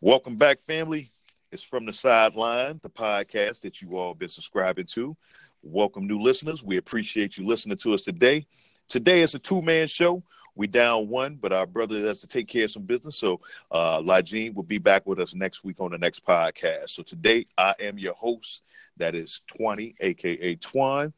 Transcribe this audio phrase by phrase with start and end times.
[0.00, 1.12] Welcome back, family.
[1.52, 5.16] It's from the sideline, the podcast that you all been subscribing to.
[5.62, 6.64] Welcome, new listeners.
[6.64, 8.46] We appreciate you listening to us today.
[8.88, 10.24] Today is a two man show.
[10.54, 13.16] We down one, but our brother has to take care of some business.
[13.16, 13.40] So
[13.70, 16.90] uh Lajine will be back with us next week on the next podcast.
[16.90, 18.62] So today I am your host.
[18.96, 21.12] That is 20, aka Twine.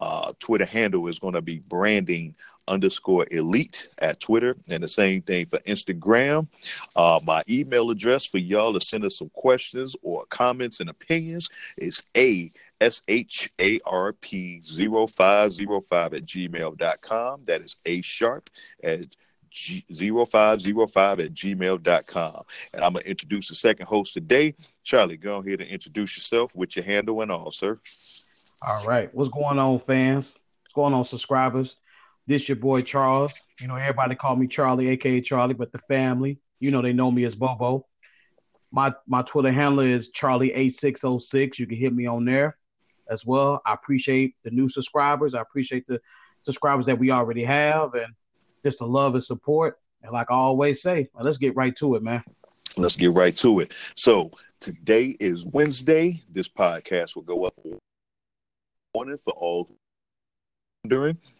[0.00, 2.34] Uh, Twitter handle is going to be branding
[2.68, 6.48] underscore elite at Twitter, and the same thing for Instagram.
[6.96, 11.48] Uh, my email address for y'all to send us some questions or comments and opinions
[11.76, 12.50] is a
[12.80, 17.42] S H A R P 0505 at gmail.com.
[17.46, 18.50] That is A sharp
[18.82, 19.06] at
[19.50, 22.42] G- 0505 at gmail.com.
[22.74, 24.54] And I'm going to introduce the second host today.
[24.84, 27.80] Charlie, go ahead and introduce yourself with your handle and all, sir.
[28.60, 29.12] All right.
[29.14, 30.34] What's going on, fans?
[30.64, 31.76] What's going on, subscribers?
[32.26, 33.32] This your boy Charles.
[33.60, 37.10] You know, everybody call me Charlie, aka Charlie, but the family, you know, they know
[37.10, 37.86] me as Bobo.
[38.72, 41.58] My my Twitter handle is Charlie8606.
[41.58, 42.56] You can hit me on there
[43.10, 43.62] as well.
[43.66, 45.34] I appreciate the new subscribers.
[45.34, 46.00] I appreciate the
[46.42, 48.14] subscribers that we already have and
[48.62, 49.78] just the love and support.
[50.02, 52.22] And like I always say, let's get right to it, man.
[52.76, 53.72] Let's get right to it.
[53.94, 56.22] So today is Wednesday.
[56.30, 57.54] This podcast will go up
[58.96, 59.68] morning for all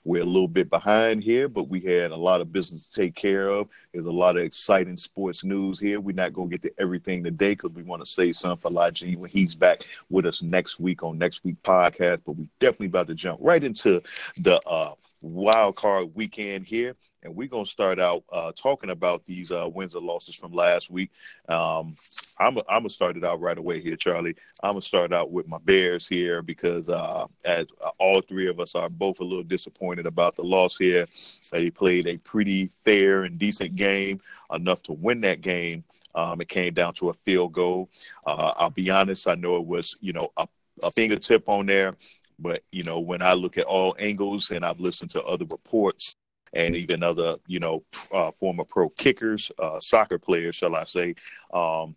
[0.05, 3.15] We're a little bit behind here, but we had a lot of business to take
[3.15, 3.69] care of.
[3.93, 6.01] There's a lot of exciting sports news here.
[6.01, 8.71] We're not going to get to everything today because we want to say something for
[8.71, 12.21] Laji when he's back with us next week on next week podcast.
[12.25, 14.03] But we definitely about to jump right into
[14.39, 16.95] the uh, wild card weekend here
[17.27, 20.91] and we're gonna start out uh, talking about these uh, wins and losses from last
[20.91, 21.11] week.
[21.49, 21.95] Um,
[22.39, 24.37] I'm I'm gonna start it out right away here, Charlie.
[24.63, 28.61] I'm gonna start out with my Bears here because uh, as uh, all three of
[28.61, 31.05] us are both a little disappointed about the loss here.
[31.51, 34.21] They played a pretty fair and decent game,
[34.53, 35.85] enough to win that game.
[36.15, 37.91] Um, it came down to a field goal.
[38.27, 40.47] Uh, I'll be honest, I know it was you know a,
[40.83, 41.97] a fingertip on there.
[42.39, 46.15] But you know, when I look at all angles and I've listened to other reports,
[46.57, 51.15] and even other, you know, uh, former pro kickers, uh, soccer players, shall I say.
[51.53, 51.95] Um,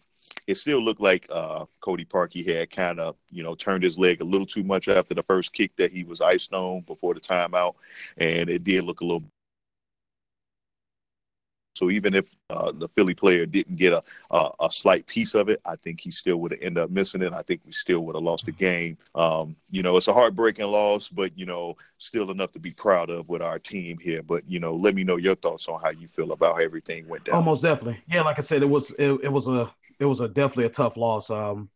[0.48, 4.22] it still looked like uh, Cody Parkey had kind of, you know, turned his leg
[4.22, 7.22] a little too much after the first kick that he was iced on before the
[7.22, 7.76] timeout,
[8.18, 9.24] and it did look a little
[11.80, 15.48] so even if uh, the Philly player didn't get a, a, a slight piece of
[15.48, 17.32] it, I think he still would have ended up missing it.
[17.32, 18.98] I think we still would have lost the game.
[19.16, 23.10] Um, you know, it's a heartbreaking loss, but you know, still enough to be proud
[23.10, 24.22] of with our team here.
[24.22, 27.08] But you know, let me know your thoughts on how you feel about how everything
[27.08, 27.36] went down.
[27.36, 28.24] Almost definitely, yeah.
[28.24, 30.98] Like I said, it was it, it was a it was a definitely a tough
[30.98, 31.30] loss.
[31.30, 31.70] Um,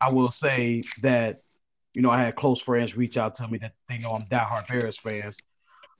[0.00, 1.40] I will say that
[1.94, 4.68] you know I had close friends reach out to me that they know I'm diehard
[4.68, 5.36] Bears fans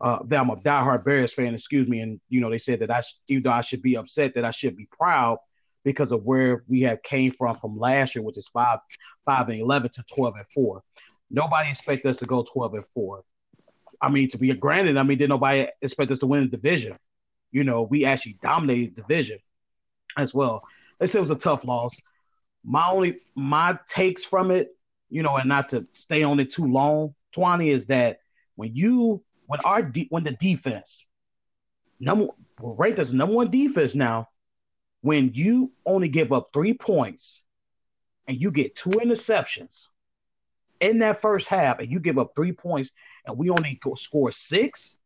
[0.00, 2.90] uh, that I'm a diehard Bears fan, excuse me, and you know they said that
[2.90, 5.38] I, sh- even though I should be upset, that I should be proud
[5.84, 8.78] because of where we have came from from last year, which is five,
[9.24, 10.82] five and eleven to twelve and four.
[11.30, 13.24] Nobody expected us to go twelve and four.
[14.00, 16.96] I mean, to be granted, I mean, did nobody expect us to win the division?
[17.52, 19.38] You know, we actually dominated the division
[20.16, 20.62] as well.
[20.98, 21.94] They said it was a tough loss.
[22.64, 24.74] My only my takes from it,
[25.10, 28.20] you know, and not to stay on it too long, Twenty, is that
[28.56, 31.04] when you when our de- when the defense
[31.98, 32.28] number
[32.96, 34.28] as number one defense now,
[35.00, 37.42] when you only give up three points
[38.28, 39.86] and you get two interceptions
[40.80, 42.92] in that first half, and you give up three points
[43.26, 44.96] and we only score six,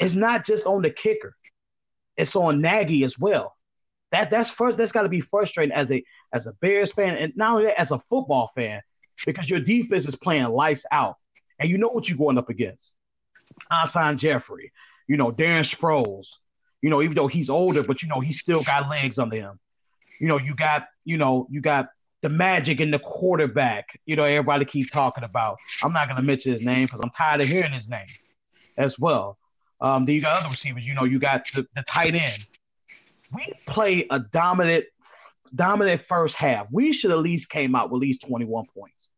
[0.00, 1.36] it's not just on the kicker;
[2.16, 3.54] it's on Nagy as well.
[4.12, 4.78] That that's first.
[4.78, 6.02] That's got to be frustrating as a
[6.32, 8.80] as a Bears fan, and not only that, as a football fan,
[9.26, 11.16] because your defense is playing lights out
[11.58, 12.92] and you know what you're going up against.
[13.72, 14.72] Alshon Jeffery,
[15.06, 16.26] you know, Darren Sproles,
[16.80, 19.58] you know, even though he's older, but you know, he's still got legs under him.
[20.20, 21.88] You know, you got, you know, you got
[22.22, 25.58] the magic in the quarterback, you know, everybody keeps talking about.
[25.82, 28.06] I'm not gonna mention his name because I'm tired of hearing his name
[28.76, 29.38] as well.
[29.80, 32.44] Um, then you got other receivers, you know, you got the, the tight end.
[33.32, 34.86] We play a dominant,
[35.54, 36.66] dominant first half.
[36.72, 39.10] We should at least came out with at least 21 points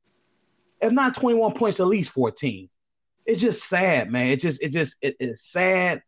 [0.80, 2.68] if not 21 points, at least 14.
[3.26, 4.28] It's just sad, man.
[4.28, 6.02] It just, it just, it is sad,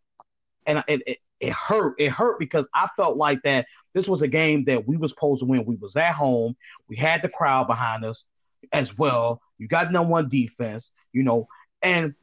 [0.67, 1.95] and it, it, it hurt.
[1.99, 5.41] It hurt because I felt like that this was a game that we was supposed
[5.41, 5.65] to win.
[5.65, 6.57] We was at home.
[6.89, 8.25] We had the crowd behind us
[8.73, 9.43] as well.
[9.59, 11.47] You got number one defense, you know,
[11.83, 12.15] and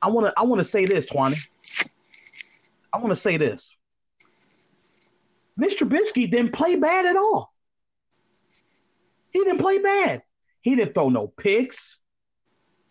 [0.00, 1.38] I want to, I want to say this, Twani.
[2.92, 3.70] I want to say this.
[5.60, 5.78] Mr.
[5.78, 7.52] Trubisky didn't play bad at all.
[9.30, 10.22] He didn't play bad.
[10.66, 11.98] He didn't throw no picks.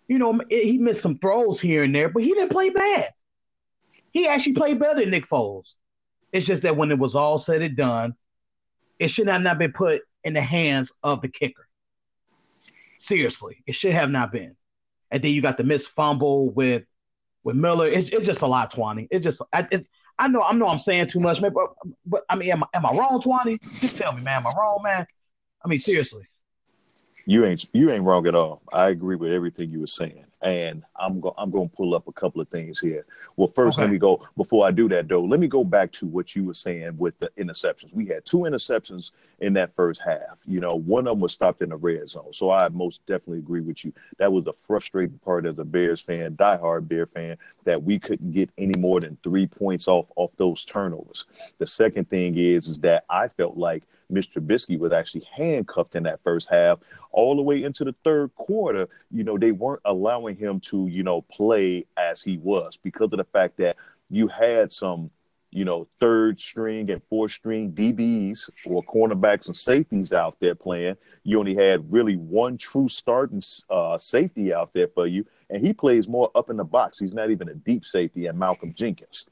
[0.07, 3.09] You know, he missed some throws here and there, but he didn't play bad.
[4.11, 5.73] He actually played better than Nick Foles.
[6.31, 8.15] It's just that when it was all said and done,
[8.97, 11.67] it should have not been put in the hands of the kicker.
[12.97, 14.55] Seriously, it should have not been.
[15.11, 16.83] And then you got the missed fumble with
[17.43, 17.89] with Miller.
[17.89, 19.09] It's, it's just a lot, Twani.
[19.11, 21.51] It's just I, it's, I know I know I'm saying too much, man.
[21.51, 21.71] But,
[22.05, 23.59] but I mean, am I, am I wrong, Twani?
[23.81, 24.37] Just tell me, man.
[24.37, 25.05] Am I wrong, man?
[25.65, 26.23] I mean, seriously.
[27.25, 28.61] You ain't you ain't wrong at all.
[28.71, 32.07] I agree with everything you were saying and I'm going I'm going to pull up
[32.07, 33.05] a couple of things here.
[33.35, 33.83] Well, first, okay.
[33.85, 35.23] let me go before I do that though.
[35.23, 37.93] Let me go back to what you were saying with the interceptions.
[37.93, 40.39] We had two interceptions in that first half.
[40.47, 42.33] You know, one of them was stopped in the red zone.
[42.33, 43.93] So I most definitely agree with you.
[44.17, 48.31] That was the frustrating part as a Bears fan, diehard Bear fan, that we couldn't
[48.31, 51.25] get any more than three points off off those turnovers.
[51.57, 54.39] The second thing is is that I felt like Mr.
[54.39, 56.79] Trubisky was actually handcuffed in that first half
[57.11, 58.87] all the way into the third quarter.
[59.11, 63.17] You know, they weren't allowing him to, you know, play as he was because of
[63.17, 63.77] the fact that
[64.09, 65.09] you had some,
[65.55, 70.97] you know, third string and fourth string DBs or cornerbacks and safeties out there playing.
[71.23, 75.71] You only had really one true starting uh, safety out there for you, and he
[75.71, 76.99] plays more up in the box.
[76.99, 79.27] He's not even a deep safety, and Malcolm Jenkins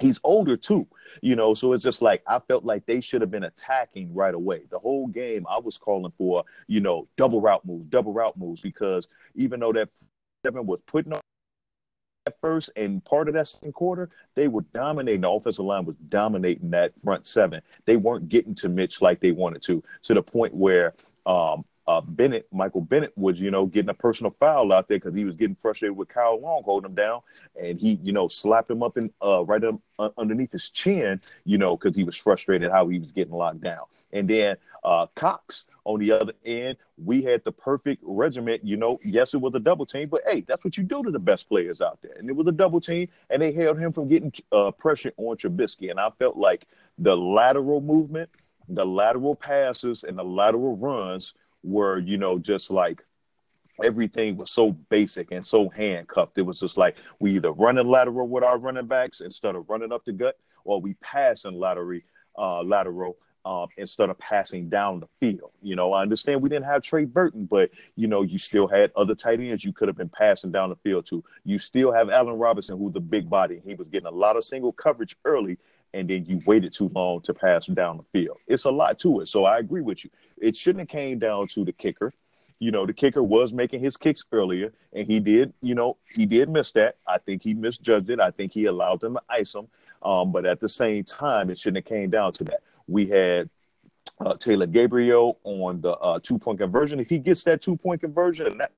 [0.00, 0.86] he's older too,
[1.20, 1.54] you know.
[1.54, 4.62] So it's just like I felt like they should have been attacking right away.
[4.70, 8.60] The whole game, I was calling for, you know, double route moves, double route moves,
[8.60, 9.88] because even though that
[10.44, 11.20] seven was putting on
[12.26, 15.22] at first and part of that second quarter, they were dominating.
[15.22, 17.62] The offensive line was dominating that front seven.
[17.84, 20.94] They weren't getting to Mitch like they wanted to, to the point where
[21.26, 25.14] um, uh, Bennett, Michael Bennett was, you know, getting a personal foul out there because
[25.14, 27.20] he was getting frustrated with Kyle Long holding him down,
[27.60, 31.20] and he, you know, slapped him up in uh, right up, uh, underneath his chin,
[31.44, 33.84] you know, because he was frustrated how he was getting locked down.
[34.12, 38.64] And then uh, Cox on the other end, we had the perfect regiment.
[38.64, 41.10] You know, yes, it was a double team, but hey, that's what you do to
[41.10, 42.14] the best players out there.
[42.16, 45.36] And it was a double team, and they held him from getting uh, pressure on
[45.36, 45.90] Trubisky.
[45.90, 46.66] And I felt like
[46.98, 48.30] the lateral movement,
[48.68, 53.02] the lateral passes, and the lateral runs were, you know, just like
[53.82, 56.38] everything was so basic and so handcuffed.
[56.38, 59.92] It was just like we either running lateral with our running backs instead of running
[59.92, 62.00] up the gut, or we passing lateral,
[62.38, 65.50] uh, lateral um, instead of passing down the field.
[65.62, 68.92] You know, I understand we didn't have Trey Burton, but you know, you still had
[68.94, 71.24] other tight ends you could have been passing down the field to.
[71.44, 73.60] You still have Allen Robinson, who's a big body.
[73.64, 75.58] He was getting a lot of single coverage early,
[75.94, 78.38] and then you waited too long to pass down the field.
[78.46, 79.28] It's a lot to it.
[79.28, 80.10] So I agree with you.
[80.38, 82.12] It shouldn't have came down to the kicker.
[82.58, 86.26] You know, the kicker was making his kicks earlier, and he did, you know, he
[86.26, 86.96] did miss that.
[87.06, 88.20] I think he misjudged it.
[88.20, 89.66] I think he allowed them to ice him.
[90.02, 92.60] Um, but at the same time, it shouldn't have came down to that.
[92.86, 93.50] We had
[94.20, 97.00] uh, Taylor Gabriel on the uh, two point conversion.
[97.00, 98.72] If he gets that two point conversion and that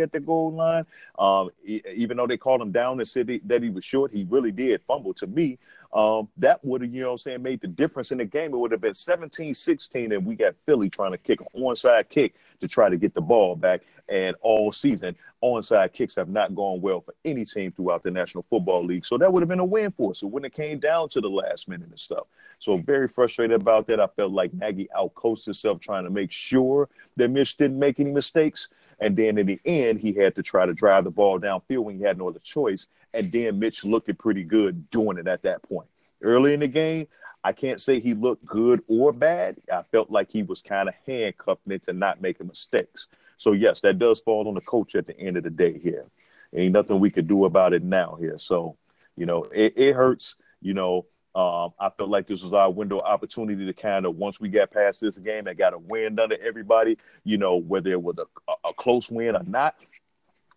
[0.00, 0.84] at the goal line.
[1.18, 4.52] Um, even though they called him down and said that he was short, he really
[4.52, 5.58] did fumble to me.
[5.94, 8.52] Um, that would have, you know I'm saying, made the difference in the game.
[8.52, 12.08] It would have been 17 16, and we got Philly trying to kick an onside
[12.08, 13.82] kick to try to get the ball back.
[14.08, 18.44] And all season, onside kicks have not gone well for any team throughout the National
[18.50, 19.06] Football League.
[19.06, 20.20] So that would have been a win for us.
[20.20, 22.26] So when it came down to the last minute and stuff.
[22.58, 24.00] So very frustrated about that.
[24.00, 28.10] I felt like Nagy outcoached himself trying to make sure that Mitch didn't make any
[28.10, 28.68] mistakes.
[29.00, 31.98] And then in the end, he had to try to drive the ball downfield when
[31.98, 32.86] he had no other choice.
[33.12, 35.88] And then Mitch looked pretty good doing it at that point.
[36.22, 37.06] Early in the game,
[37.44, 39.56] I can't say he looked good or bad.
[39.70, 43.06] I felt like he was kind of handcuffed into not making mistakes.
[43.36, 46.06] So yes, that does fall on the coach at the end of the day here.
[46.54, 48.38] Ain't nothing we could do about it now here.
[48.38, 48.76] So,
[49.16, 50.36] you know, it, it hurts.
[50.62, 54.40] You know, um, I felt like this was our window opportunity to kind of once
[54.40, 58.02] we got past this game and got a win under everybody, you know, whether it
[58.02, 59.74] was a, a close win or not.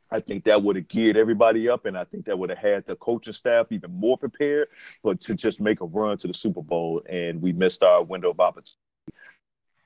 [0.10, 2.86] I think that would have geared everybody up, and I think that would have had
[2.86, 4.70] the coaching staff even more prepared.
[5.04, 8.32] But to just make a run to the Super Bowl, and we missed our window
[8.32, 8.78] of opportunity.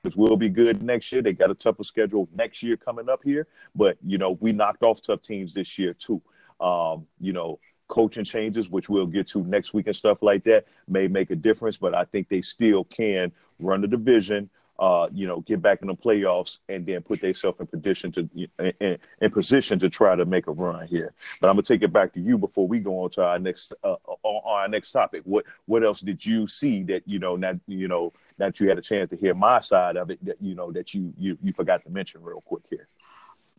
[0.04, 1.22] This will be good next year.
[1.22, 4.82] They got a tougher schedule next year coming up here, but you know we knocked
[4.82, 6.20] off tough teams this year too.
[6.60, 10.66] Um, you know, coaching changes, which we'll get to next week and stuff like that,
[10.88, 11.76] may make a difference.
[11.76, 14.50] But I think they still can run the division,
[14.82, 18.28] uh, you know, get back in the playoffs and then put themselves in position to
[18.58, 21.14] in, in, position to try to make a run here.
[21.40, 23.72] But I'm gonna take it back to you before we go on to our next
[23.84, 25.22] uh, our next topic.
[25.24, 28.76] What what else did you see that you know that you know that you had
[28.76, 31.52] a chance to hear my side of it that you know that you you you
[31.52, 32.88] forgot to mention real quick here?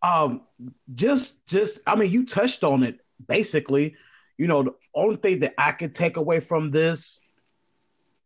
[0.01, 0.41] Um,
[0.93, 3.95] just just I mean, you touched on it basically
[4.37, 7.19] you know, the only thing that I can take away from this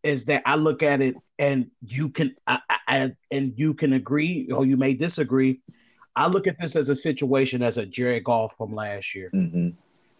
[0.07, 4.49] is that I look at it and you can I, I, and you can agree
[4.51, 5.59] or you may disagree.
[6.15, 9.29] I look at this as a situation as a Jared Goff from last year.
[9.33, 9.69] Mm-hmm.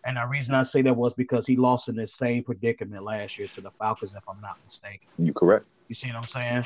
[0.05, 3.37] And the reason I say that was because he lost in this same predicament last
[3.37, 5.07] year to the Falcons, if I'm not mistaken.
[5.17, 5.67] You correct.
[5.87, 6.65] You see what I'm saying?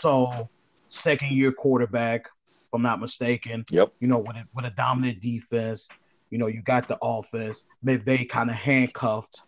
[0.00, 0.48] So,
[0.88, 3.64] second year quarterback, if I'm not mistaken.
[3.70, 3.92] Yep.
[4.00, 5.86] You know, with a, with a dominant defense,
[6.30, 7.64] you know, you got the offense.
[7.84, 9.42] McVay kind of handcuffed,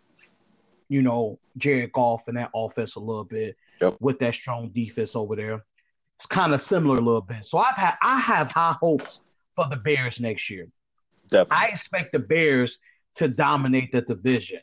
[0.89, 3.97] you know, Jared Goff and that offense a little bit Yep.
[3.99, 5.63] with that strong defense over there.
[6.17, 7.43] It's kind of similar a little bit.
[7.43, 9.19] So I've had I have high hopes
[9.55, 10.67] for the Bears next year.
[11.27, 11.57] Definitely.
[11.57, 12.77] I expect the Bears
[13.15, 14.59] to dominate the division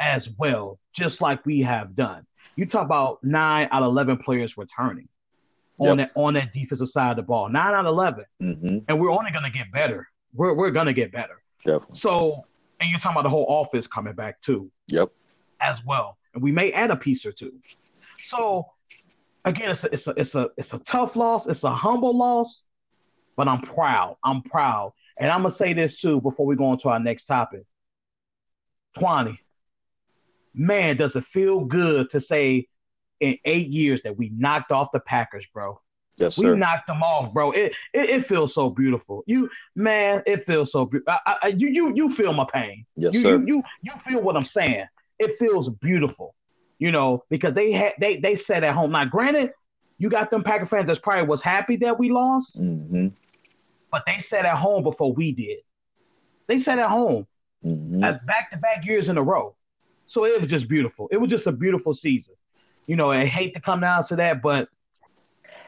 [0.00, 2.26] as well, just like we have done.
[2.56, 5.08] You talk about nine out of eleven players returning
[5.78, 7.48] on that on that defensive side of the ball.
[7.48, 8.78] Nine out of eleven, mm-hmm.
[8.88, 10.08] and we're only gonna get better.
[10.34, 11.42] We're we're gonna get better.
[11.64, 11.98] Definitely.
[11.98, 12.42] So,
[12.80, 15.10] and you're talking about the whole office coming back too, Yep.
[15.60, 17.52] As well, and we may add a piece or two.
[18.24, 18.66] So,
[19.44, 21.46] again, it's a, it's a it's a it's a tough loss.
[21.46, 22.62] It's a humble loss,
[23.36, 24.16] but I'm proud.
[24.24, 27.24] I'm proud, and I'm gonna say this too before we go on to our next
[27.24, 27.64] topic.
[28.96, 29.38] Twani,
[30.54, 32.66] man, does it feel good to say
[33.20, 35.80] in eight years that we knocked off the Packers, bro?
[36.16, 37.52] Yes, We knocked them off, bro.
[37.52, 39.24] It, it it feels so beautiful.
[39.26, 41.14] You man, it feels so beautiful.
[41.26, 42.84] I, I, you you you feel my pain.
[42.94, 43.30] yes, you, sir.
[43.30, 44.86] you you you feel what I'm saying.
[45.20, 46.34] It feels beautiful,
[46.80, 48.90] you know, because they had they they said at home.
[48.90, 49.52] Now, granted,
[49.98, 53.08] you got them Packer fans that's probably was happy that we lost, mm-hmm.
[53.92, 55.58] but they said at home before we did.
[56.48, 57.26] They said at home
[58.26, 59.54] back to back years in a row.
[60.06, 61.08] So it was just beautiful.
[61.12, 62.34] It was just a beautiful season.
[62.86, 64.68] You know, I hate to come down to that, but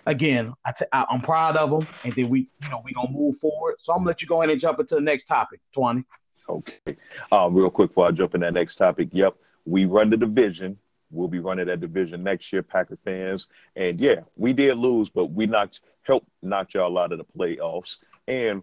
[0.07, 3.11] again, I t- I, I'm proud of them, and then we, you know, we gonna
[3.11, 3.77] move forward.
[3.79, 6.05] So I'm gonna let you go ahead and jump into the next topic, Twenty.
[6.49, 6.97] Okay.
[7.31, 9.09] Um, real quick before I jump in that next topic.
[9.13, 9.35] Yep,
[9.65, 10.79] we run the division.
[11.11, 13.47] We'll be running that division next year, Packer fans.
[13.77, 17.99] And yeah, we did lose, but we knocked helped knock y'all out of the playoffs.
[18.27, 18.63] And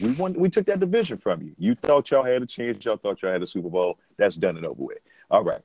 [0.00, 1.54] we won we took that division from you.
[1.58, 3.98] You thought y'all had a chance, y'all thought y'all had a Super Bowl.
[4.16, 4.98] That's done and over with.
[5.30, 5.60] All right.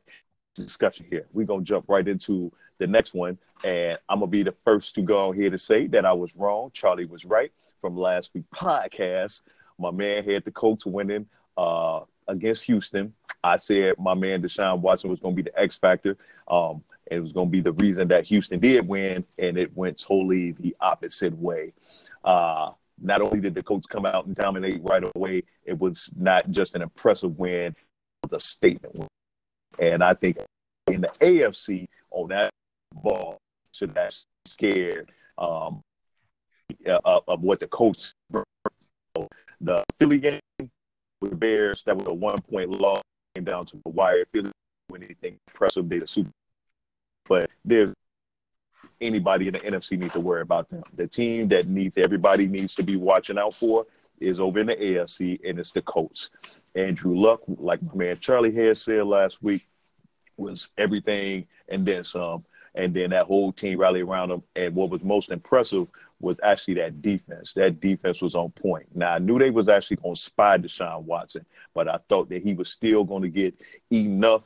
[0.56, 1.28] Discussion here.
[1.34, 3.38] We're gonna jump right into the next one.
[3.64, 6.36] And I'm gonna be the first to go on here to say that I was
[6.36, 6.72] wrong.
[6.74, 9.42] Charlie was right from last week podcast.
[9.80, 13.14] My man had the Colts winning uh, against Houston.
[13.44, 16.18] I said my man Deshaun Watson was going to be the X factor.
[16.48, 20.00] Um, it was going to be the reason that Houston did win, and it went
[20.00, 21.74] totally the opposite way.
[22.24, 26.50] Uh, not only did the Colts come out and dominate right away, it was not
[26.52, 27.76] just an impressive win,
[28.24, 29.08] was a statement win.
[29.80, 30.38] And I think
[30.88, 32.52] in the AFC on that
[32.94, 33.38] ball
[33.74, 34.14] should have
[34.46, 35.82] scared um,
[37.04, 38.14] of, of what the Colts
[39.62, 40.40] the Philly game
[41.24, 43.02] with Bears, that was a one point loss,
[43.34, 44.26] came down to the wire.
[44.32, 44.52] Philly
[44.90, 46.30] win anything impressive, they the Super
[47.28, 47.94] But there's
[49.00, 50.84] anybody in the NFC needs to worry about them.
[50.96, 53.86] The team that needs everybody needs to be watching out for
[54.20, 56.30] is over in the AFC, and it's the Colts.
[56.76, 59.68] Andrew Luck, like my man Charlie had said last week,
[60.38, 62.44] was everything and then some.
[62.76, 64.44] And then that whole team rallied around him.
[64.56, 65.88] And what was most impressive
[66.20, 67.54] was actually that defense.
[67.54, 68.88] That defense was on point.
[68.96, 72.44] Now I knew they was actually going to spy Deshaun Watson, but I thought that
[72.44, 73.56] he was still going to get
[73.92, 74.44] enough,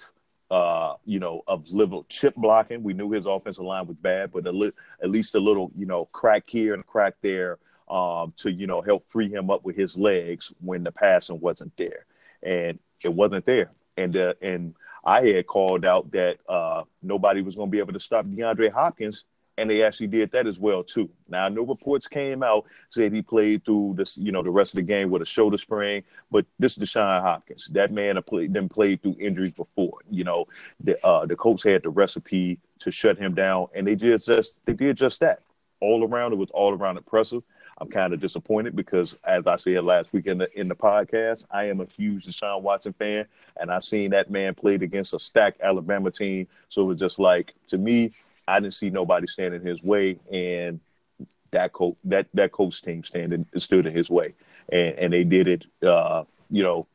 [0.50, 2.84] uh, you know, of little chip blocking.
[2.84, 6.06] We knew his offensive line was bad, but li- at least a little, you know,
[6.06, 7.60] crack here and crack there
[7.90, 11.76] um, to you know help free him up with his legs when the passing wasn't
[11.78, 12.06] there,
[12.44, 13.72] and it wasn't there.
[13.96, 17.94] And uh, and I had called out that uh, nobody was going to be able
[17.94, 19.26] to stop DeAndre Hopkins,
[19.58, 21.10] and they actually did that as well too.
[21.28, 24.78] Now, no reports came out said he played through this, you know, the rest of
[24.78, 27.68] the game with a shoulder sprain, but this is Deshaun Hopkins.
[27.72, 30.00] That man played, then played through injuries before.
[30.10, 30.46] You know,
[30.84, 34.54] the uh, the Colts had the recipe to shut him down, and they did just
[34.66, 35.42] they did just that.
[35.80, 37.44] All around, it was all around impressive.
[37.80, 41.46] I'm kind of disappointed because, as I said last week in the in the podcast,
[41.52, 43.26] I am a huge Deshaun Watson fan,
[43.60, 46.48] and I've seen that man played against a stacked Alabama team.
[46.70, 48.14] So it was just like to me,
[48.48, 50.80] I didn't see nobody standing his way, and
[51.52, 54.34] that coach that that coach team standing stood in his way,
[54.72, 55.66] and and they did it.
[55.86, 56.88] Uh, you know,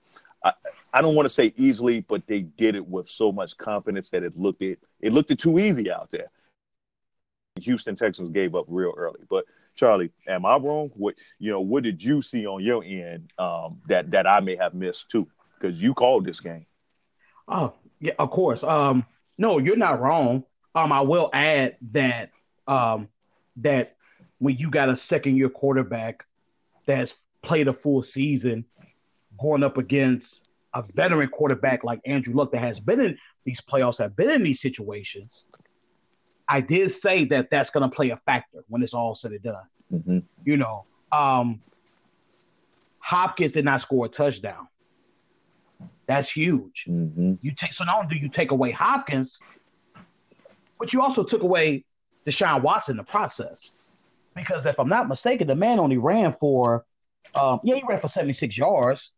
[0.44, 0.52] I
[0.92, 4.22] I don't want to say easily, but they did it with so much confidence that
[4.22, 6.30] it looked it it looked it too easy out there.
[7.60, 9.20] Houston Texans gave up real early.
[9.28, 9.44] But
[9.74, 10.90] Charlie, am I wrong?
[10.94, 11.60] What you know?
[11.60, 15.28] What did you see on your end um, that that I may have missed too?
[15.58, 16.66] Because you called this game.
[17.48, 18.62] Oh, yeah, of course.
[18.62, 19.04] Um,
[19.38, 20.44] no, you're not wrong.
[20.74, 22.30] Um, I will add that
[22.66, 23.08] um,
[23.56, 23.96] that
[24.38, 26.24] when you got a second year quarterback
[26.86, 27.12] that's
[27.42, 28.64] played a full season,
[29.40, 33.98] going up against a veteran quarterback like Andrew Luck that has been in these playoffs,
[33.98, 35.44] have been in these situations.
[36.48, 39.42] I did say that that's going to play a factor when it's all said and
[39.42, 39.64] done.
[39.92, 40.18] Mm-hmm.
[40.44, 41.60] You know, um,
[42.98, 44.68] Hopkins did not score a touchdown.
[46.06, 46.84] That's huge.
[46.88, 47.34] Mm-hmm.
[47.42, 49.38] You take so not only do you take away Hopkins,
[50.78, 51.84] but you also took away
[52.26, 53.82] Deshaun Watson in the process.
[54.34, 56.84] Because if I'm not mistaken, the man only ran for,
[57.34, 59.10] um, yeah, he ran for 76 yards,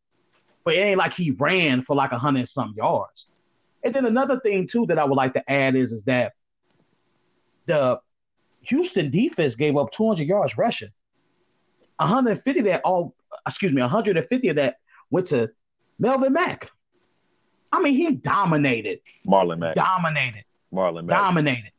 [0.64, 3.26] but it ain't like he ran for like a hundred some yards.
[3.84, 6.32] And then another thing too that I would like to add is is that
[7.66, 8.00] the
[8.62, 10.90] Houston defense gave up 200 yards rushing.
[11.99, 13.14] 150 that all,
[13.46, 14.76] excuse me, 150 of that
[15.11, 15.50] went to
[15.99, 16.70] Melvin Mack.
[17.70, 19.75] I mean, he dominated, Marlon Mack.
[19.75, 21.18] dominated, Marlon Mack.
[21.18, 21.72] dominated.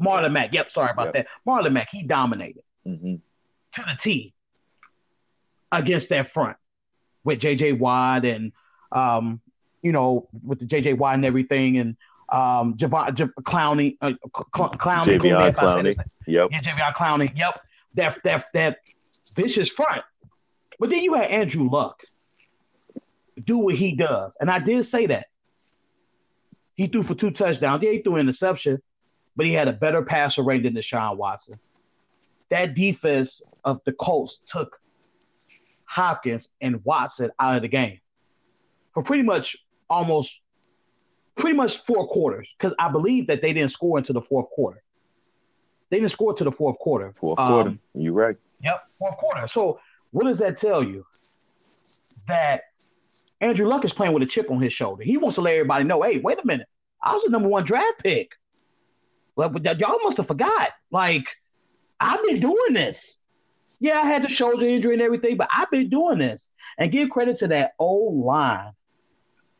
[0.00, 0.52] Marlon Mack.
[0.52, 1.14] Yep, sorry about Yep.
[1.14, 1.26] that.
[1.46, 3.16] Marlon Mack, he dominated hmm
[3.72, 4.32] to the T
[5.70, 6.56] against that front
[7.24, 8.52] with JJ Watt and
[8.92, 9.40] um,
[9.82, 11.96] you know, with the JJ Watt and everything and
[12.30, 14.12] um Javon J- Clowney uh,
[14.54, 16.04] Cl- Clowney Javion if I said his Clowney.
[16.26, 16.48] Yep.
[16.52, 17.36] Yeah, Javion Clowney.
[17.36, 17.60] Yep.
[17.94, 18.78] That that that
[19.34, 20.02] vicious front.
[20.78, 22.02] But then you had Andrew Luck
[23.44, 24.36] do what he does.
[24.40, 25.26] And I did say that.
[26.78, 27.82] He threw for two touchdowns.
[27.82, 28.80] Yeah, he threw an interception,
[29.36, 31.58] but he had a better passer rate than Deshaun Watson.
[32.50, 34.78] That defense of the Colts took
[35.84, 37.98] Hopkins and Watson out of the game
[38.94, 39.56] for pretty much
[39.90, 40.32] almost
[41.36, 42.48] pretty much four quarters.
[42.56, 44.82] Because I believe that they didn't score into the fourth quarter.
[45.90, 47.12] They didn't score to the fourth quarter.
[47.18, 47.78] Fourth Um, quarter.
[47.94, 48.36] You right.
[48.62, 49.48] Yep, fourth quarter.
[49.48, 49.80] So
[50.12, 51.04] what does that tell you?
[52.28, 52.62] That
[53.40, 55.04] Andrew Luck is playing with a chip on his shoulder.
[55.04, 56.66] He wants to let everybody know, hey, wait a minute.
[57.02, 58.32] I was the number one draft pick.
[59.36, 60.70] Well, y'all must have forgot.
[60.90, 61.24] Like,
[62.00, 63.16] I've been doing this.
[63.80, 66.48] Yeah, I had the shoulder injury and everything, but I've been doing this.
[66.78, 68.72] And give credit to that old line.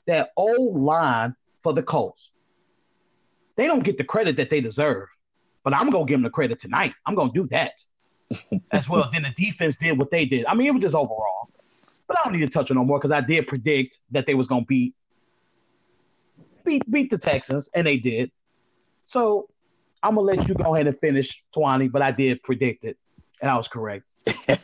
[0.07, 2.31] That old line for the Colts.
[3.57, 5.09] They don't get the credit that they deserve.
[5.63, 6.95] But I'm gonna give them the credit tonight.
[7.07, 7.73] I'm gonna do that
[8.73, 9.11] as well.
[9.13, 10.47] Then the defense did what they did.
[10.47, 11.51] I mean, it was just overall.
[12.09, 14.35] But I don't need to touch on no more because I did predict that they
[14.35, 14.95] was gonna beat
[16.65, 18.33] beat beat the Texans, and they did.
[19.05, 19.49] So
[20.03, 21.91] I'm gonna let you go ahead and finish, Twani.
[21.91, 22.97] But I did predict it,
[23.41, 24.05] and I was correct.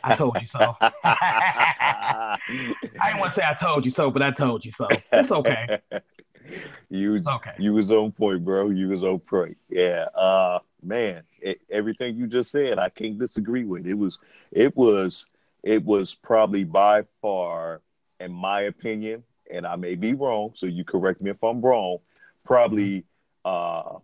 [0.03, 0.75] I told you so.
[1.03, 2.37] I
[3.05, 4.87] didn't want to say I told you so, but I told you so.
[5.11, 5.79] It's okay.
[6.89, 7.53] you was It's okay.
[7.57, 8.69] you was on point, bro.
[8.69, 9.57] You was on point.
[9.69, 10.05] Yeah.
[10.15, 13.87] Uh man, it, everything you just said, I can't disagree with.
[13.87, 14.17] It was
[14.51, 15.25] it was
[15.65, 17.81] it was probably by far,
[18.19, 21.97] in my opinion, and I may be wrong, so you correct me if I'm wrong,
[22.45, 23.03] probably
[23.43, 23.97] uh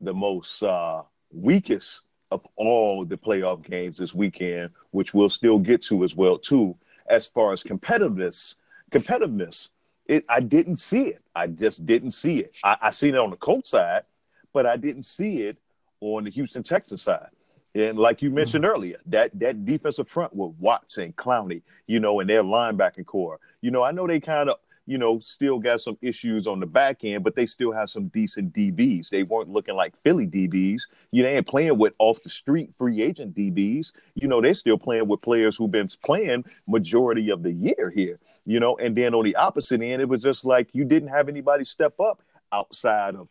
[0.00, 5.82] the most uh weakest of all the playoff games this weekend, which we'll still get
[5.82, 6.76] to as well too,
[7.08, 8.54] as far as competitiveness,
[8.92, 9.68] competitiveness.
[10.06, 11.22] It, I didn't see it.
[11.34, 12.54] I just didn't see it.
[12.64, 14.04] I, I seen it on the Colts side,
[14.52, 15.58] but I didn't see it
[16.00, 17.30] on the Houston Texans side.
[17.74, 18.36] And like you mm-hmm.
[18.36, 23.38] mentioned earlier, that that defensive front with Watson, Clowney, you know, and their linebacking core.
[23.60, 24.56] You know, I know they kind of,
[24.86, 28.08] you know, still got some issues on the back end, but they still have some
[28.08, 29.08] decent DBs.
[29.10, 30.82] They weren't looking like Philly DBs.
[31.12, 33.92] You know, they ain't playing with off the street free agent DBs.
[34.14, 38.18] You know, they're still playing with players who've been playing majority of the year here.
[38.46, 41.28] You know, and then on the opposite end, it was just like you didn't have
[41.28, 43.28] anybody step up outside of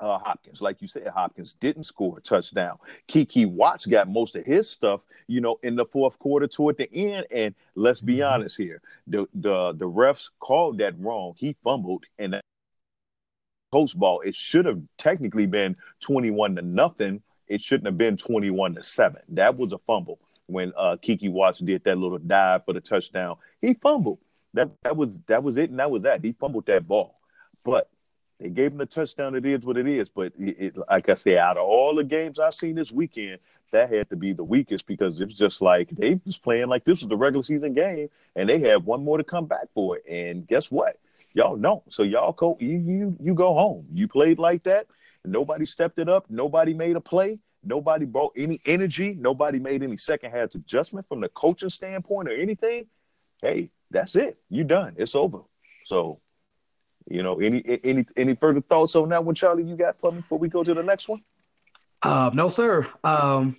[0.00, 0.60] uh, Hopkins.
[0.60, 2.78] Like you said, Hopkins didn't score a touchdown.
[3.06, 6.92] Kiki Watts got most of his stuff, you know, in the fourth quarter toward the
[6.92, 7.26] end.
[7.30, 8.30] And let's be Mhm.
[8.30, 11.34] honest here, the the the refs called that wrong.
[11.36, 12.42] He fumbled, and that
[13.72, 14.20] post ball.
[14.20, 17.22] It should have technically been twenty-one to nothing.
[17.48, 19.22] It shouldn't have been twenty-one to seven.
[19.28, 23.36] That was a fumble when uh, Kiki Watts did that little dive for the touchdown.
[23.60, 24.18] He fumbled.
[24.54, 26.24] That that was that was it, and that was that.
[26.24, 27.18] He fumbled that ball,
[27.64, 27.90] but
[28.38, 29.34] they gave him the touchdown.
[29.34, 30.08] It is what it is.
[30.08, 33.38] But it, it, like I say, out of all the games I've seen this weekend,
[33.72, 36.84] that had to be the weakest because it was just like they was playing like
[36.84, 39.96] this was the regular season game, and they had one more to come back for
[39.96, 40.04] it.
[40.08, 40.98] And guess what?
[41.32, 41.82] Y'all don't.
[41.92, 42.56] So y'all go.
[42.60, 43.86] You you you go home.
[43.92, 44.86] You played like that.
[45.24, 46.26] Nobody stepped it up.
[46.28, 47.38] Nobody made a play.
[47.64, 49.16] Nobody brought any energy.
[49.18, 52.86] Nobody made any second half adjustment from the coaching standpoint or anything.
[53.42, 54.38] Hey, that's it.
[54.48, 54.94] You done.
[54.96, 55.40] It's over.
[55.84, 56.20] So,
[57.08, 59.64] you know, any any any further thoughts on that one, Charlie?
[59.64, 61.22] You got me before we go to the next one?
[62.02, 62.86] Uh, no, sir.
[63.04, 63.56] Um,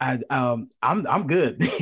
[0.00, 1.58] I um, I'm I'm good.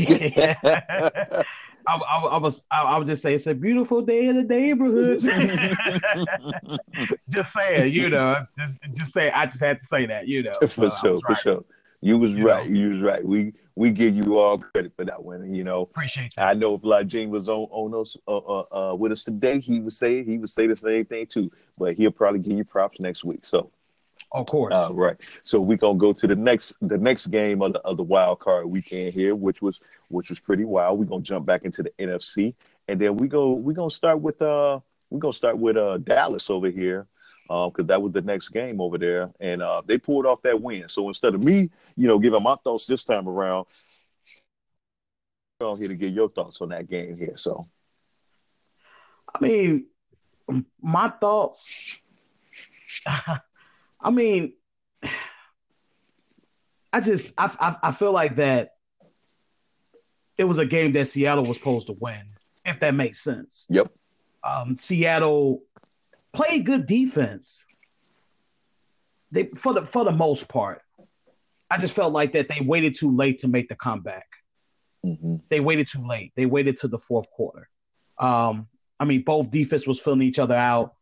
[1.88, 4.42] I, I, I was I, I would just say it's a beautiful day in the
[4.42, 5.22] neighborhood.
[7.30, 10.52] just saying, you know, just just say I just had to say that, you know.
[10.68, 11.38] for I sure, was for right.
[11.38, 11.64] sure.
[12.00, 12.68] You was You right.
[12.68, 12.76] know.
[12.78, 13.24] You was right.
[13.24, 15.54] We we give you all credit for that one.
[15.54, 16.48] You know, Appreciate that.
[16.48, 19.78] I know if Lajine was on on us uh, uh, uh, with us today, he
[19.80, 21.52] would say he would say the same thing too.
[21.78, 23.44] But he'll probably give you props next week.
[23.44, 23.70] So
[24.32, 24.74] Of course.
[24.74, 25.16] Uh, right.
[25.44, 28.40] So we're gonna go to the next the next game of the of the wild
[28.40, 30.98] card weekend here, which was which was pretty wild.
[30.98, 32.54] We're gonna jump back into the NFC,
[32.88, 36.48] and then we go we're gonna start with uh we're gonna start with uh Dallas
[36.48, 37.06] over here.
[37.48, 40.60] Because um, that was the next game over there, and uh, they pulled off that
[40.60, 40.88] win.
[40.88, 43.66] So instead of me, you know, giving my thoughts this time around,
[45.60, 47.36] I'm here to get your thoughts on that game here.
[47.36, 47.68] So,
[49.34, 49.86] I mean,
[50.80, 52.00] my thoughts.
[53.06, 54.52] I mean,
[56.92, 58.74] I just I, I, I feel like that
[60.38, 62.22] it was a game that Seattle was supposed to win,
[62.64, 63.66] if that makes sense.
[63.68, 63.92] Yep.
[64.44, 65.62] Um, Seattle
[66.36, 67.62] played good defense.
[69.32, 70.82] They for the for the most part.
[71.70, 74.26] I just felt like that they waited too late to make the comeback.
[75.04, 75.36] Mm-hmm.
[75.50, 76.32] They waited too late.
[76.36, 77.68] They waited to the fourth quarter.
[78.18, 78.68] Um,
[79.00, 80.94] I mean, both defense was filling each other out.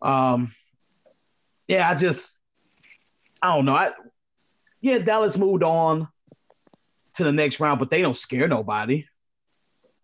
[0.00, 0.54] Um,
[1.68, 2.26] yeah, I just
[3.42, 3.74] I don't know.
[3.74, 3.92] I
[4.80, 6.08] yeah, Dallas moved on
[7.16, 9.04] to the next round, but they don't scare nobody.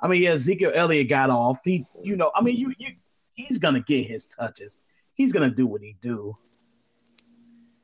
[0.01, 1.59] I mean, yeah, Ezekiel Elliott got off.
[1.64, 2.92] He, you know, I mean, you, you,
[3.38, 4.77] he's gonna get his touches.
[5.14, 6.35] He's gonna do what he do.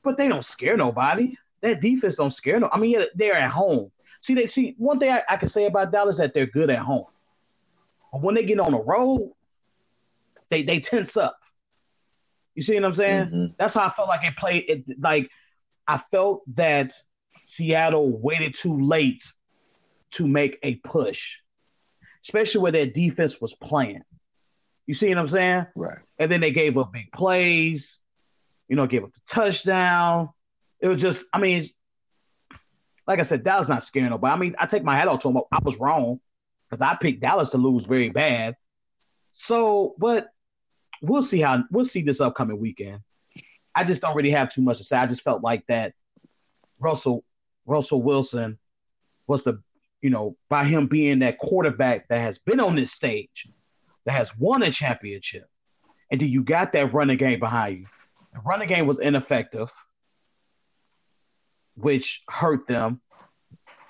[0.02, 1.36] But they don't scare nobody.
[1.62, 2.68] That defense don't scare no.
[2.72, 3.90] I mean, yeah, they're at home.
[4.20, 6.80] See, they see one thing I, I can say about Dallas that they're good at
[6.80, 7.06] home.
[8.12, 9.32] But when they get on the road,
[10.50, 11.38] they they tense up.
[12.54, 13.24] You see what I'm saying?
[13.26, 13.44] Mm-hmm.
[13.58, 14.64] That's how I felt like it played.
[14.68, 15.30] It like
[15.86, 16.92] I felt that
[17.44, 19.24] Seattle waited too late
[20.12, 21.36] to make a push,
[22.24, 24.02] especially where their defense was playing.
[24.86, 25.66] You see what I'm saying?
[25.74, 25.98] Right.
[26.18, 27.98] And then they gave up big plays.
[28.68, 30.30] You know, gave up the touchdown.
[30.80, 31.68] It was just, I mean,
[33.06, 34.32] like I said, Dallas not scaring nobody.
[34.32, 35.42] I mean, I take my hat off to them.
[35.52, 36.20] I was wrong
[36.68, 38.56] because I picked Dallas to lose very bad.
[39.30, 40.28] So, but
[41.02, 43.00] we'll see how we'll see this upcoming weekend.
[43.74, 44.96] I just don't really have too much to say.
[44.96, 45.94] I just felt like that
[46.78, 47.24] Russell
[47.66, 48.58] Russell Wilson
[49.26, 49.60] was the
[50.00, 53.48] you know by him being that quarterback that has been on this stage,
[54.06, 55.48] that has won a championship,
[56.10, 57.86] and do you got that running game behind you?
[58.32, 59.70] The running game was ineffective,
[61.76, 63.00] which hurt them.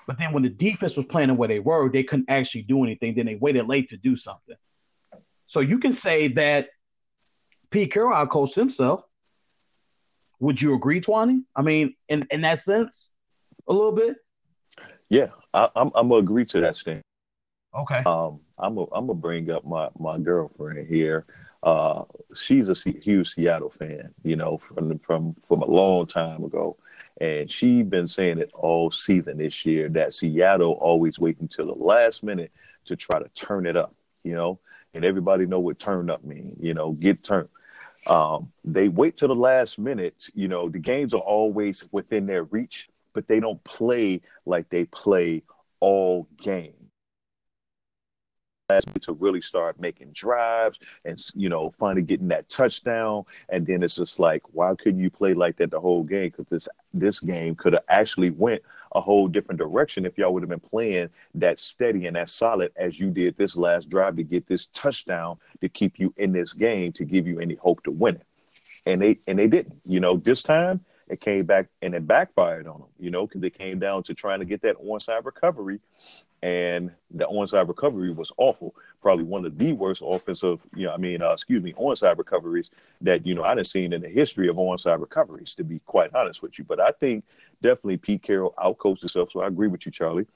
[0.07, 2.83] But then when the defense was playing the way they were, they couldn't actually do
[2.83, 3.15] anything.
[3.15, 4.55] Then they waited late to do something.
[5.47, 6.67] So you can say that
[7.71, 9.01] Pete Carroll outcoached himself.
[10.39, 11.43] Would you agree, Twani?
[11.55, 13.09] I mean, in, in that sense,
[13.67, 14.15] a little bit.
[15.09, 17.01] Yeah, I, am I'm, I'm gonna agree to that stand.
[17.75, 18.01] Okay.
[18.05, 21.25] Um, I'm a, I'm gonna bring up my my girlfriend here.
[21.63, 22.03] Uh,
[22.35, 26.77] she's a huge Seattle fan, you know, from from from a long time ago,
[27.19, 31.83] and she been saying it all season this year that Seattle always wait until the
[31.83, 32.51] last minute
[32.85, 34.59] to try to turn it up, you know,
[34.93, 37.49] and everybody know what turn up mean, you know, get turned.
[38.07, 40.27] Um, they wait till the last minute.
[40.35, 44.85] You know, the games are always within their reach, but they don't play like they
[44.85, 45.41] play
[45.79, 46.84] all game.
[48.67, 53.95] To really start making drives and you know finally getting that touchdown, and then it's
[53.95, 56.29] just like, why couldn't you play like that the whole game?
[56.29, 60.41] Because this this game could have actually went a whole different direction if y'all would
[60.41, 64.23] have been playing that steady and that solid as you did this last drive to
[64.23, 67.91] get this touchdown to keep you in this game to give you any hope to
[67.91, 68.25] win it.
[68.87, 69.75] And they and they didn't.
[69.83, 72.89] You know, this time it came back and it backfired on them.
[72.99, 75.79] You know, because they came down to trying to get that onside recovery,
[76.41, 78.75] and the onside recovery was awful.
[79.01, 82.71] Probably one of the worst offensive, you know, I mean, uh, excuse me, onside recoveries
[83.01, 85.53] that you know I didn't seen in the history of onside recoveries.
[85.55, 87.23] To be quite honest with you, but I think
[87.61, 89.31] definitely Pete Carroll outcoached himself.
[89.31, 90.27] So I agree with you, Charlie.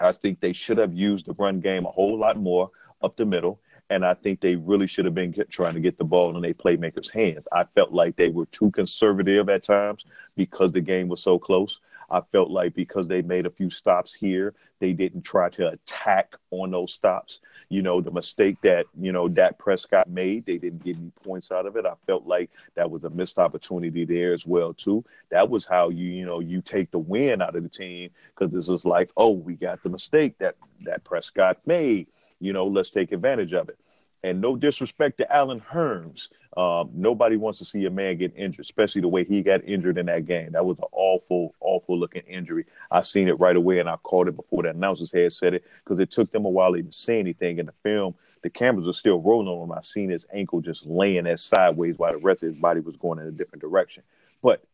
[0.00, 2.70] I think they should have used the run game a whole lot more
[3.02, 3.60] up the middle.
[3.90, 6.54] And I think they really should have been trying to get the ball in their
[6.54, 7.46] playmakers' hands.
[7.52, 10.04] I felt like they were too conservative at times
[10.36, 11.80] because the game was so close.
[12.10, 16.36] I felt like because they made a few stops here, they didn't try to attack
[16.50, 17.40] on those stops.
[17.68, 21.50] You know, the mistake that, you know, Dak Prescott made, they didn't get any points
[21.50, 21.84] out of it.
[21.84, 25.04] I felt like that was a missed opportunity there as well, too.
[25.30, 28.52] That was how you, you know, you take the win out of the team because
[28.52, 32.06] this was like, oh, we got the mistake that that Prescott made.
[32.40, 33.78] You know, let's take advantage of it.
[34.24, 36.28] And no disrespect to Allen Hurns.
[36.56, 39.96] Um, nobody wants to see a man get injured, especially the way he got injured
[39.96, 40.52] in that game.
[40.52, 42.64] That was an awful, awful looking injury.
[42.90, 45.64] I seen it right away and I caught it before the announcers had said it
[45.84, 48.16] because it took them a while to even say anything in the film.
[48.42, 49.72] The cameras were still rolling on him.
[49.72, 52.96] I seen his ankle just laying there sideways while the rest of his body was
[52.96, 54.02] going in a different direction.
[54.42, 54.64] But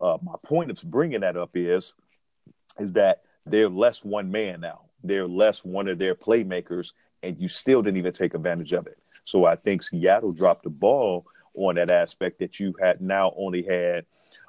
[0.00, 1.92] uh, my point of bringing that up is,
[2.78, 4.82] is that they're less one man now.
[5.02, 8.98] They're less one of their playmakers, and you still didn't even take advantage of it.
[9.24, 13.62] So I think Seattle dropped the ball on that aspect that you had now only
[13.62, 14.06] had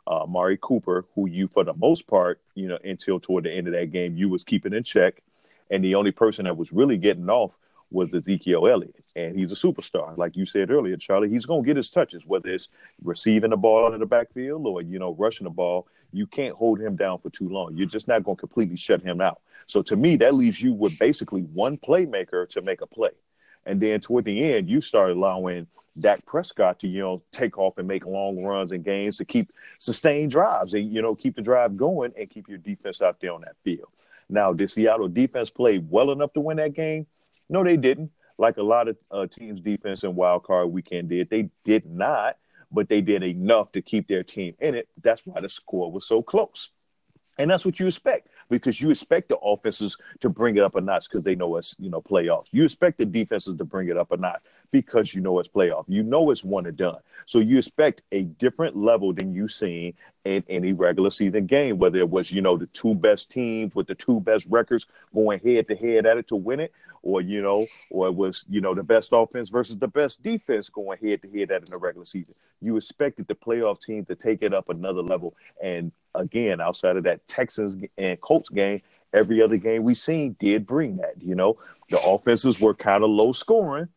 [0.07, 3.67] uh, Mari Cooper, who you for the most part, you know, until toward the end
[3.67, 5.21] of that game, you was keeping in check,
[5.69, 7.57] and the only person that was really getting off
[7.91, 11.29] was Ezekiel Elliott, and he's a superstar, like you said earlier, Charlie.
[11.29, 12.69] He's gonna get his touches, whether it's
[13.03, 15.87] receiving the ball out of the backfield or you know rushing the ball.
[16.13, 17.75] You can't hold him down for too long.
[17.75, 19.41] You're just not gonna completely shut him out.
[19.67, 23.11] So to me, that leaves you with basically one playmaker to make a play,
[23.65, 25.67] and then toward the end, you start allowing
[25.99, 29.51] Dak Prescott to you know take off and make long runs and gains to keep
[29.79, 33.33] sustained drives and you know keep the drive going and keep your defense out there
[33.33, 33.89] on that field.
[34.31, 37.05] Now, did Seattle defense play well enough to win that game?
[37.49, 38.11] No, they didn't.
[38.37, 42.37] Like a lot of uh, teams' defense in wild card weekend did, they did not,
[42.71, 44.87] but they did enough to keep their team in it.
[45.01, 46.69] That's why the score was so close.
[47.37, 50.81] And that's what you expect because you expect the offenses to bring it up a
[50.81, 52.47] notch because they know it's, you know, playoffs.
[52.51, 55.85] You expect the defenses to bring it up a notch because you know it's playoff.
[55.87, 56.99] You know it's one and done.
[57.25, 59.93] So you expect a different level than you've seen
[60.25, 63.87] in any regular season game, whether it was, you know, the two best teams with
[63.87, 67.41] the two best records going head to head at it to win it, or you
[67.41, 71.21] know, or it was you know the best offense versus the best defense going head
[71.21, 72.35] to head at in the regular season.
[72.61, 77.03] You expected the playoff team to take it up another level, and again, outside of
[77.03, 78.81] that Texans and Colts game,
[79.13, 81.21] every other game we seen did bring that.
[81.21, 81.57] You know,
[81.89, 83.87] the offenses were kind of low scoring,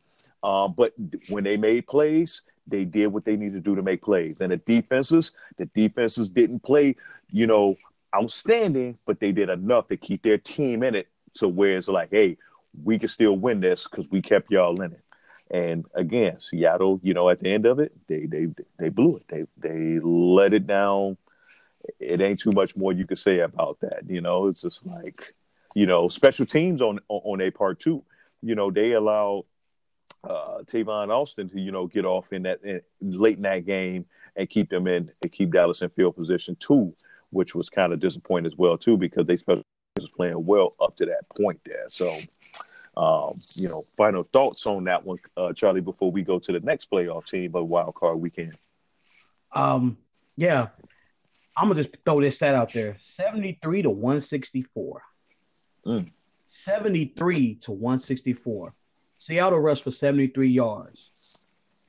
[0.42, 0.92] uh, but
[1.28, 4.36] when they made plays, they did what they needed to do to make plays.
[4.40, 6.96] And the defenses, the defenses didn't play,
[7.30, 7.76] you know,
[8.14, 11.08] outstanding, but they did enough to keep their team in it.
[11.34, 12.38] So where it's like, hey,
[12.82, 15.00] we can still win this because we kept y'all in it.
[15.50, 19.24] And again, Seattle, you know, at the end of it, they they they blew it.
[19.28, 21.16] They they let it down.
[22.00, 24.08] It ain't too much more you could say about that.
[24.08, 25.34] You know, it's just like,
[25.74, 28.02] you know, special teams on on a part two.
[28.42, 29.44] You know, they allow
[30.24, 34.06] uh, Tavon Austin to you know get off in that in, late in that game
[34.36, 36.94] and keep them in and keep Dallas in field position too,
[37.30, 39.62] which was kind of disappointing as well too because they special
[40.00, 41.84] was playing well up to that point there.
[41.88, 42.18] So
[42.96, 46.60] um, you know, final thoughts on that one, uh, Charlie, before we go to the
[46.60, 48.56] next playoff team of wild card weekend.
[49.52, 49.98] Um,
[50.36, 50.68] yeah,
[51.56, 55.02] I'm gonna just throw this stat out there: seventy-three to one sixty-four.
[55.86, 56.10] Mm.
[56.46, 58.74] Seventy-three to one sixty-four.
[59.18, 61.38] Seattle rushed for seventy-three yards.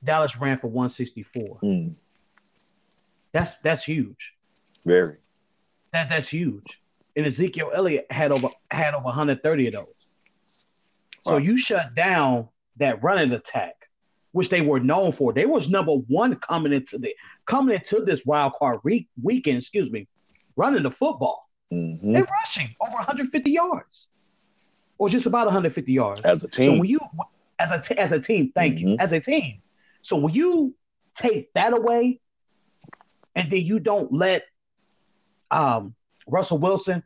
[0.03, 1.59] Dallas ran for one sixty-four.
[1.63, 1.95] Mm.
[3.31, 4.33] That's that's huge.
[4.85, 5.17] Very.
[5.91, 6.79] That that's huge.
[7.15, 9.94] And Ezekiel Elliott had over had over 130 of those.
[11.25, 13.75] So you shut down that running attack,
[14.31, 15.33] which they were known for.
[15.33, 17.15] They was number one coming into the
[17.47, 19.57] coming into this wild card re- weekend.
[19.57, 20.07] Excuse me,
[20.55, 21.49] running the football.
[21.73, 22.13] Mm-hmm.
[22.13, 24.07] They're rushing over 150 yards,
[24.99, 26.73] or just about 150 yards as a team.
[26.73, 26.99] So when you
[27.57, 28.89] as a t- as a team, thank mm-hmm.
[28.89, 29.61] you, as a team.
[30.03, 30.75] So when you
[31.17, 32.19] take that away,
[33.35, 34.43] and then you don't let
[35.49, 35.95] um,
[36.27, 37.01] Russell Wilson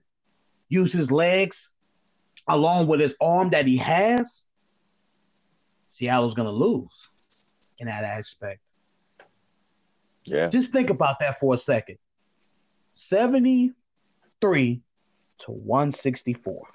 [0.67, 1.69] use his legs
[2.49, 4.43] along with his arm that he has,
[5.87, 7.07] Seattle's going to lose
[7.77, 8.59] in that aspect.
[10.25, 10.49] Yeah.
[10.49, 11.97] Just think about that for a second.
[12.95, 14.81] 73
[15.39, 16.67] to 164.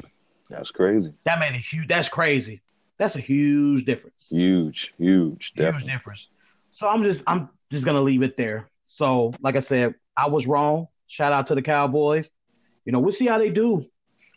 [0.48, 1.12] That's crazy.
[1.24, 2.62] That made a huge that's crazy.
[2.98, 4.26] That's a huge difference.
[4.30, 5.80] Huge, huge, definitely.
[5.80, 6.28] huge difference.
[6.70, 8.68] So I'm just I'm just gonna leave it there.
[8.84, 10.88] So like I said, I was wrong.
[11.06, 12.30] Shout out to the Cowboys.
[12.84, 13.86] You know, we'll see how they do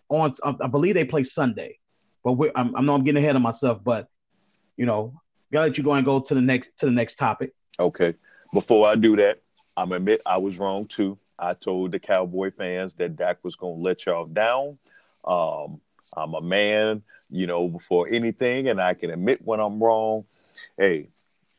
[0.09, 1.79] on I believe they play Sunday,
[2.23, 4.07] but I'm, I know I'm getting ahead of myself, but
[4.77, 5.13] you know,
[5.51, 7.53] gotta let you go and go to the next to the next topic.
[7.79, 8.13] Okay.
[8.53, 9.41] Before I do that,
[9.75, 11.17] I'm admit I was wrong too.
[11.39, 14.77] I told the Cowboy fans that Dak was gonna let y'all down.
[15.25, 15.81] Um,
[16.15, 20.25] I'm a man, you know, before anything, and I can admit when I'm wrong.
[20.77, 21.09] Hey,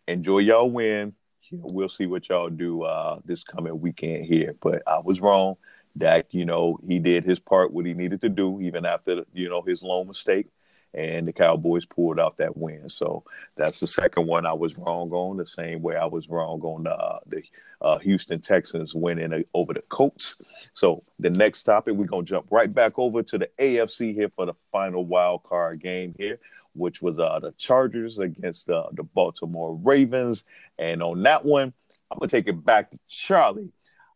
[0.06, 1.14] enjoy y'all win.
[1.50, 4.54] we'll see what y'all do uh, this coming weekend here.
[4.60, 5.56] But I was wrong.
[5.96, 9.48] Dak, you know, he did his part, what he needed to do, even after, you
[9.48, 10.46] know, his lone mistake.
[10.94, 12.88] And the Cowboys pulled out that win.
[12.88, 13.22] So
[13.56, 16.86] that's the second one I was wrong on, the same way I was wrong on
[16.86, 17.42] uh, the
[17.82, 20.36] uh, Houston Texans winning uh, over the Colts.
[20.72, 24.30] So the next topic, we're going to jump right back over to the AFC here
[24.30, 26.38] for the final wild card game here
[26.74, 30.44] which was uh, the Chargers against the Baltimore Ravens.
[30.78, 31.72] And on that one,
[32.10, 33.72] I'm gonna take it back to Charlie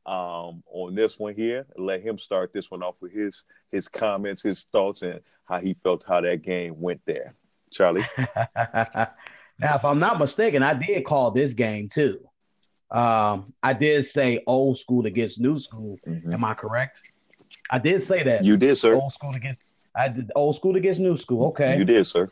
[0.07, 1.67] um, on this one here.
[1.77, 5.75] Let him start this one off with his his comments, his thoughts, and how he
[5.83, 7.35] felt how that game went there.
[7.71, 8.07] Charlie.
[8.37, 9.09] now,
[9.61, 12.21] if I'm not mistaken, I did call this game too.
[12.91, 15.99] Um, I did say old school against new school.
[16.07, 16.35] Mm-hmm.
[16.35, 17.13] Am I correct?
[17.71, 18.45] I did say that.
[18.45, 18.95] You did, sir.
[18.95, 21.47] Old school against I did old school against new school.
[21.49, 21.79] Okay.
[21.79, 22.29] You did, sir.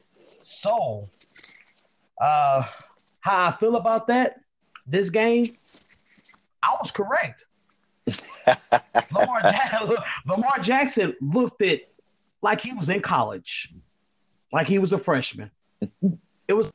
[0.48, 1.08] So,
[2.20, 2.64] uh,
[3.20, 4.36] how I feel about that?
[4.90, 5.46] this game,
[6.62, 7.46] I was correct.
[9.12, 9.42] Lamar,
[10.26, 11.80] Lamar Jackson looked at
[12.42, 13.72] like he was in college,
[14.52, 15.50] like he was a freshman.
[16.48, 16.70] It was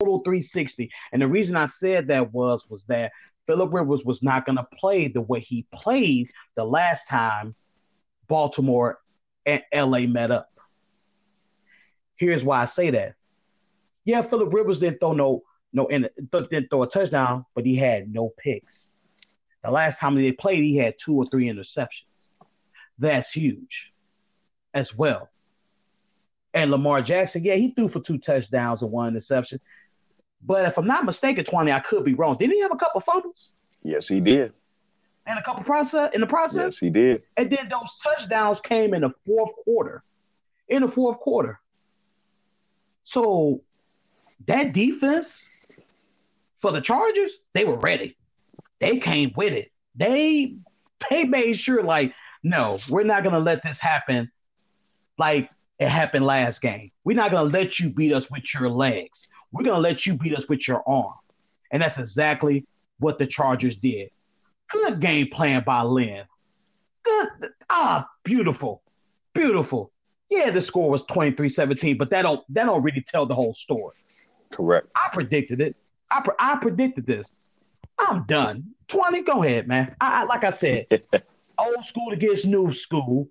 [0.00, 0.90] total 360.
[1.12, 3.12] And the reason I said that was was that
[3.46, 7.54] Philip Rivers was not going to play the way he played the last time
[8.28, 8.98] Baltimore
[9.44, 10.50] and LA met up.
[12.16, 13.14] Here's why I say that.
[14.04, 18.12] Yeah, Philip Rivers didn't throw no no in didn't throw a touchdown, but he had
[18.12, 18.86] no picks.
[19.66, 22.28] The last time they played, he had two or three interceptions.
[23.00, 23.92] That's huge
[24.72, 25.28] as well.
[26.54, 29.58] And Lamar Jackson, yeah, he threw for two touchdowns and one interception.
[30.40, 32.36] But if I'm not mistaken, 20, I could be wrong.
[32.38, 33.50] Didn't he have a couple fumbles?
[33.82, 34.52] Yes, he did.
[35.26, 36.74] And a couple process in the process?
[36.74, 37.22] Yes, he did.
[37.36, 40.04] And then those touchdowns came in the fourth quarter.
[40.68, 41.58] In the fourth quarter.
[43.02, 43.62] So
[44.46, 45.44] that defense
[46.60, 48.16] for the Chargers, they were ready.
[48.80, 49.70] They came with it.
[49.94, 50.56] They
[51.10, 52.12] they made sure like,
[52.42, 54.30] no, we're not gonna let this happen
[55.18, 56.90] like it happened last game.
[57.04, 59.28] We're not gonna let you beat us with your legs.
[59.52, 61.14] We're gonna let you beat us with your arm.
[61.72, 62.66] And that's exactly
[62.98, 64.10] what the Chargers did.
[64.70, 66.24] Good game plan by Lynn.
[67.04, 67.28] Good
[67.70, 68.82] ah, beautiful.
[69.34, 69.92] Beautiful.
[70.28, 73.94] Yeah, the score was 23-17, but that don't that don't really tell the whole story.
[74.52, 74.88] Correct.
[74.94, 75.76] I predicted it.
[76.10, 77.30] I, pre- I predicted this.
[77.98, 78.74] I'm done.
[78.88, 79.94] 20, go ahead, man.
[80.00, 80.86] I, I like I said,
[81.58, 83.28] old school against new school.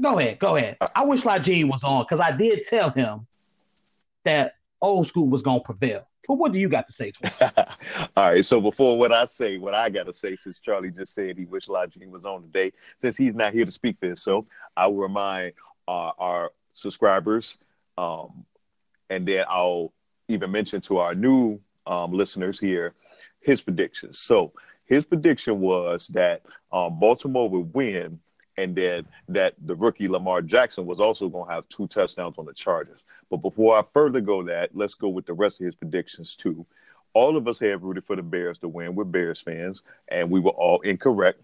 [0.00, 0.76] Go ahead, go ahead.
[0.94, 3.26] I wish Lajeen was on because I did tell him
[4.24, 6.08] that old school was gonna prevail.
[6.26, 7.68] But what do you got to say to
[8.16, 8.44] All right.
[8.44, 11.44] So before what I say, what I got to say, since Charlie just said he
[11.44, 14.96] wished Lajeen was on today, since he's not here to speak for himself, I will
[14.96, 15.52] remind
[15.86, 17.58] uh, our subscribers,
[17.96, 18.44] um,
[19.08, 19.92] and then I'll
[20.28, 22.94] even mention to our new um, listeners here
[23.46, 24.18] his predictions.
[24.18, 24.52] So
[24.86, 28.18] his prediction was that um, Baltimore would win
[28.58, 32.46] and then that the rookie Lamar Jackson was also going to have two touchdowns on
[32.46, 33.00] the Chargers.
[33.30, 36.66] But before I further go that, let's go with the rest of his predictions too.
[37.14, 38.94] All of us have rooted for the Bears to win.
[38.94, 41.40] We're Bears fans, and we were all incorrect.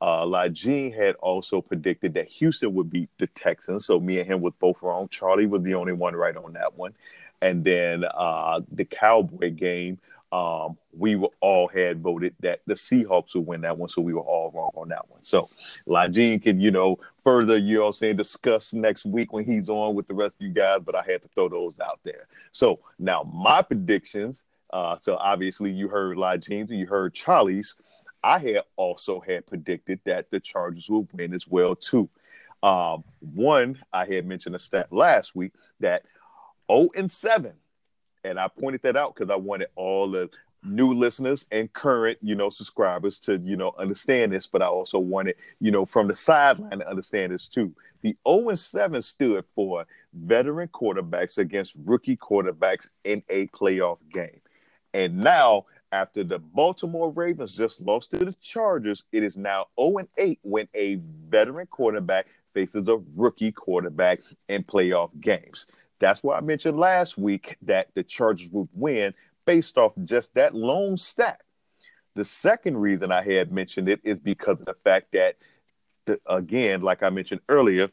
[0.00, 4.40] Uh, Lajeen had also predicted that Houston would beat the Texans, so me and him
[4.40, 5.08] were both wrong.
[5.08, 6.94] Charlie was the only one right on that one.
[7.40, 9.98] And then uh, the Cowboy game,
[10.32, 14.14] um, we were all had voted that the Seahawks would win that one, so we
[14.14, 15.22] were all wrong on that one.
[15.22, 15.42] So
[15.86, 19.94] Lajeen can, you know, further, you know I'm saying, discuss next week when he's on
[19.94, 22.26] with the rest of you guys, but I had to throw those out there.
[22.50, 27.74] So now my predictions, uh, so obviously you heard Lajeen's and you heard Charlie's.
[28.24, 32.08] I had also had predicted that the Chargers would win as well too.
[32.62, 36.04] Um, one, I had mentioned a stat last week that
[36.70, 37.52] 0 and 7
[38.24, 40.30] and I pointed that out because I wanted all the
[40.64, 44.98] new listeners and current, you know, subscribers to, you know, understand this, but I also
[44.98, 47.74] wanted, you know, from the sideline to understand this too.
[48.02, 54.40] The 0 and 7 stood for veteran quarterbacks against rookie quarterbacks in a playoff game.
[54.94, 60.06] And now, after the Baltimore Ravens just lost to the Chargers, it is now 0
[60.16, 65.66] 8 when a veteran quarterback faces a rookie quarterback in playoff games.
[66.02, 69.14] That's why I mentioned last week that the Chargers would win
[69.46, 71.40] based off just that lone stat.
[72.16, 75.36] The second reason I had mentioned it is because of the fact that,
[76.06, 77.88] the, again, like I mentioned earlier,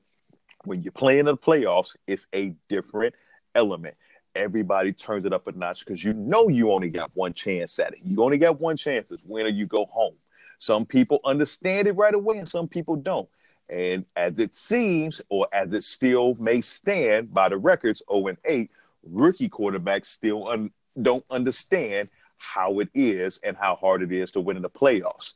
[0.65, 3.13] when you're playing in the playoffs, it's a different
[3.53, 3.95] element.
[4.33, 7.93] Everybody turns it up a notch because you know you only got one chance at
[7.93, 7.99] it.
[8.03, 9.11] You only got one chance.
[9.27, 10.15] Win or you go home.
[10.57, 13.29] Some people understand it right away and some people don't.
[13.69, 18.37] And as it seems, or as it still may stand by the records, 0 and
[18.45, 18.71] 8,
[19.03, 24.41] rookie quarterbacks still un- don't understand how it is and how hard it is to
[24.41, 25.33] win in the playoffs.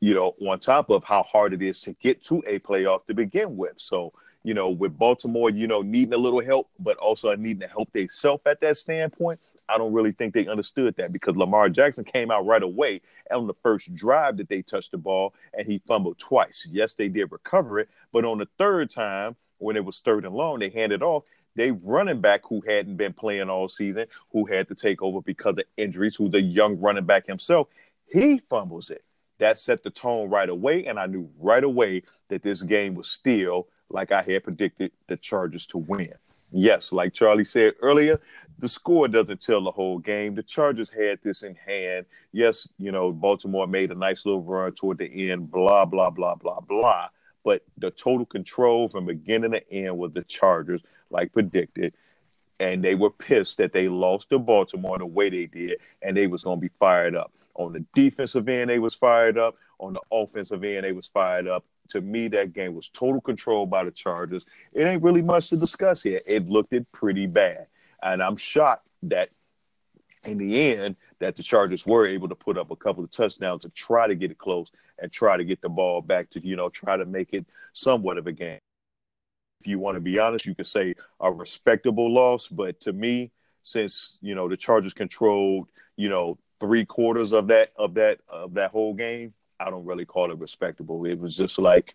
[0.00, 3.14] You know, on top of how hard it is to get to a playoff to
[3.14, 3.74] begin with.
[3.76, 4.12] So,
[4.48, 7.92] you know, with Baltimore, you know, needing a little help, but also needing to help
[7.92, 12.30] themselves at that standpoint, I don't really think they understood that because Lamar Jackson came
[12.30, 16.18] out right away on the first drive that they touched the ball and he fumbled
[16.18, 16.66] twice.
[16.70, 20.34] Yes, they did recover it, but on the third time, when it was third and
[20.34, 21.24] long, they handed off.
[21.54, 25.58] They running back who hadn't been playing all season, who had to take over because
[25.58, 27.68] of injuries, who the young running back himself,
[28.10, 29.04] he fumbles it.
[29.40, 33.08] That set the tone right away, and I knew right away that this game was
[33.08, 36.12] still like I had predicted the Chargers to win.
[36.50, 38.20] Yes, like Charlie said earlier,
[38.58, 40.34] the score doesn't tell the whole game.
[40.34, 42.06] The Chargers had this in hand.
[42.32, 46.34] Yes, you know, Baltimore made a nice little run toward the end, blah, blah, blah,
[46.36, 47.08] blah, blah.
[47.44, 51.94] But the total control from beginning to end was the Chargers, like predicted.
[52.60, 56.26] and they were pissed that they lost to Baltimore the way they did, and they
[56.26, 57.32] was gonna be fired up.
[57.58, 59.56] On the defensive end, they was fired up.
[59.80, 61.64] On the offensive end, they was fired up.
[61.88, 64.44] To me, that game was total control by the Chargers.
[64.72, 66.20] It ain't really much to discuss here.
[66.26, 67.66] It looked it pretty bad,
[68.02, 69.30] and I'm shocked that
[70.24, 73.62] in the end that the Chargers were able to put up a couple of touchdowns
[73.62, 76.56] to try to get it close and try to get the ball back to you
[76.56, 78.60] know try to make it somewhat of a game.
[79.60, 83.32] If you want to be honest, you could say a respectable loss, but to me,
[83.64, 88.54] since you know the Chargers controlled you know three quarters of that of that of
[88.54, 91.04] that whole game, I don't really call it respectable.
[91.04, 91.94] It was just like,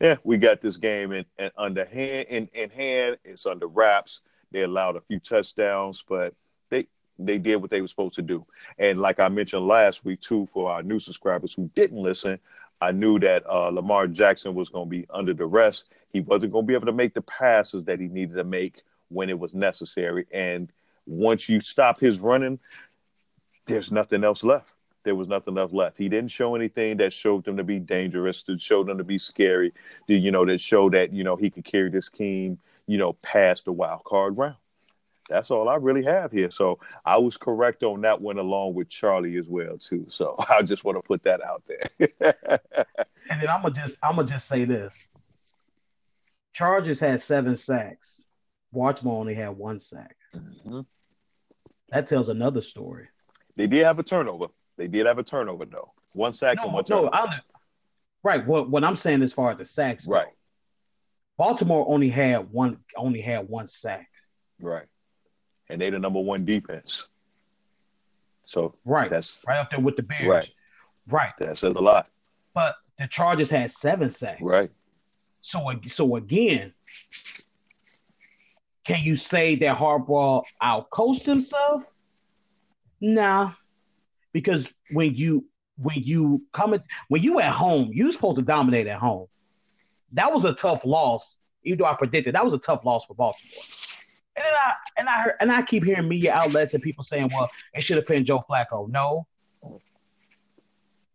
[0.00, 3.18] yeah, we got this game in, in under hand in, in hand.
[3.24, 4.20] It's under wraps.
[4.50, 6.34] They allowed a few touchdowns, but
[6.70, 6.86] they
[7.18, 8.44] they did what they were supposed to do.
[8.78, 12.38] And like I mentioned last week too, for our new subscribers who didn't listen,
[12.80, 15.86] I knew that uh, Lamar Jackson was going to be under the rest.
[16.12, 18.82] He wasn't going to be able to make the passes that he needed to make
[19.08, 20.26] when it was necessary.
[20.32, 20.70] And
[21.06, 22.58] once you stop his running,
[23.66, 24.74] there's nothing else left.
[25.04, 25.98] There was nothing else left.
[25.98, 29.18] He didn't show anything that showed them to be dangerous, that showed them to be
[29.18, 29.72] scary,
[30.08, 33.12] that, you know, that showed that, you know, he could carry this team, you know,
[33.22, 34.56] past the wild card round.
[35.28, 36.50] That's all I really have here.
[36.50, 40.06] So I was correct on that one along with Charlie as well, too.
[40.08, 42.08] So I just want to put that out there.
[43.30, 45.08] and then I'm gonna just I'm gonna just say this.
[46.52, 48.22] Chargers had seven sacks.
[48.72, 50.16] Baltimore only had one sack.
[50.34, 50.80] Mm-hmm.
[51.90, 53.08] That tells another story.
[53.56, 54.46] They did have a turnover.
[54.76, 55.92] They did have a turnover though.
[56.14, 57.10] One sack no, and one turnover.
[57.12, 57.28] No,
[58.22, 58.46] right.
[58.46, 60.28] What what I'm saying as far as the sacks, right?
[61.36, 64.08] Baltimore only had one only had one sack.
[64.60, 64.86] Right.
[65.68, 67.06] And they the number one defense.
[68.46, 70.28] So right, that's right up there with the Bears.
[70.28, 70.50] Right.
[71.08, 71.32] Right.
[71.38, 72.08] That says a lot.
[72.54, 74.40] But the Chargers had seven sacks.
[74.42, 74.70] Right.
[75.40, 76.72] So so again,
[78.86, 81.84] can you say that Harbaugh outcoached himself?
[83.06, 83.52] Nah,
[84.32, 85.44] because when you
[85.76, 89.26] when you come at, when you at home, you're supposed to dominate at home.
[90.12, 93.12] That was a tough loss, even though I predicted that was a tough loss for
[93.12, 93.62] Baltimore.
[94.36, 97.28] And then I and I heard, and I keep hearing media outlets and people saying,
[97.30, 99.26] "Well, it should have been Joe Flacco." No,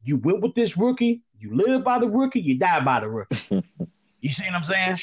[0.04, 1.24] you went with this rookie.
[1.40, 2.40] You live by the rookie.
[2.40, 3.36] You die by the rookie.
[4.22, 4.98] you see what I'm saying?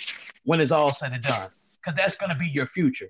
[0.44, 3.08] When it's all said and done, because that's going to be your future.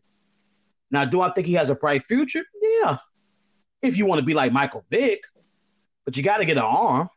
[0.90, 2.44] Now, do I think he has a bright future?
[2.62, 2.96] Yeah,
[3.86, 5.20] if you want to be like Michael Vick,
[6.04, 7.08] but you got to get an arm.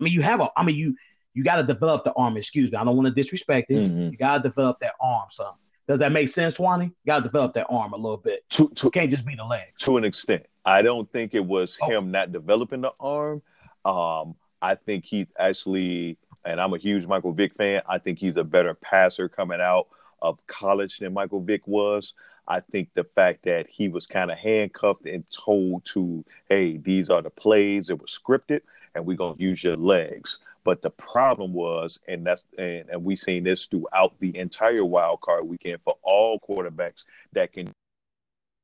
[0.00, 0.48] I mean, you have a.
[0.56, 0.96] I mean, you
[1.34, 2.36] you got to develop the arm.
[2.36, 3.88] Excuse me, I don't want to disrespect it.
[3.88, 4.10] Mm-hmm.
[4.10, 5.54] You got to develop that arm, son.
[5.86, 6.84] Does that make sense, Twani?
[6.84, 8.48] You got to develop that arm a little bit.
[8.50, 9.80] To, to, can't just be the legs.
[9.80, 11.88] To an extent, I don't think it was oh.
[11.88, 13.40] him not developing the arm.
[13.86, 17.80] Um, I think he actually, and I'm a huge Michael Vick fan.
[17.88, 19.88] I think he's a better passer coming out
[20.20, 22.12] of college than Michael Vick was.
[22.48, 27.10] I think the fact that he was kind of handcuffed and told to, hey, these
[27.10, 28.62] are the plays, it was scripted,
[28.94, 30.38] and we're gonna use your legs.
[30.64, 35.20] But the problem was, and that's and, and we seen this throughout the entire wild
[35.20, 37.70] card weekend for all quarterbacks that can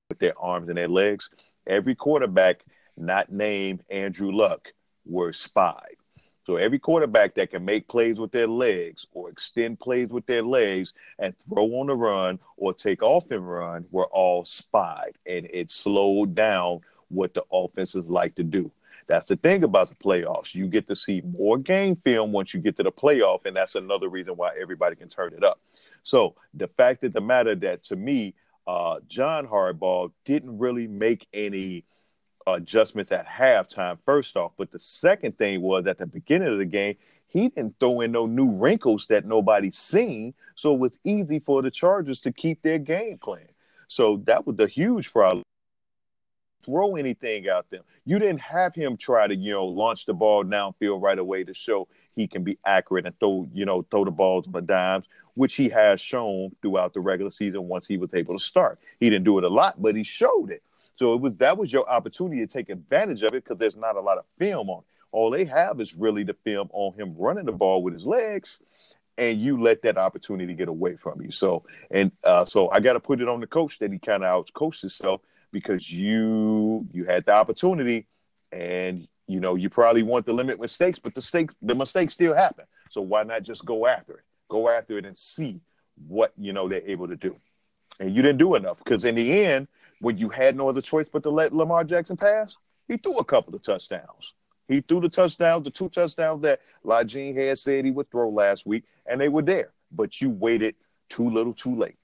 [0.08, 1.30] with their arms and their legs.
[1.66, 2.64] Every quarterback
[2.96, 4.72] not named Andrew Luck
[5.04, 5.96] were spied.
[6.46, 10.42] So every quarterback that can make plays with their legs or extend plays with their
[10.42, 15.16] legs and throw on the run or take off and run were all spied.
[15.26, 18.70] And it slowed down what the offenses like to do.
[19.06, 20.54] That's the thing about the playoffs.
[20.54, 23.74] You get to see more game film once you get to the playoff, and that's
[23.74, 25.58] another reason why everybody can turn it up.
[26.02, 28.34] So the fact of the matter that to me,
[28.66, 31.84] uh, John Harbaugh didn't really make any
[32.46, 34.52] adjustments at halftime, first off.
[34.56, 36.96] But the second thing was at the beginning of the game,
[37.28, 40.34] he didn't throw in no new wrinkles that nobody's seen.
[40.54, 43.48] So it was easy for the Chargers to keep their game plan.
[43.88, 45.42] So that was the huge problem.
[46.64, 47.80] Throw anything out there.
[48.06, 51.52] You didn't have him try to, you know, launch the ball downfield right away to
[51.52, 55.54] show he can be accurate and throw, you know, throw the balls on dimes, which
[55.54, 58.78] he has shown throughout the regular season once he was able to start.
[59.00, 60.62] He didn't do it a lot, but he showed it.
[60.96, 63.96] So it was that was your opportunity to take advantage of it because there's not
[63.96, 64.80] a lot of film on.
[64.80, 64.84] it.
[65.12, 68.58] All they have is really the film on him running the ball with his legs,
[69.16, 71.30] and you let that opportunity get away from you.
[71.30, 74.24] So and uh, so I got to put it on the coach that he kind
[74.24, 75.20] of out coached himself
[75.52, 78.06] because you you had the opportunity,
[78.52, 82.34] and you know you probably want to limit mistakes, but the mistakes the mistakes still
[82.34, 82.64] happen.
[82.90, 84.24] So why not just go after it?
[84.48, 85.60] Go after it and see
[86.08, 87.34] what you know they're able to do.
[88.00, 89.68] And you didn't do enough because in the end
[90.00, 92.56] when you had no other choice but to let Lamar Jackson pass,
[92.88, 94.34] he threw a couple of touchdowns.
[94.68, 98.66] He threw the touchdowns, the two touchdowns that Lajine had said he would throw last
[98.66, 99.72] week, and they were there.
[99.92, 100.74] But you waited
[101.08, 101.96] too little, too late.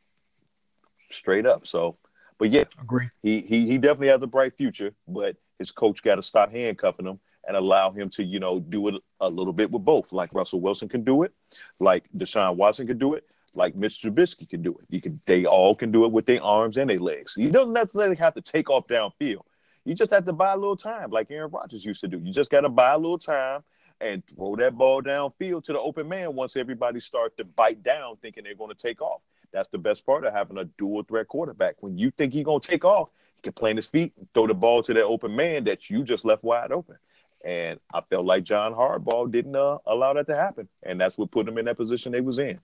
[1.10, 1.66] straight up.
[1.66, 1.96] So,
[2.38, 3.08] but yeah, Agree.
[3.22, 4.92] he he he definitely has a bright future.
[5.08, 8.88] But his coach got to stop handcuffing him and allow him to, you know, do
[8.88, 10.12] it a little bit with both.
[10.12, 11.32] Like Russell Wilson can do it,
[11.80, 13.24] like Deshaun Watson can do it,
[13.54, 14.86] like Mitch Trubisky can do it.
[14.88, 17.34] You can they all can do it with their arms and their legs.
[17.36, 19.42] You don't necessarily have to take off downfield.
[19.84, 22.18] You just have to buy a little time, like Aaron Rodgers used to do.
[22.18, 23.62] You just got to buy a little time
[24.00, 28.16] and throw that ball downfield to the open man once everybody starts to bite down,
[28.22, 29.20] thinking they're going to take off.
[29.52, 31.76] That's the best part of having a dual threat quarterback.
[31.80, 34.46] When you think he's going to take off, he can plant his feet and throw
[34.46, 36.96] the ball to that open man that you just left wide open.
[37.44, 41.30] And I felt like John Harbaugh didn't uh, allow that to happen, and that's what
[41.30, 42.60] put him in that position they was in.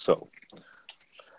[0.00, 0.28] So,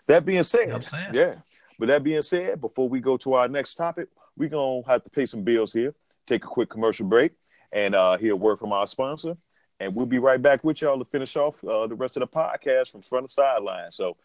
[0.06, 1.34] that being said, yeah.
[1.78, 5.10] But that being said, before we go to our next topic, we're gonna have to
[5.10, 5.94] pay some bills here.
[6.28, 7.32] Take a quick commercial break
[7.72, 9.36] and uh, hear a word from our sponsor,
[9.80, 12.28] and we'll be right back with y'all to finish off uh, the rest of the
[12.28, 13.90] podcast from front of sideline.
[13.90, 14.16] So,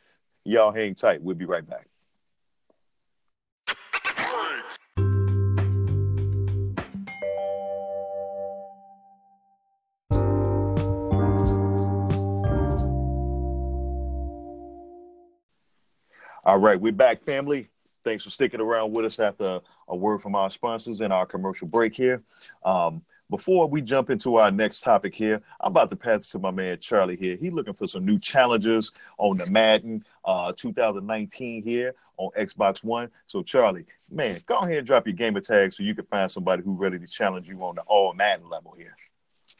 [0.43, 1.21] y'all hang tight.
[1.21, 1.87] We'll be right back.
[16.47, 17.67] All right, we're back, family.
[18.05, 21.67] Thanks for sticking around with us after a word from our sponsors and our commercial
[21.67, 22.23] break here.
[22.63, 26.51] Um, before we jump into our next topic here, I'm about to pass to my
[26.51, 27.35] man Charlie here.
[27.35, 33.11] He's looking for some new challenges on the Madden uh, 2019 here on Xbox One.
[33.25, 36.63] So, Charlie, man, go ahead and drop your gamer tag so you can find somebody
[36.63, 38.95] who's ready to challenge you on the all Madden level here.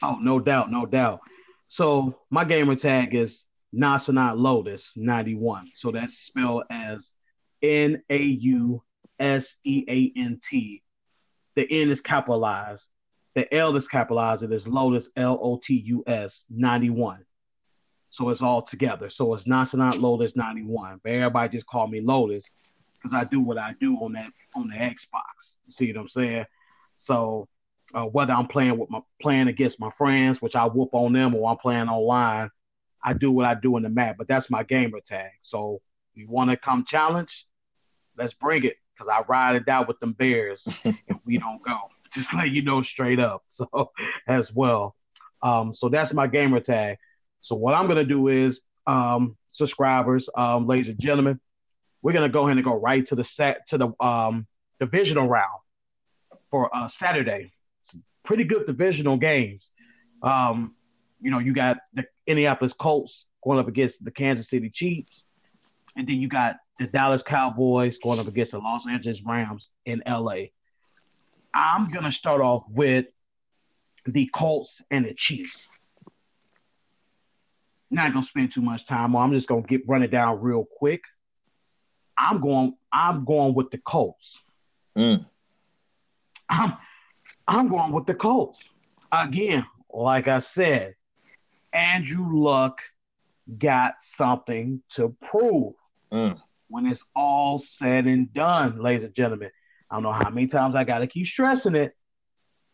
[0.02, 1.20] Oh, no doubt, no doubt.
[1.66, 3.44] So, my gamer tag is
[3.74, 5.70] Nauseant Lotus 91.
[5.74, 7.14] So that's spelled as
[7.62, 8.82] N A U
[9.18, 10.82] S E A N T.
[11.56, 12.86] The N is capitalized.
[13.34, 14.42] The L is capitalized.
[14.42, 17.24] It is Lotus L O T U S 91.
[18.10, 19.10] So it's all together.
[19.10, 21.00] So it's Nauseant Lotus 91.
[21.02, 22.50] But everybody just call me Lotus
[22.94, 25.54] because I do what I do on that on the Xbox.
[25.66, 26.46] You see what I'm saying?
[26.96, 27.48] So
[27.94, 31.34] uh, whether I'm playing with my playing against my friends, which I whoop on them,
[31.34, 32.50] or I'm playing online,
[33.02, 35.30] I do what I do in the map, but that's my gamer tag.
[35.40, 35.80] So
[36.14, 37.46] you want to come challenge?
[38.16, 41.78] Let's bring it because I ride it out with them bears if we don't go.
[42.12, 43.44] Just let you know straight up.
[43.48, 43.92] So
[44.26, 44.96] as well.
[45.42, 46.96] Um, so that's my gamer tag.
[47.40, 51.38] So what I'm gonna do is, um, subscribers, um, ladies and gentlemen,
[52.02, 54.46] we're gonna go ahead and go right to the set to the um,
[54.80, 55.60] divisional round
[56.50, 57.52] for uh, Saturday.
[57.82, 59.70] Some pretty good divisional games.
[60.22, 60.74] Um,
[61.20, 65.24] you know, you got the Indianapolis Colts going up against the Kansas City Chiefs,
[65.96, 70.02] and then you got the Dallas Cowboys going up against the Los Angeles Rams in
[70.06, 70.46] LA.
[71.52, 73.06] I'm gonna start off with
[74.06, 75.80] the Colts and the Chiefs.
[77.90, 79.30] Not gonna spend too much time on.
[79.30, 81.02] I'm just gonna get run it down real quick.
[82.16, 82.74] I'm going.
[82.92, 84.38] I'm going with the Colts.
[84.96, 85.26] Mm.
[86.48, 86.74] I'm.
[87.46, 88.62] I'm going with the Colts
[89.10, 89.64] again.
[89.92, 90.94] Like I said,
[91.72, 92.80] Andrew Luck
[93.56, 95.74] got something to prove.
[96.12, 96.40] Mm.
[96.68, 99.50] When it's all said and done, ladies and gentlemen,
[99.90, 101.94] I don't know how many times I got to keep stressing it.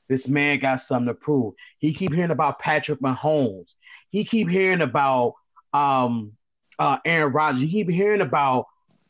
[0.08, 1.54] This man got something to prove.
[1.78, 3.74] He keep hearing about Patrick Mahomes.
[4.10, 5.34] He keep hearing about
[5.72, 6.32] um,
[6.78, 7.62] uh, Aaron Rodgers.
[7.62, 8.66] He keep hearing about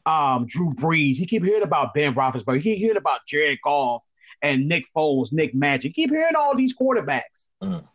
[0.07, 1.17] um, Drew Brees.
[1.17, 2.61] He keep hearing about Ben Roethlisberger.
[2.61, 4.03] He keep hearing about Jared Goff
[4.43, 5.93] and Nick Foles, Nick Magic.
[5.97, 7.47] He keep hearing all these quarterbacks.
[7.63, 7.89] Mm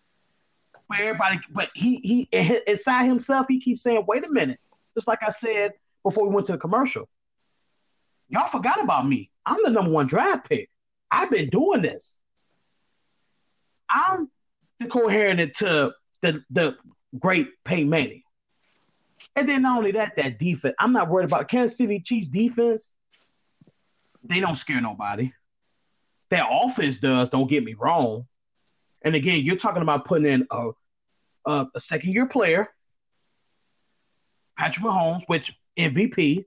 [0.89, 4.59] where everybody, but he he inside himself, he keeps saying, "Wait a minute."
[4.95, 5.73] Just like I said
[6.03, 7.07] before we went to the commercial,
[8.27, 9.29] y'all forgot about me.
[9.45, 10.69] I'm the number one draft pick.
[11.11, 12.17] I've been doing this.
[13.89, 14.29] I'm
[14.79, 15.91] the coherent to
[16.23, 16.75] the the
[17.19, 18.23] great Peyton Manning.
[19.35, 20.75] And then not only that, that defense.
[20.79, 22.91] I'm not worried about Kansas City Chiefs defense.
[24.23, 25.31] They don't scare nobody.
[26.29, 27.29] Their offense does.
[27.29, 28.25] Don't get me wrong.
[29.01, 30.71] And again, you're talking about putting in a
[31.45, 32.69] a, a second year player,
[34.57, 36.45] Patrick Mahomes, which MVP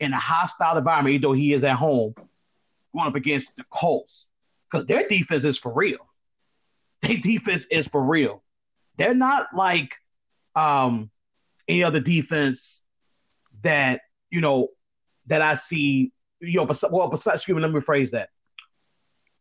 [0.00, 2.14] in a hostile environment, even though he is at home,
[2.94, 4.24] going up against the Colts
[4.70, 5.98] because their defense is for real.
[7.02, 8.42] Their defense is for real.
[8.98, 9.94] They're not like
[10.54, 11.10] um,
[11.66, 12.82] any other defense
[13.62, 14.68] that you know
[15.26, 16.12] that I see.
[16.40, 18.30] You know, well, besides, excuse me, let me rephrase that.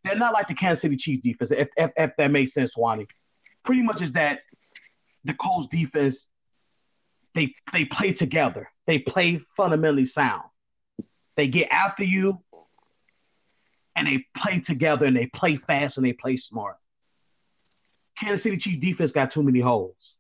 [0.03, 3.07] They're not like the Kansas City Chiefs defense, if, if, if that makes sense, Wani.
[3.65, 4.39] Pretty much is that
[5.25, 6.27] the Colts defense,
[7.35, 8.69] they they play together.
[8.87, 10.43] They play fundamentally sound.
[11.35, 12.41] They get after you
[13.95, 16.77] and they play together and they play fast and they play smart.
[18.17, 20.15] Kansas City Chiefs defense got too many holes.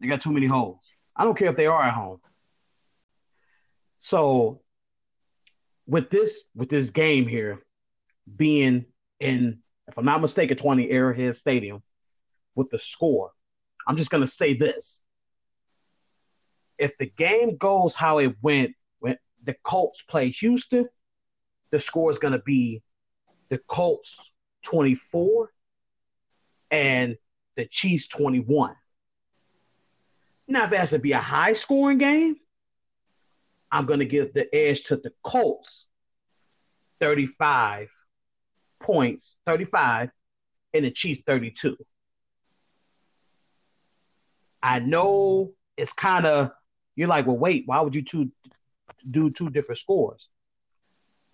[0.00, 0.80] They got too many holes.
[1.16, 2.20] I don't care if they are at home.
[3.98, 4.60] So
[5.86, 7.63] with this with this game here
[8.36, 8.86] being
[9.20, 9.58] in,
[9.88, 11.82] if I'm not mistaken, 20 Arrowhead Stadium
[12.54, 13.32] with the score,
[13.86, 15.00] I'm just gonna say this.
[16.78, 20.88] If the game goes how it went when the Colts play Houston,
[21.70, 22.82] the score is gonna be
[23.50, 24.18] the Colts
[24.64, 25.50] 24
[26.70, 27.16] and
[27.56, 28.74] the Chiefs 21.
[30.46, 32.36] Now, if it has to be a high scoring game,
[33.70, 35.86] I'm going to give the edge to the Colts
[37.00, 37.88] 35
[38.80, 40.10] points, 35,
[40.72, 41.76] and the Chiefs 32.
[44.62, 46.50] I know it's kind of,
[46.96, 48.30] you're like, well, wait, why would you two
[49.10, 50.28] do two different scores?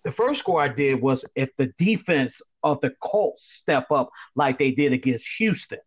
[0.03, 4.57] The first score I did was if the defense of the Colts step up like
[4.57, 5.79] they did against Houston.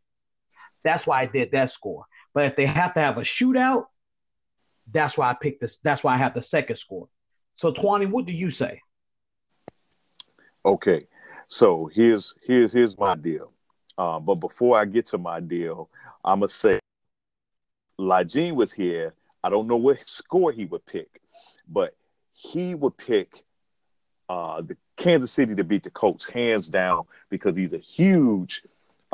[0.84, 2.05] That's why I did that score.
[2.32, 3.86] But if they have to have a shootout,
[4.92, 5.78] that's why I picked this.
[5.82, 7.09] That's why I have the second score.
[7.57, 8.80] So, Twani, what do you say?
[10.64, 11.07] Okay,
[11.49, 13.53] so here's here's here's my deal.
[13.97, 15.88] Uh, but before I get to my deal,
[16.24, 16.80] I'm gonna say,
[17.99, 19.14] Lajine was here.
[19.42, 21.20] I don't know what score he would pick,
[21.68, 21.95] but
[22.32, 23.45] he would pick
[24.28, 28.62] uh, the Kansas City to beat the Colts hands down because he's a huge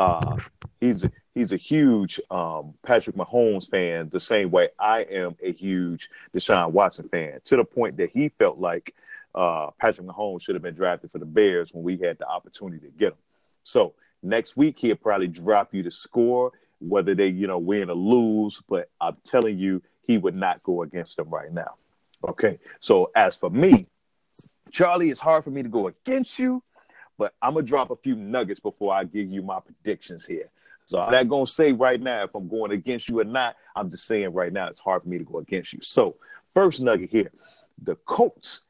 [0.01, 0.37] uh,
[0.81, 5.53] he's a, he's a huge um, Patrick Mahomes fan, the same way I am a
[5.53, 8.95] huge Deshaun Watson fan, to the point that he felt like
[9.35, 12.87] uh, Patrick Mahomes should have been drafted for the Bears when we had the opportunity
[12.87, 13.18] to get him.
[13.62, 17.95] So next week he'll probably drop you the score, whether they you know win or
[17.95, 18.61] lose.
[18.68, 21.74] But I'm telling you, he would not go against them right now.
[22.26, 22.59] Okay.
[22.81, 23.87] So as for me,
[24.70, 26.62] Charlie, it's hard for me to go against you,
[27.18, 30.51] but I'm gonna drop a few nuggets before I give you my predictions here.
[30.87, 33.57] So I'm not gonna say right now if I'm going against you or not.
[33.76, 35.78] I'm just saying right now it's hard for me to go against you.
[35.83, 36.16] So
[36.53, 37.31] first nugget here,
[37.83, 38.62] the Colts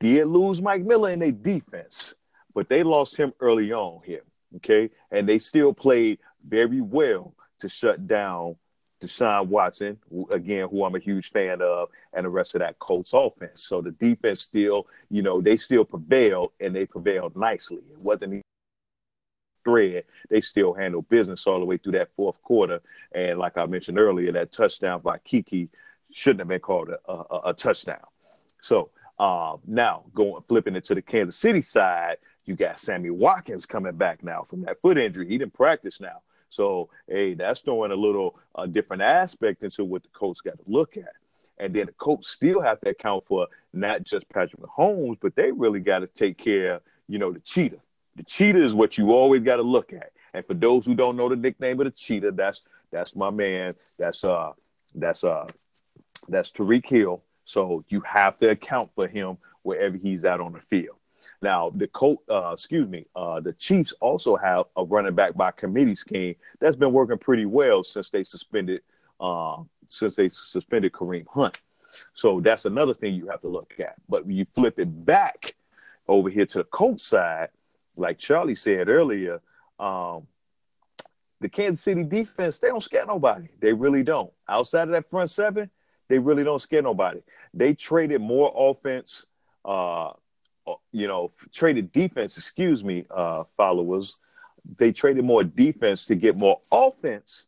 [0.00, 2.14] did lose Mike Miller in their defense,
[2.54, 4.22] but they lost him early on here.
[4.56, 8.56] Okay, and they still played very well to shut down
[9.00, 9.98] Deshaun Watson,
[10.30, 13.62] again, who I'm a huge fan of, and the rest of that Colts offense.
[13.62, 17.76] So the defense still, you know, they still prevailed and they prevailed nicely.
[17.76, 18.42] It wasn't a
[19.64, 20.04] thread.
[20.30, 22.80] They still handled business all the way through that fourth quarter.
[23.12, 25.68] And like I mentioned earlier, that touchdown by Keke
[26.10, 28.04] shouldn't have been called a, a, a touchdown.
[28.60, 33.66] So um, now going flipping it to the Kansas City side, you got Sammy Watkins
[33.66, 35.28] coming back now from that foot injury.
[35.28, 36.22] He didn't practice now.
[36.48, 40.64] So, hey, that's throwing a little uh, different aspect into what the Colts got to
[40.66, 41.12] look at.
[41.58, 45.50] And then the Colts still have to account for not just Patrick Mahomes, but they
[45.52, 47.80] really got to take care, you know, the cheetah.
[48.16, 50.12] The cheetah is what you always got to look at.
[50.34, 53.74] And for those who don't know the nickname of the cheetah, that's that's my man.
[53.98, 54.52] That's uh
[54.94, 55.46] that's uh
[56.28, 57.22] that's Tyreek Hill.
[57.48, 60.98] So you have to account for him wherever he's at on the field.
[61.40, 65.50] Now, the Colt, uh, excuse me, uh, the Chiefs also have a running back by
[65.52, 68.82] committee scheme that's been working pretty well since they suspended
[69.18, 71.58] uh, since they suspended Kareem Hunt.
[72.12, 73.94] So that's another thing you have to look at.
[74.10, 75.54] But when you flip it back
[76.06, 77.48] over here to the Colts side,
[77.96, 79.40] like Charlie said earlier,
[79.80, 80.26] um,
[81.40, 83.48] the Kansas City defense, they don't scare nobody.
[83.58, 84.30] They really don't.
[84.46, 85.70] Outside of that front seven,
[86.08, 87.20] they really don't scare nobody.
[87.54, 89.26] They traded more offense
[89.64, 90.12] uh,
[90.92, 94.16] you know, traded defense, excuse me, uh, followers.
[94.76, 97.46] They traded more defense to get more offense,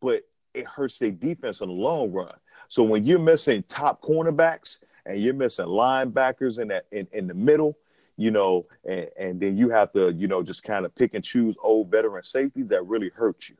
[0.00, 0.22] but
[0.52, 2.34] it hurts their defense in the long run.
[2.68, 7.34] So when you're missing top cornerbacks and you're missing linebackers in that in, in the
[7.34, 7.78] middle,
[8.16, 11.24] you know, and, and then you have to, you know, just kind of pick and
[11.24, 13.56] choose old veteran safety that really hurts you.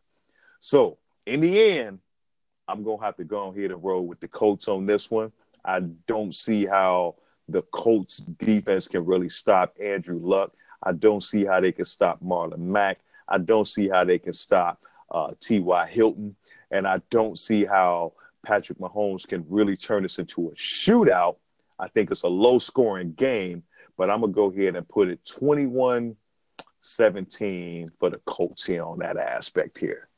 [0.60, 2.00] So in the end,
[2.68, 5.32] I'm gonna have to go on here to roll with the Colts on this one.
[5.64, 7.16] I don't see how
[7.48, 10.52] the Colts defense can really stop Andrew Luck.
[10.82, 13.00] I don't see how they can stop Marlon Mack.
[13.28, 14.80] I don't see how they can stop
[15.10, 15.88] uh, T.Y.
[15.88, 16.36] Hilton.
[16.70, 18.12] And I don't see how
[18.44, 21.36] Patrick Mahomes can really turn this into a shootout.
[21.78, 23.62] I think it's a low scoring game,
[23.96, 26.16] but I'm going to go ahead and put it 21
[26.82, 30.08] 17 for the Colts here on that aspect here.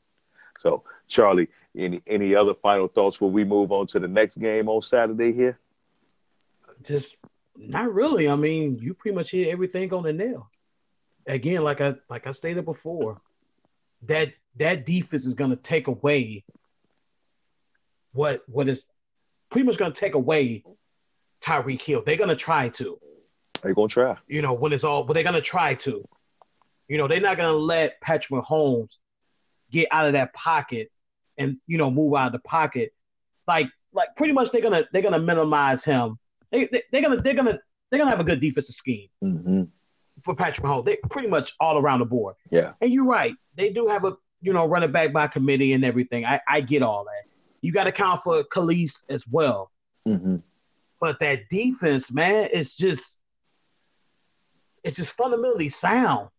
[0.59, 4.69] So, Charlie, any any other final thoughts before we move on to the next game
[4.69, 5.59] on Saturday here?
[6.83, 7.17] just
[7.55, 8.27] not really.
[8.27, 10.49] I mean, you pretty much hit everything on the nail.
[11.25, 13.21] Again, like I like I stated before,
[14.03, 16.43] that that defense is going to take away
[18.11, 18.83] what what is
[19.49, 20.63] pretty much going to take away
[21.41, 22.03] Tyreek Hill.
[22.05, 22.99] They're going to try to.
[23.61, 24.17] They're going to try.
[24.27, 26.03] You know, when it's all, but they're going to try to.
[26.89, 28.97] You know, they're not going to let Patrick Mahomes
[29.71, 30.91] get out of that pocket
[31.37, 32.93] and you know move out of the pocket.
[33.47, 36.17] Like like pretty much they're gonna they're gonna minimize him
[36.51, 37.59] they, they are gonna they're gonna
[37.89, 39.63] they're gonna have a good defensive scheme Mm-hmm.
[40.23, 40.85] for Patrick Mahomes.
[40.85, 42.35] They pretty much all around the board.
[42.51, 42.73] Yeah.
[42.81, 43.33] And you're right.
[43.55, 46.25] They do have a you know running back by committee and everything.
[46.25, 47.29] I, I get all that.
[47.61, 49.71] You got to count for Kelce as well.
[50.07, 50.37] Mm-hmm.
[50.99, 53.17] But that defense, man, it's just
[54.83, 56.29] it's just fundamentally sound.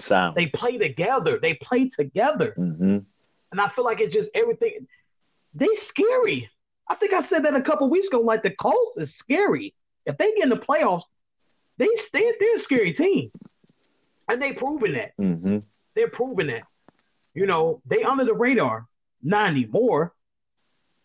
[0.00, 0.34] Sound.
[0.34, 1.38] They play together.
[1.40, 2.54] They play together.
[2.58, 2.98] mm-hmm.
[3.52, 4.88] And I feel like it's just everything.
[5.54, 6.50] They scary.
[6.88, 8.20] I think I said that a couple weeks ago.
[8.20, 9.74] Like the Colts is scary.
[10.06, 11.02] If they get in the playoffs,
[11.78, 13.30] they they they're a scary team,
[14.28, 15.12] and they proven that.
[15.20, 15.58] Mm-hmm.
[15.94, 16.62] They're proving that.
[17.34, 18.86] You know, they under the radar,
[19.22, 20.14] not anymore.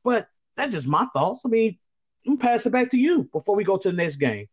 [0.03, 1.41] But that's just my thoughts.
[1.45, 1.77] I mean,
[2.25, 4.47] I'm pass it back to you before we go to the next game.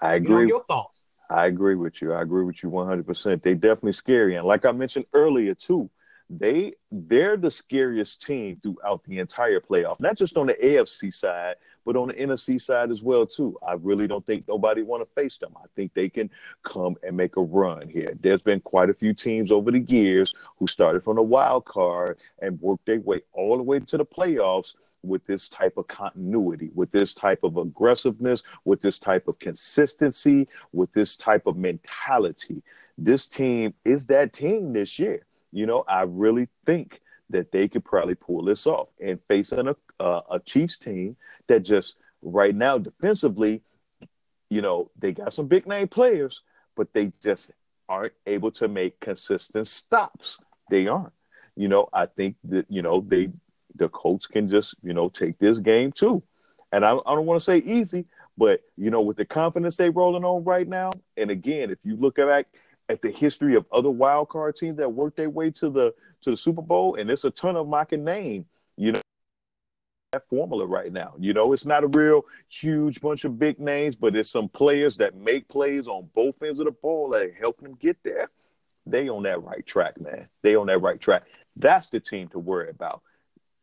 [0.00, 0.48] I You agree.
[0.48, 1.04] your thoughts.
[1.30, 2.12] I agree with you.
[2.12, 3.42] I agree with you 100%.
[3.42, 4.36] They definitely scary.
[4.36, 5.88] And like I mentioned earlier too,
[6.38, 10.00] they they're the scariest team throughout the entire playoff.
[10.00, 13.58] Not just on the AFC side, but on the NFC side as well too.
[13.66, 15.52] I really don't think nobody want to face them.
[15.56, 16.30] I think they can
[16.62, 18.14] come and make a run here.
[18.20, 22.18] There's been quite a few teams over the years who started from the wild card
[22.40, 26.70] and worked their way all the way to the playoffs with this type of continuity,
[26.74, 32.62] with this type of aggressiveness, with this type of consistency, with this type of mentality.
[32.96, 35.26] This team is that team this year.
[35.52, 37.00] You know, I really think
[37.30, 41.16] that they could probably pull this off and facing a, uh, a, a Chiefs team
[41.46, 43.62] that just right now defensively,
[44.50, 46.42] you know, they got some big name players,
[46.76, 47.50] but they just
[47.88, 50.38] aren't able to make consistent stops.
[50.70, 51.12] They aren't.
[51.56, 53.30] You know, I think that, you know, they
[53.74, 56.22] the Colts can just, you know, take this game too.
[56.72, 59.90] And I, I don't want to say easy, but you know, with the confidence they
[59.90, 62.46] rolling on right now, and again, if you look back
[62.92, 66.30] at the history of other wild card teams that worked their way to the to
[66.30, 68.44] the Super Bowl, and it's a ton of them I can name,
[68.76, 69.00] you know,
[70.12, 71.14] that formula right now.
[71.18, 74.96] You know, it's not a real huge bunch of big names, but it's some players
[74.98, 78.28] that make plays on both ends of the ball that help them get there.
[78.86, 80.28] They on that right track, man.
[80.42, 81.24] They on that right track.
[81.56, 83.02] That's the team to worry about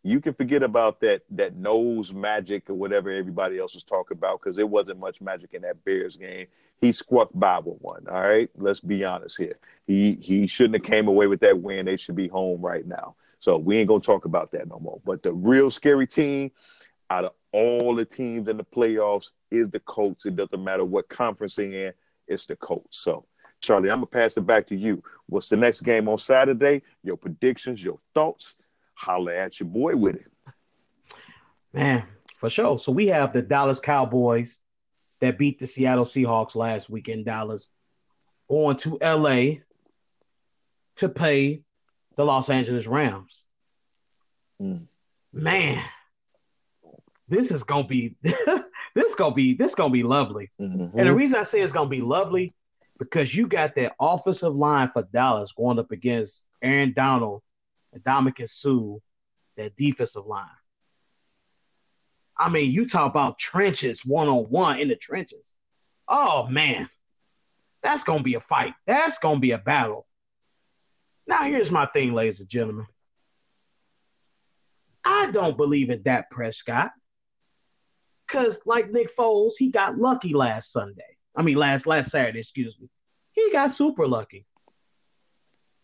[0.03, 4.41] you can forget about that that nose magic or whatever everybody else was talking about
[4.41, 6.47] because there wasn't much magic in that Bears game.
[6.79, 8.07] He squawked by with one.
[8.09, 9.57] All right, let's be honest here.
[9.87, 11.85] He he shouldn't have came away with that win.
[11.85, 13.15] They should be home right now.
[13.39, 15.01] So we ain't gonna talk about that no more.
[15.05, 16.51] But the real scary team
[17.09, 20.25] out of all the teams in the playoffs is the Colts.
[20.25, 21.93] It doesn't matter what conference they're in,
[22.27, 22.99] it's the Colts.
[22.99, 23.25] So
[23.59, 25.03] Charlie, I'm gonna pass it back to you.
[25.25, 26.83] What's the next game on Saturday?
[27.03, 28.55] Your predictions, your thoughts
[28.99, 30.31] holler at your boy with it.
[31.73, 32.03] Man,
[32.39, 32.79] for sure.
[32.79, 34.57] So we have the Dallas Cowboys
[35.21, 37.69] that beat the Seattle Seahawks last week in Dallas,
[38.49, 39.59] going to LA
[40.97, 41.61] to play
[42.17, 43.43] the Los Angeles Rams.
[44.61, 44.87] Mm.
[45.31, 45.83] Man,
[47.29, 50.51] this is gonna be this gonna be this gonna be lovely.
[50.59, 50.97] Mm-hmm.
[50.97, 52.53] And the reason I say it's gonna be lovely
[52.97, 57.41] because you got that offensive line for Dallas going up against Aaron Donald
[57.97, 58.99] Ndamukong Suh,
[59.57, 60.47] that defensive line.
[62.37, 65.53] I mean, you talk about trenches one on one in the trenches.
[66.07, 66.89] Oh man,
[67.83, 68.73] that's gonna be a fight.
[68.87, 70.07] That's gonna be a battle.
[71.27, 72.87] Now here's my thing, ladies and gentlemen.
[75.03, 76.91] I don't believe in Dak Prescott.
[78.27, 81.17] Cause like Nick Foles, he got lucky last Sunday.
[81.35, 82.89] I mean last last Saturday, excuse me.
[83.31, 84.45] He got super lucky.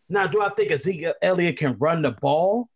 [0.07, 2.69] Now, do I think Ezekiel Elliott can run the ball?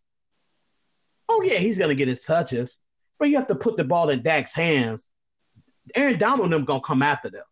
[1.27, 2.77] Oh yeah, he's gonna get his touches,
[3.19, 5.07] but you have to put the ball in Dak's hands.
[5.95, 7.43] Aaron Donald and them gonna come after them.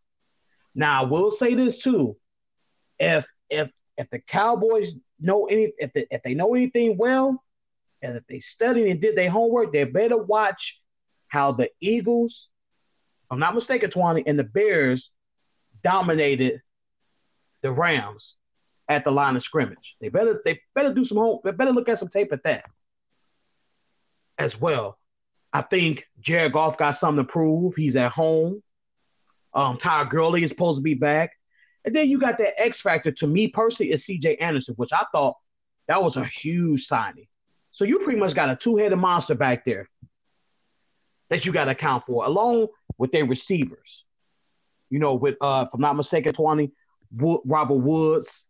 [0.74, 2.18] Now, I will say this too:
[3.00, 7.44] if if if the Cowboys know any, if the, if they know anything well,
[8.02, 10.80] and if they studied and did their homework, they better watch
[11.28, 12.48] how the Eagles,
[13.30, 15.12] I'm not mistaken, Twani, and the Bears
[15.84, 16.62] dominated
[17.62, 18.36] the Rams
[18.90, 19.96] at the line of scrimmage.
[20.00, 21.40] They better they better do some home.
[21.44, 22.66] They better look at some tape at that
[24.38, 24.98] as well.
[25.52, 27.76] I think Jared Goff got something to prove.
[27.76, 28.62] He's at home.
[29.54, 31.32] Um, Ty Gurley is supposed to be back,
[31.84, 33.12] and then you got that X factor.
[33.12, 34.36] To me personally, is C.J.
[34.38, 35.36] Anderson, which I thought
[35.88, 37.28] that was a huge signing.
[37.72, 39.90] So you pretty much got a two-headed monster back there
[41.30, 42.68] that you got to account for, along
[42.98, 44.04] with their receivers.
[44.90, 46.34] You know, with uh, if I'm not mistaken,
[47.12, 48.46] Wo- Robert Woods,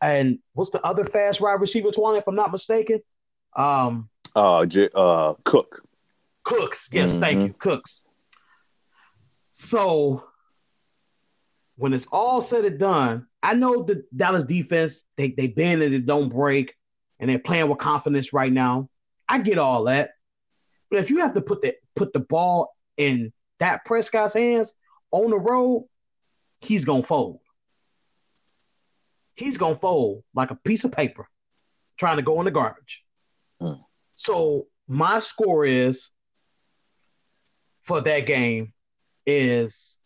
[0.00, 3.00] and what's the other fast wide receiver, Twani, if I'm not mistaken?
[3.56, 5.82] Um, Uh, J- uh, Cook.
[6.42, 6.88] Cooks.
[6.92, 7.46] Yes, thank Mhm.
[7.48, 8.00] you, Cooks.
[9.52, 10.24] So
[11.76, 15.94] when it's all said and done, I know the Dallas defense, they they bend and
[15.94, 16.74] it don't break,
[17.20, 18.88] and they're playing with confidence right now.
[19.28, 20.10] I get all that.
[20.90, 24.74] But if you have to put the put the ball in that Prescott's hands
[25.12, 25.88] On the road,
[26.60, 27.38] he's gonna fold.
[29.34, 31.28] He's gonna fold like a piece of paper
[31.98, 33.02] trying to go in the garbage.
[33.60, 33.84] Mm.
[34.14, 36.08] So my score is
[37.82, 38.72] for that game
[39.26, 39.98] is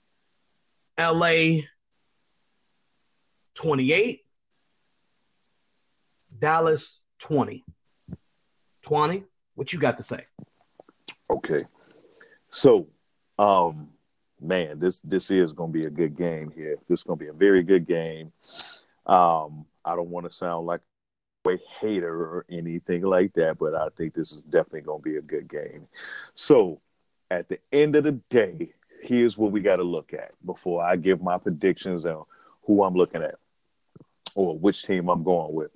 [0.98, 1.60] LA
[3.54, 4.20] 28,
[6.38, 7.64] Dallas 20.
[8.82, 9.24] 20,
[9.54, 10.24] what you got to say?
[11.28, 11.64] Okay.
[12.50, 12.88] So,
[13.38, 13.88] um,
[14.40, 16.78] man, this this is going to be a good game here.
[16.88, 18.32] This is going to be a very good game.
[19.08, 20.80] Um, I don't want to sound like
[21.46, 25.16] a hater or anything like that, but I think this is definitely going to be
[25.16, 25.86] a good game.
[26.34, 26.80] So,
[27.30, 30.96] at the end of the day, here's what we got to look at before I
[30.96, 32.24] give my predictions on
[32.66, 33.36] who I'm looking at
[34.34, 35.70] or which team I'm going with.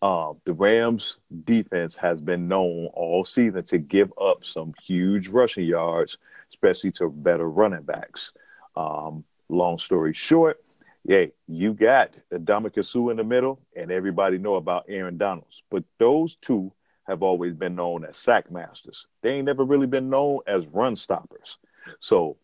[0.00, 5.64] Uh, the Rams defense has been known all season to give up some huge rushing
[5.64, 6.18] yards,
[6.50, 8.32] especially to better running backs.
[8.76, 10.61] Um, long story short,
[11.04, 15.62] yeah, you got Ndamukong Suh in the middle, and everybody know about Aaron Donalds.
[15.70, 16.72] But those two
[17.06, 19.06] have always been known as sack masters.
[19.22, 21.58] They ain't never really been known as run stoppers.
[21.98, 22.36] So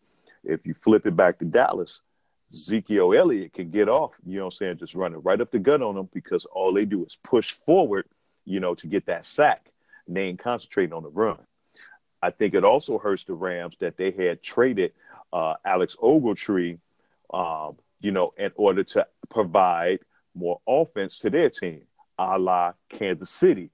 [0.43, 2.01] if you flip it back to Dallas,
[2.53, 5.59] Ezekiel Elliott can get off, you know what I'm saying, just running right up the
[5.59, 8.05] gut on them because all they do is push forward,
[8.45, 9.71] you know, to get that sack.
[10.07, 11.37] And they ain't concentrating on the run.
[12.21, 14.91] I think it also hurts the Rams that they had traded
[15.31, 16.79] uh, Alec Ogletree,
[17.31, 19.99] um, you know, in order to provide
[20.35, 21.81] more offense to their team,
[22.17, 23.69] a la Kansas City,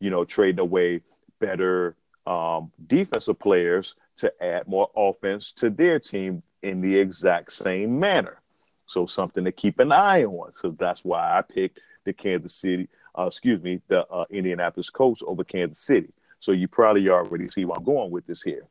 [0.00, 1.00] you know, trading away
[1.40, 7.98] better um, defensive players to add more offense to their team in the exact same
[7.98, 8.40] manner.
[8.86, 10.52] So something to keep an eye on.
[10.60, 15.22] So that's why I picked the Kansas City, uh, excuse me, the uh, Indianapolis Colts
[15.26, 16.12] over Kansas City.
[16.40, 18.66] So you probably already see where I'm going with this here.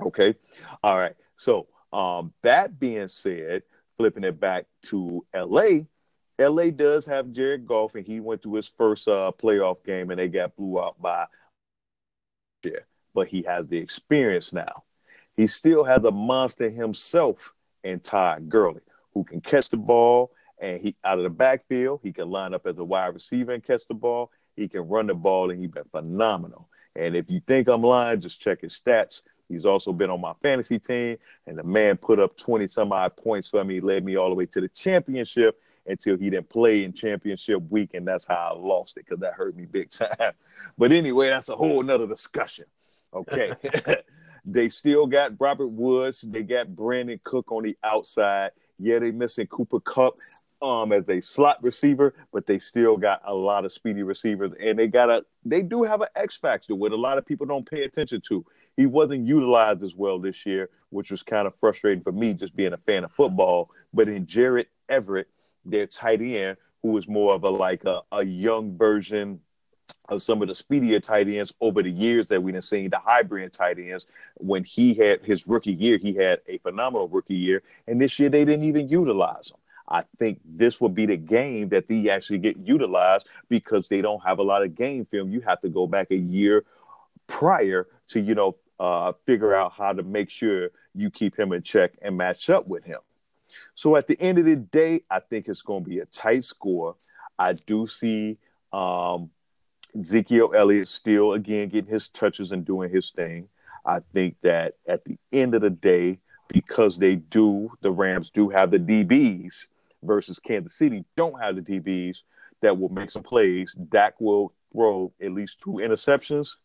[0.00, 0.34] Okay.
[0.82, 1.14] All right.
[1.36, 3.62] So um, that being said,
[3.96, 5.84] flipping it back to LA,
[6.38, 10.18] LA does have Jared Goff, and he went to his first uh, playoff game, and
[10.18, 11.26] they got blew out by.
[12.64, 12.80] Yeah,
[13.14, 14.84] but he has the experience now.
[15.36, 17.38] He still has a monster himself
[17.82, 18.80] in Todd Gurley,
[19.12, 22.00] who can catch the ball and he out of the backfield.
[22.02, 24.30] He can line up as a wide receiver and catch the ball.
[24.56, 26.68] He can run the ball, and he's been phenomenal.
[26.96, 29.22] And if you think I'm lying, just check his stats.
[29.48, 33.16] He's also been on my fantasy team, and the man put up 20 some odd
[33.16, 36.84] points for me, led me all the way to the championship until he didn't play
[36.84, 40.08] in championship week, and that's how I lost it because that hurt me big time.
[40.76, 42.64] But anyway, that's a whole nother discussion.
[43.14, 43.52] Okay.
[44.44, 46.20] They still got Robert Woods.
[46.20, 48.50] They got Brandin Cook on the outside.
[48.78, 50.16] Yeah, they missing Cooper Kupp
[50.62, 54.78] um as a slot receiver, but they still got a lot of speedy receivers, and
[54.78, 57.68] they got a they do have an X factor what a lot of people don't
[57.68, 58.44] pay attention to.
[58.76, 62.56] He wasn't utilized as well this year, which was kind of frustrating for me, just
[62.56, 63.70] being a fan of football.
[63.92, 65.28] But in Gerald Everett,
[65.64, 69.40] their tight end, who is more of a like a, a young version
[70.08, 73.52] of some of the speedier tight ends over the years that we've seen, the hybrid
[73.52, 74.06] tight ends.
[74.36, 78.28] When he had his rookie year, he had a phenomenal rookie year, and this year
[78.28, 79.56] they didn't even utilize him.
[79.88, 84.22] I think this will be the game that they actually get utilized because they don't
[84.24, 85.30] have a lot of game film.
[85.30, 86.64] You have to go back a year
[87.26, 91.62] prior to you know uh, figure out how to make sure you keep him in
[91.62, 93.00] check and match up with him.
[93.74, 96.44] So at the end of the day, I think it's going to be a tight
[96.44, 96.96] score.
[97.38, 98.38] I do see
[98.72, 99.30] um,
[99.98, 103.48] Ezekiel Elliott still again getting his touches and doing his thing.
[103.86, 106.18] I think that at the end of the day,
[106.48, 109.66] because they do, the Rams do have the DBs
[110.02, 112.18] versus Kansas City don't have the DBs
[112.60, 113.74] that will make some plays.
[113.90, 116.56] Dak will throw at least two interceptions.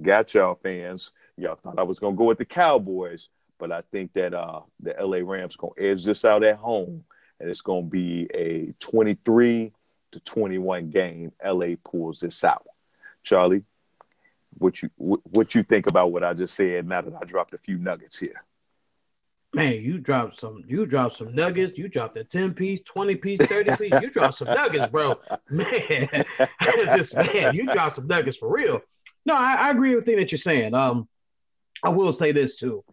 [0.00, 1.12] Got y'all fans.
[1.36, 3.28] Y'all thought I was gonna go with the Cowboys,
[3.58, 7.04] but I think that uh, the LA Rams gonna edge this out at home,
[7.40, 9.72] and it's gonna be a 23
[10.12, 12.66] to 21 game, LA pulls this out.
[13.22, 13.64] Charlie,
[14.58, 17.58] what you what you think about what I just said now that I dropped a
[17.58, 18.42] few nuggets here?
[19.54, 23.46] Man, you dropped some you dropped some nuggets, you dropped a 10 piece, 20 piece,
[23.46, 25.18] 30 piece, you dropped some nuggets, bro.
[25.48, 26.24] Man,
[26.94, 28.82] just man, you dropped some nuggets for real.
[29.26, 30.72] No, I, I agree with the thing that you're saying.
[30.72, 31.08] Um,
[31.82, 32.84] I will say this too.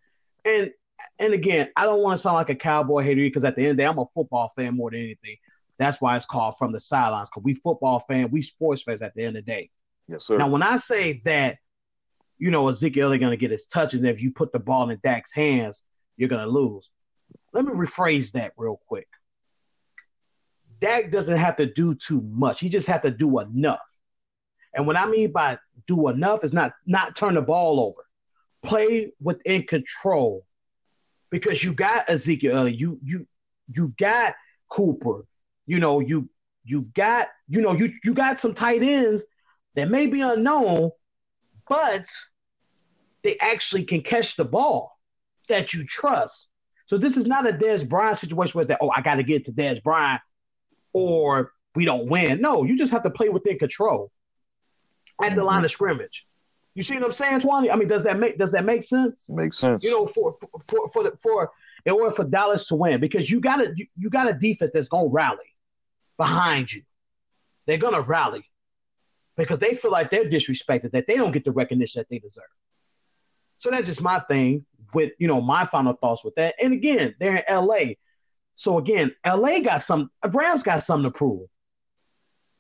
[0.44, 0.72] And
[1.20, 3.72] and again, I don't want to sound like a cowboy hater because at the end
[3.72, 5.38] of the day, I'm a football fan more than anything.
[5.78, 9.14] That's why it's called from the sidelines because we football fan, we sports fans at
[9.16, 9.70] the end of the day.
[10.08, 10.38] Yes, sir.
[10.38, 11.58] Now, when I say that,
[12.40, 14.90] you know, Ezekiel is going to get his touches, and if you put the ball
[14.90, 15.82] in Dak's hands,
[16.18, 16.90] you're going to lose.
[17.54, 19.08] Let me rephrase that real quick.
[20.82, 22.60] Dak doesn't have to do too much.
[22.60, 23.80] He just has to do enough.
[24.76, 28.06] And what I mean by do enough is not not turn the ball over.
[28.64, 30.46] Play within control.
[31.32, 33.28] because you got Ezekiel, uh, you you
[33.76, 34.36] you got
[34.70, 35.26] Cooper,
[35.68, 36.30] you know you
[36.66, 39.24] you got you know you you got some tight ends
[39.76, 40.92] that may be unknown,
[41.70, 42.06] but
[43.24, 45.00] they actually can catch the ball
[45.50, 46.48] that you trust.
[46.88, 49.46] So this is not a Dez Bryant situation where that oh I got to get
[49.48, 50.22] to Dez Bryant
[50.94, 52.42] or we don't win.
[52.42, 54.13] No, you just have to play within control
[55.22, 55.46] at the mm-hmm.
[55.46, 56.26] line of scrimmage.
[56.76, 57.72] You see what I'm saying, Twani?
[57.72, 59.30] I mean, does that make does that make sense?
[59.30, 59.84] Makes sense.
[59.84, 60.38] You know, for
[60.68, 61.52] for for the, for
[61.86, 64.72] in order for Dallas to win, because you got a you, you got a defense
[64.74, 65.38] that's gonna rally
[66.18, 66.82] behind you.
[67.68, 68.50] They're gonna rally
[69.38, 72.44] because they feel like they're disrespected, that they don't get the recognition that they deserve.
[73.58, 76.56] So that's just my thing with you know my final thoughts with that.
[76.62, 77.94] And again, they're in LA.
[78.56, 81.48] So again, LA got some Rams got something to prove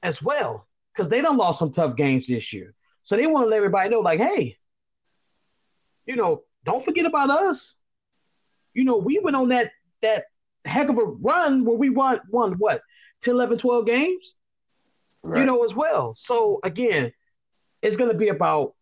[0.03, 0.67] as well.
[0.93, 2.73] Because they done lost some tough games this year.
[3.03, 4.57] So they want to let everybody know, like, hey,
[6.05, 7.75] you know, don't forget about us.
[8.73, 9.71] You know, we went on that
[10.01, 10.25] that
[10.65, 12.81] heck of a run where we won won what
[13.23, 14.33] 10, 11, 12 games.
[15.21, 15.39] Right.
[15.39, 16.13] You know, as well.
[16.15, 17.13] So again,
[17.81, 18.75] it's gonna be about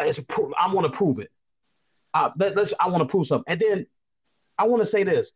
[0.00, 0.18] it's
[0.58, 1.30] I want to prove it.
[2.14, 3.50] Uh, let, us I want to prove something.
[3.50, 3.86] And then
[4.58, 5.32] I want to say this.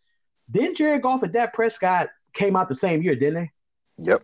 [0.50, 3.50] Didn't Jared Goff and Dak Prescott came out the same year, didn't they?
[3.98, 4.22] Yep.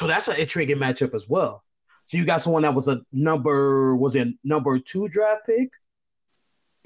[0.00, 1.62] So that's an intriguing matchup as well.
[2.06, 5.68] So you got someone that was a number was a number two draft pick,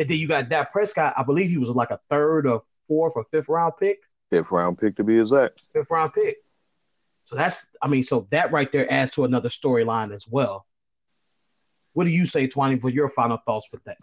[0.00, 1.14] and then you got Dak Prescott.
[1.16, 4.00] I believe he was like a third or fourth or fifth round pick.
[4.30, 5.62] Fifth round pick to be exact.
[5.72, 6.38] Fifth round pick.
[7.26, 10.66] So that's I mean, so that right there adds to another storyline as well.
[11.92, 13.98] What do you say, Twani, for your final thoughts with that?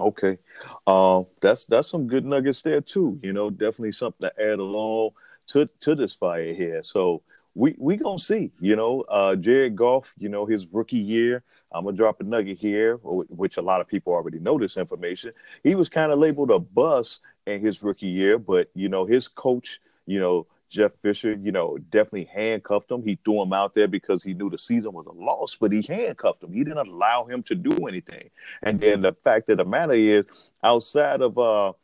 [0.00, 0.38] Okay,
[0.86, 3.20] uh, that's that's some good nuggets there too.
[3.22, 5.10] You know, definitely something to add along
[5.48, 6.82] to to this fire here.
[6.82, 7.22] So
[7.54, 8.50] we we gonna see.
[8.60, 10.12] You know, uh, Jared Goff.
[10.18, 11.42] You know, his rookie year.
[11.72, 15.32] I'm gonna drop a nugget here, which a lot of people already know this information.
[15.64, 19.26] He was kind of labeled a bust in his rookie year, but you know, his
[19.26, 23.02] coach, you know, Jeff Fisher, you know, definitely handcuffed him.
[23.02, 25.82] He threw him out there because he knew the season was a loss, but he
[25.82, 26.52] handcuffed him.
[26.52, 28.30] He didn't allow him to do anything.
[28.62, 30.24] And then the fact of the matter is,
[30.64, 31.74] outside of uh,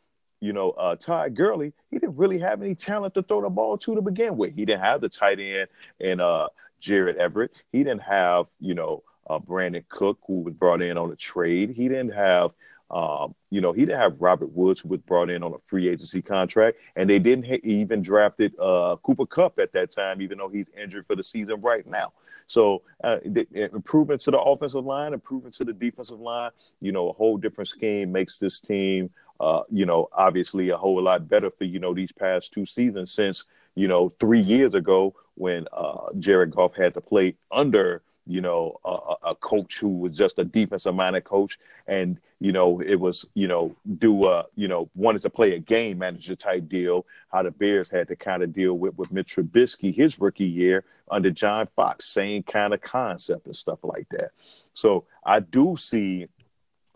[0.41, 3.77] you know, uh, Todd Gurley, he didn't really have any talent to throw the ball
[3.77, 4.55] to to begin with.
[4.55, 5.67] He didn't have the tight end
[5.99, 6.47] and uh,
[6.79, 7.51] Gerald Everett.
[7.71, 11.71] He didn't have, you know, uh, Brandin Cook, who was brought in on a trade.
[11.75, 12.51] He didn't have,
[12.89, 15.89] um, you know, he didn't have Robert Woods, who was brought in on a free
[15.89, 20.37] agency contract, and they didn't ha- even drafted uh, Cooper Kupp at that time, even
[20.37, 22.13] though he's injured for the season right now.
[22.47, 26.49] So uh, the, improvement to the offensive line, improvement to the defensive line,
[26.81, 31.01] you know, a whole different scheme makes this team, uh, you know, obviously a whole
[31.01, 35.15] lot better for you know these past two seasons since you know three years ago
[35.35, 40.15] when uh, Jared Goff had to play under you know, a, a, coach who was
[40.15, 41.57] just a defensive minded coach.
[41.87, 45.59] And, you know, it was, you know, do, a, you know, wanted to play a
[45.59, 49.35] game manager type deal, how the Bears had to kind of deal with, with Mitch
[49.35, 54.29] Trubisky his rookie year under John Fox, same kind of concept and stuff like that.
[54.75, 56.27] So I do see,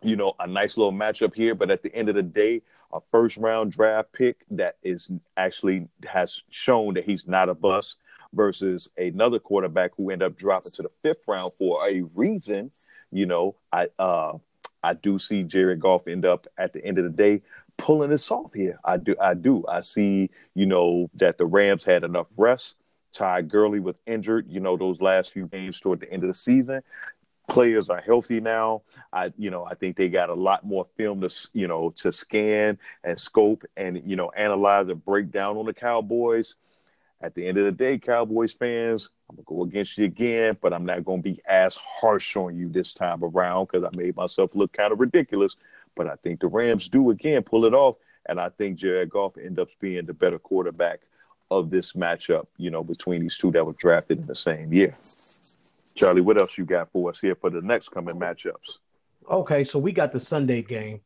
[0.03, 1.55] you know, a nice little matchup here.
[1.55, 5.87] But at the end of the day, a first round draft pick that is actually
[6.05, 7.95] has shown that he's not a bust
[8.33, 12.71] versus another quarterback who ended up dropping to the fifth round for a reason.
[13.11, 14.33] You know, I uh,
[14.83, 17.41] I do see Jared Goff end up at the end of the day
[17.77, 18.79] pulling this off here.
[18.83, 19.65] I do, I do.
[19.67, 22.75] I see, you know, that the Rams had enough rest.
[23.13, 26.33] Ty Gurley was injured, you know, those last few games toward the end of the
[26.33, 26.81] season.
[27.49, 28.83] Players are healthy now.
[29.11, 32.11] I, you know, I think they got a lot more film to, you know, to
[32.11, 36.55] scan and scope and, you know, analyze and break down on the Cowboys
[37.23, 40.73] at the end of the day, Cowboys fans, I'm gonna go against you again, but
[40.73, 44.51] I'm not gonna be as harsh on you this time around because I made myself
[44.53, 45.55] look kind of ridiculous.
[45.95, 47.95] But I think the Rams do again pull it off,
[48.27, 50.99] and I think Jared Goff ends up being the better quarterback
[51.49, 52.47] of this matchup.
[52.57, 54.97] You know, between these two that were drafted in the same year.
[55.95, 58.79] Charlie, what else you got for us here for the next coming matchups?
[59.29, 61.01] Okay, so we got the Sunday game.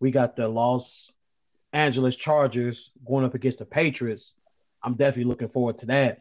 [0.00, 1.10] We got the Los
[1.72, 4.34] Angeles Chargers going up against the Patriots.
[4.82, 6.20] I'm definitely looking forward to that.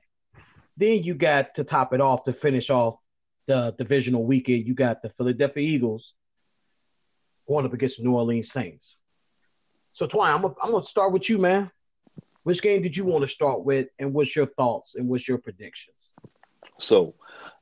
[0.78, 2.96] Then you got to top it off to finish off
[3.48, 4.68] the divisional weekend.
[4.68, 6.14] You got the Philadelphia Eagles
[7.48, 8.96] going up against the New Orleans Saints.
[9.94, 11.70] So, Twani, I'm gonna, I'm gonna start with you, man.
[12.44, 15.38] Which game did you want to start with, and what's your thoughts and what's your
[15.38, 16.14] predictions?
[16.78, 17.16] So,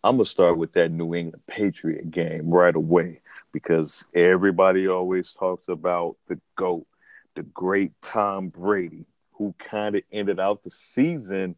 [0.03, 5.67] I'm gonna start with that New England Patriot game right away because everybody always talks
[5.67, 6.87] about the GOAT,
[7.35, 11.55] the great Tom Brady who kind of ended out the season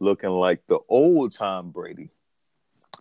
[0.00, 2.10] looking like the old Tom Brady.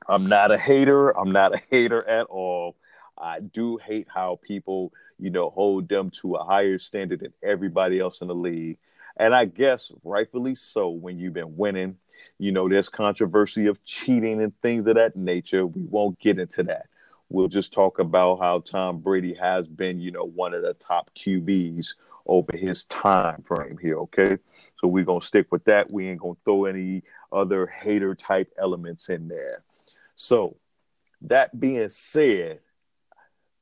[0.08, 1.18] I'm not a hater.
[1.18, 2.76] I'm not a hater at all.
[3.18, 8.00] I do hate how people, you know, hold them to a higher standard than everybody
[8.00, 8.78] else in the league.
[9.18, 11.98] And I guess rightfully so when you've been winning.
[12.38, 15.66] You know, there's controversy of cheating and things of that nature.
[15.66, 16.88] We won't get into that.
[17.30, 21.10] We'll just talk about how Tom Brady has been, you know, one of the top
[21.18, 21.96] QBs
[22.28, 23.98] over his time frame here.
[24.00, 24.38] Okay.
[24.80, 25.90] So we're going to stick with that.
[25.92, 29.64] We ain't going to throw any other hater type elements in there.
[30.16, 30.58] So,
[31.22, 32.60] that being said,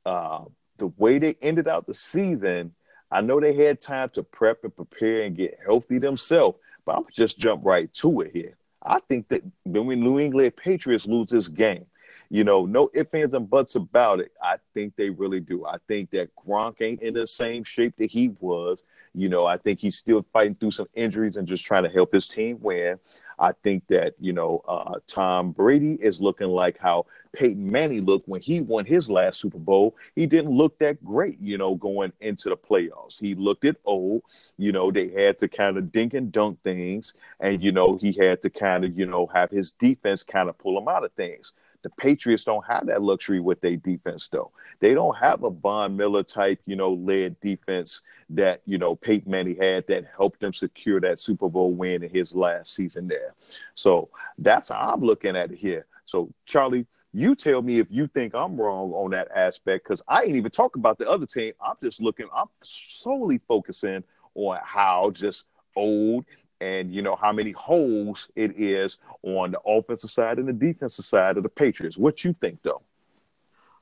[0.04, 0.44] uh,
[0.78, 2.74] the way they ended out the season,
[3.10, 7.04] I know they had time to prep and prepare and get healthy themselves, but I'm
[7.12, 8.56] just jump right to it here.
[8.84, 11.86] I think that when we New England Patriots lose this game,
[12.30, 14.32] you know, no ifs, ands, and buts about it.
[14.42, 15.66] I think they really do.
[15.66, 18.82] I think that Gronk ain't in the same shape that he was.
[19.14, 22.12] You know, I think he's still fighting through some injuries and just trying to help
[22.12, 22.98] his team win.
[23.38, 28.28] I think that, you know, uh, Tom Brady is looking like how Peyton Manning looked
[28.28, 29.96] when he won his last Super Bowl.
[30.14, 33.18] He didn't look that great, you know, going into the playoffs.
[33.18, 34.22] He looked at old,
[34.56, 37.14] you know, they had to kind of dink and dunk things.
[37.40, 40.58] And, you know, he had to kind of, you know, have his defense kind of
[40.58, 41.52] pull him out of things.
[41.84, 44.50] The Patriots don't have that luxury with their defense, though.
[44.80, 49.30] They don't have a Von Miller type, you know, led defense that, you know, Peyton
[49.30, 53.34] Manning had that helped them secure that Super Bowl win in his last season there.
[53.74, 54.08] So
[54.38, 55.84] that's how I'm looking at it here.
[56.06, 60.22] So, Charlie, you tell me if you think I'm wrong on that aspect because I
[60.22, 61.52] ain't even talk about the other team.
[61.64, 64.02] I'm just looking, I'm solely focusing
[64.34, 65.44] on how just
[65.76, 66.24] old
[66.60, 71.04] and you know how many holes it is on the offensive side and the defensive
[71.04, 71.98] side of the Patriots.
[71.98, 72.82] What you think, though?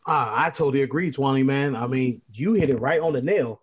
[0.07, 1.77] Uh, I totally agree, Twani man.
[1.77, 3.61] I mean, you hit it right on the nail.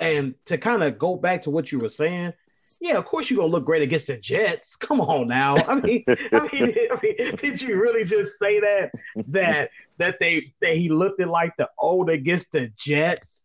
[0.00, 2.32] And to kind of go back to what you were saying,
[2.80, 4.76] yeah, of course you're gonna look great against the Jets.
[4.80, 5.56] Come on now.
[5.56, 8.90] I mean, I mean, I mean, did you really just say that
[9.28, 13.42] that that they that he looked it like the old against the Jets?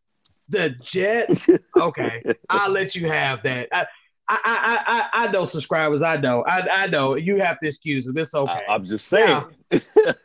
[0.49, 1.47] The Jets.
[1.77, 3.69] Okay, I'll let you have that.
[3.71, 3.85] I,
[4.29, 6.03] I, I, I, I know subscribers.
[6.03, 6.43] I know.
[6.47, 7.15] I, I know.
[7.15, 8.17] You have to excuse them.
[8.17, 8.63] It's okay.
[8.69, 9.43] I, am just saying.
[9.71, 10.15] Now,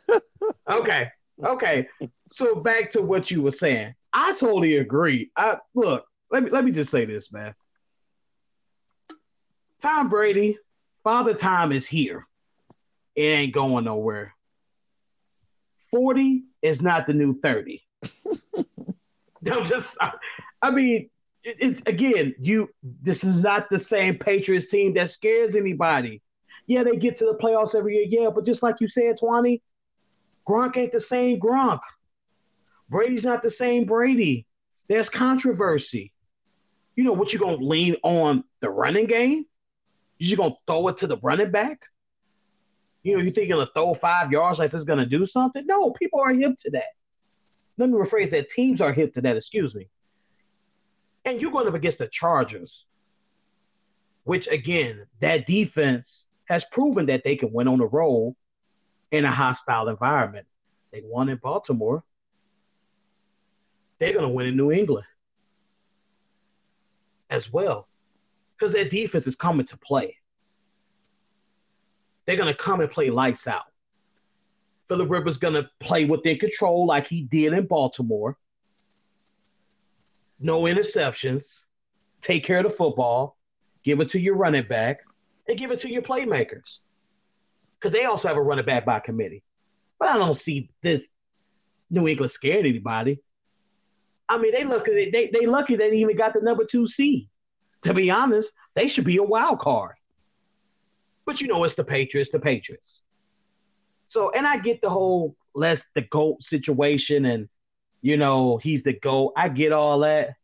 [0.69, 1.09] okay.
[1.43, 1.87] Okay.
[2.29, 3.95] So back to what you were saying.
[4.13, 5.31] I totally agree.
[5.35, 6.05] I look.
[6.31, 7.55] Let me let me just say this, man.
[9.81, 10.57] Tom Brady,
[11.03, 12.25] Father Time is here.
[13.15, 14.33] It ain't going nowhere.
[15.89, 17.83] Forty is not the new thirty.
[19.51, 19.87] I'm just.
[19.99, 20.13] I,
[20.61, 21.09] I mean,
[21.45, 26.21] it, it, again, you this is not the same Patriots team that scares anybody.
[26.65, 29.61] Yeah, they get to the playoffs every year, yeah, but just like you said, Twani,
[30.49, 31.81] Gronk ain't the same Gronk.
[32.89, 34.47] Brady's not the same Brady.
[34.89, 36.11] There's controversy.
[36.95, 39.45] You know what You're gonna lean on the running game?
[40.17, 41.79] You just gonna throw it to the running back?
[43.03, 45.63] You know, you think you're gonna throw five yards like this is gonna do something?
[45.67, 46.95] No, people are hip to that.
[47.77, 48.49] Let me rephrase that.
[48.49, 49.89] Teams are hip to that, excuse me.
[51.25, 52.85] And you're going up against the Chargers,
[54.23, 58.35] which again, that defense has proven that they can win on the road
[59.11, 60.45] in a hostile environment.
[60.91, 62.03] They won in Baltimore.
[63.99, 65.07] They're going to win in New England
[67.29, 67.87] as well
[68.57, 70.15] because their defense is coming to play.
[72.25, 73.65] They're going to come and play lights out.
[74.87, 78.37] Philip Rivers going to play within control like he did in Baltimore
[80.39, 81.45] no interceptions,
[82.21, 83.37] take care of the football,
[83.83, 84.99] give it to your running back,
[85.47, 86.79] and give it to your playmakers.
[87.79, 89.43] Because they also have a running back by committee.
[89.99, 91.03] But I don't see this
[91.89, 93.19] New England scared anybody.
[94.27, 97.29] I mean, they lucky they they lucky they even got the number two seed.
[97.83, 99.95] To be honest, they should be a wild card.
[101.25, 103.01] But you know, it's the Patriots, the Patriots.
[104.07, 107.47] So, and I get the whole less the GOAT situation and
[108.05, 109.33] you know, he's the GOAT.
[109.35, 110.35] I get all that.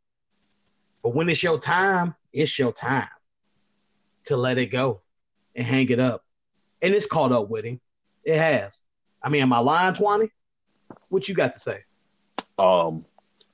[1.03, 3.07] But when it's your time, it's your time
[4.25, 5.01] to let it go
[5.55, 6.25] and hang it up.
[6.81, 7.79] And it's caught up with him.
[8.23, 8.79] It has.
[9.21, 10.31] I mean, am I lying, Twani?
[11.09, 11.83] What you got to say?
[12.57, 13.05] Um,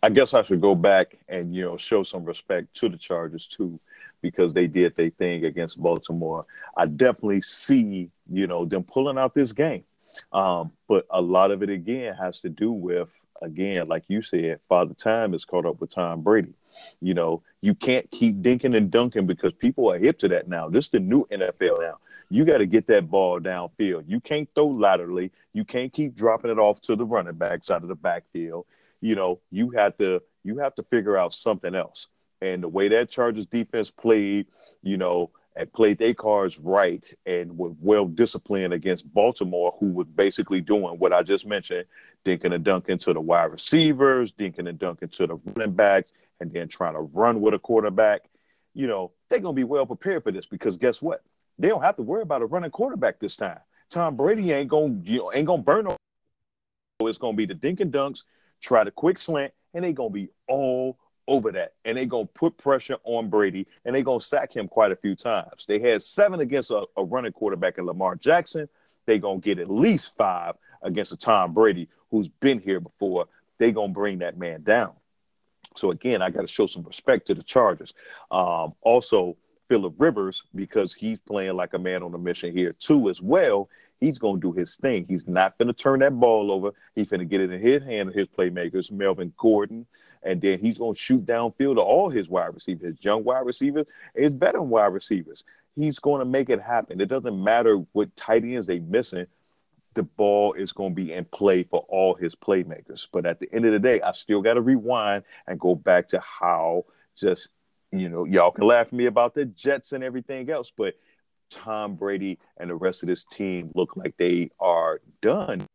[0.02, 3.46] I guess I should go back and you know show some respect to the Chargers
[3.46, 3.78] too,
[4.22, 6.46] because they did their thing against Baltimore.
[6.78, 9.84] I definitely see you know them pulling out this game,
[10.32, 13.10] um, but a lot of it again has to do with
[13.42, 16.54] again, like you said, Father Time is caught up with Tom Brady.
[17.02, 20.70] You know, you can't keep dinking and dunking because people are hip to that now.
[20.70, 21.98] This is the new NFL now.
[22.30, 24.04] You got to get that ball downfield.
[24.08, 25.32] You can't throw laterally.
[25.54, 28.66] You can't keep dropping it off to the running backs out of the backfield.
[29.02, 32.08] You know, you have to you have to figure out something else.
[32.42, 34.48] And the way that Chargers defense played,
[34.84, 40.08] you know, and played their cards right and were well disciplined against Baltimore, who was
[40.08, 41.86] basically doing what I just mentioned,
[42.24, 46.54] dinking and dunking to the wide receivers, dinking and dunking to the running backs, and
[46.54, 48.30] then trying to run with a quarterback,
[48.76, 51.24] you know, they're gonna be well prepared for this because guess what?
[51.58, 53.60] They don't have to worry about a running quarterback this time.
[53.90, 55.98] Tom Brady ain't gonna you know ain't gonna burn no.
[57.02, 58.24] It's gonna be the dink and dunks,
[58.62, 61.74] try the quick slant, and they gonna be all over that.
[61.86, 65.16] And they're gonna put pressure on Brady and they're gonna sack him quite a few
[65.16, 65.66] times.
[65.68, 68.70] They had seven against a, a running quarterback in Lamar Jackson.
[69.06, 73.28] They're gonna get at least five against a Tom Brady who's been here before.
[73.58, 74.94] They're gonna bring that man down.
[75.76, 77.94] So again, I got to show some respect to the Chargers.
[78.32, 79.38] Um, also,
[79.70, 83.70] Philip Rivers because he's playing like a man on a mission here too as well.
[84.00, 85.06] He's gonna do his thing.
[85.08, 86.72] He's not gonna turn that ball over.
[86.96, 89.86] He's gonna get it in his hand of his playmakers, Melvin Gordon,
[90.28, 93.86] and then he's gonna shoot downfield to all his wide receivers, his young wide receivers,
[94.16, 95.44] his veteran wide receivers.
[95.76, 97.00] He's gonna make it happen.
[97.02, 99.28] It doesn't matter what tight ends they missing.
[99.94, 103.08] The ball is going to be in play for all his playmakers.
[103.12, 106.10] But at the end of the day, I still got to rewind and go back
[106.10, 106.86] to how
[107.16, 107.50] just
[107.92, 110.96] you know, y'all can laugh at me about the Jets and everything else, but
[111.50, 115.66] Tom Brady and the rest of this team look like they are done.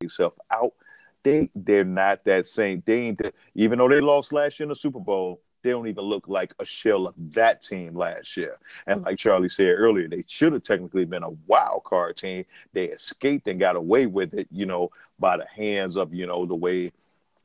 [0.00, 0.74] Yourself out.
[1.22, 2.82] They they're not that same.
[2.86, 3.20] They ain't
[3.54, 5.40] even though they lost last year in the Super Bowl.
[5.64, 8.58] They don't even look like a shell of that team last year.
[8.86, 12.44] And like Charlie said earlier, they should have technically been a wild card team.
[12.72, 16.46] They escaped and got away with it, you know, by the hands of you know
[16.46, 16.92] the way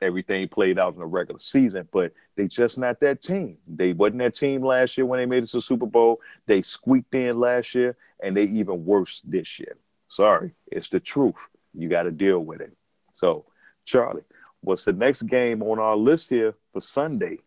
[0.04, 3.56] everything played out in the regular season, but they just not that team.
[3.66, 6.20] They wasn't that team last year when they made it to the Super Bowl.
[6.46, 9.76] They squeaked in last year, and they even worse this year.
[10.08, 11.34] Sorry, it's the truth.
[11.72, 12.76] You got to deal with it.
[13.16, 13.46] So,
[13.84, 14.22] Charlie,
[14.60, 17.38] what's the next game on our list here for Sunday?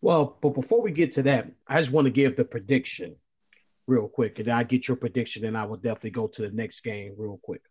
[0.00, 3.16] Well, but before we get to that, I just want to give the prediction
[3.86, 6.80] real quick, and I get your prediction, and I will definitely go to the next
[6.82, 7.62] game real quick.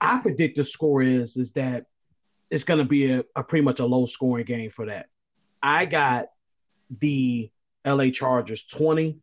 [0.00, 1.86] I predict the score is is that
[2.50, 5.06] it's going to be a, a pretty much a low scoring game for that.
[5.62, 6.26] I got
[7.00, 7.50] the
[7.84, 9.18] LA Chargers 20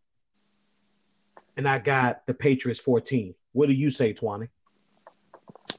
[1.56, 3.36] and I got the Patriots 14.
[3.54, 4.50] What do you say, Twani?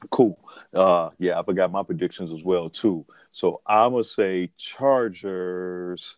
[0.09, 0.39] Cool.
[0.73, 3.05] Uh, yeah, I forgot my predictions as well too.
[3.31, 6.17] So I'm gonna say Chargers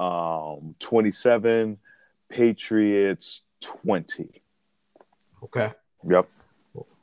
[0.00, 1.78] um, 27,
[2.28, 4.42] Patriots 20.
[5.44, 5.72] Okay.
[6.08, 6.30] Yep.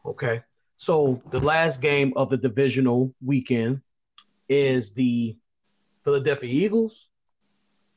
[0.05, 0.41] Okay.
[0.77, 3.81] So the last game of the divisional weekend
[4.49, 5.35] is the
[6.03, 7.07] Philadelphia Eagles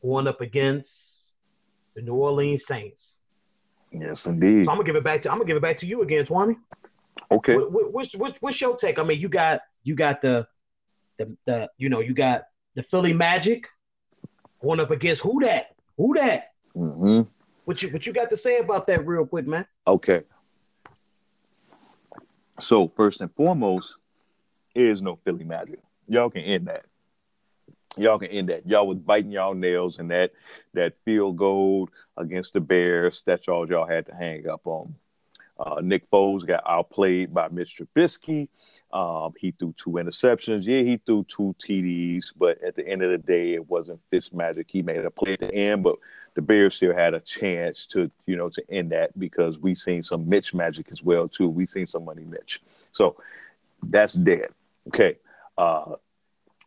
[0.03, 0.93] going up against
[1.95, 3.15] the New Orleans Saints.
[3.91, 4.65] Yes, indeed.
[4.65, 6.27] So I'm gonna give it back to I'm gonna give it back to you again,
[6.27, 6.57] Twani.
[7.31, 7.57] Okay.
[7.57, 8.99] What, what's, what's, what's your take?
[8.99, 10.47] I mean, you got you got the
[11.19, 12.45] the the you know you got
[12.75, 13.67] the Philly Magic
[14.63, 15.75] going up against who that?
[15.97, 16.53] Who that?
[16.77, 17.23] Mm-hmm.
[17.65, 19.67] What you what you got to say about that real quick, man?
[19.87, 20.23] Okay.
[22.61, 23.97] So first and foremost,
[24.75, 25.81] is no Philly magic.
[26.09, 26.85] Y'all can end that.
[27.97, 28.67] Y'all can end that.
[28.67, 30.33] Y'all was biting y'all nails and that
[30.75, 33.23] that field goal against the Bears.
[33.25, 34.95] That's all y'all had to hang up on.
[35.59, 38.49] Uh, Nick Foles got outplayed by Mitch Trubisky.
[38.93, 40.65] Um, he threw two interceptions.
[40.65, 44.33] Yeah, he threw two TDs, but at the end of the day, it wasn't Fitz
[44.33, 44.69] magic.
[44.71, 45.97] He made a play at the end, but
[46.35, 50.03] the Bears still had a chance to, you know, to end that because we seen
[50.03, 51.49] some Mitch magic as well too.
[51.49, 52.63] We seen some money Mitch,
[52.93, 53.17] so
[53.83, 54.49] that's dead.
[54.89, 55.19] Okay,
[55.59, 55.97] uh,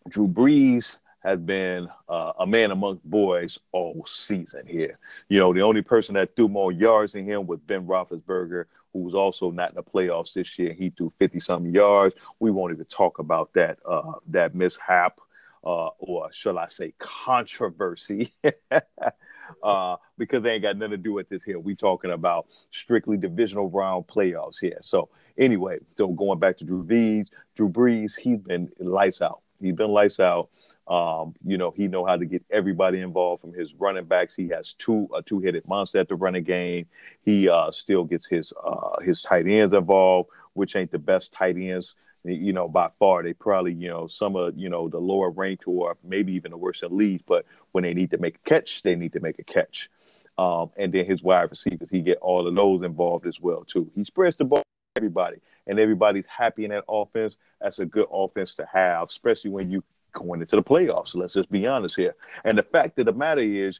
[0.09, 4.97] Drew Brees has been uh, a man among boys all season here.
[5.29, 8.99] You know, the only person that threw more yards than him was Ben Roethlisberger, who
[8.99, 10.73] was also not in the playoffs this year.
[10.73, 12.15] He threw 50 something yards.
[12.39, 15.19] We won't even talk about that uh, that mishap,
[15.63, 18.33] uh, or shall I say, controversy.
[19.63, 21.59] uh, because they ain't got nothing to do with this here.
[21.59, 24.77] We talking about strictly divisional round playoffs here.
[24.81, 29.41] So anyway, so going back to Drew Brees, Drew Brees, he's been lights out.
[29.61, 30.49] He's been lights out.
[30.87, 34.35] Um, you know, he know how to get everybody involved from his running backs.
[34.35, 36.87] He has two a two-headed monster at the running game.
[37.23, 41.57] He uh, still gets his uh, his tight ends involved, which ain't the best tight
[41.57, 41.95] ends
[42.27, 43.23] you know, by far.
[43.23, 46.57] They probably, you know, some of, you know, the lower ranked or maybe even the
[46.57, 47.23] worst league.
[47.25, 49.89] But when they need to make a catch, they need to make a catch.
[50.37, 53.89] Um, and then his wide receivers, he get all of those involved as well too.
[53.95, 54.63] He spreads the ball
[54.95, 57.37] everybody, and everybody's happy in that offense.
[57.59, 61.15] That's a good offense to have, especially when you going into the playoffs.
[61.15, 62.15] Let's just be honest here.
[62.43, 63.79] And the fact of the matter is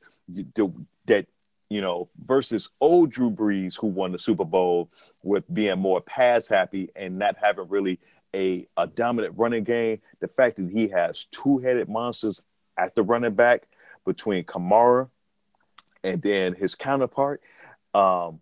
[1.05, 1.25] that
[1.69, 4.89] you know, versus old Drew Brees, who won the Super Bowl
[5.23, 7.99] with being more pass happy and not having really
[8.33, 12.41] a, a dominant running game, the fact that he has two headed monsters
[12.77, 13.67] at the running back
[14.05, 15.09] between Kamara
[16.03, 17.41] and then his counterpart.
[17.93, 18.39] Um,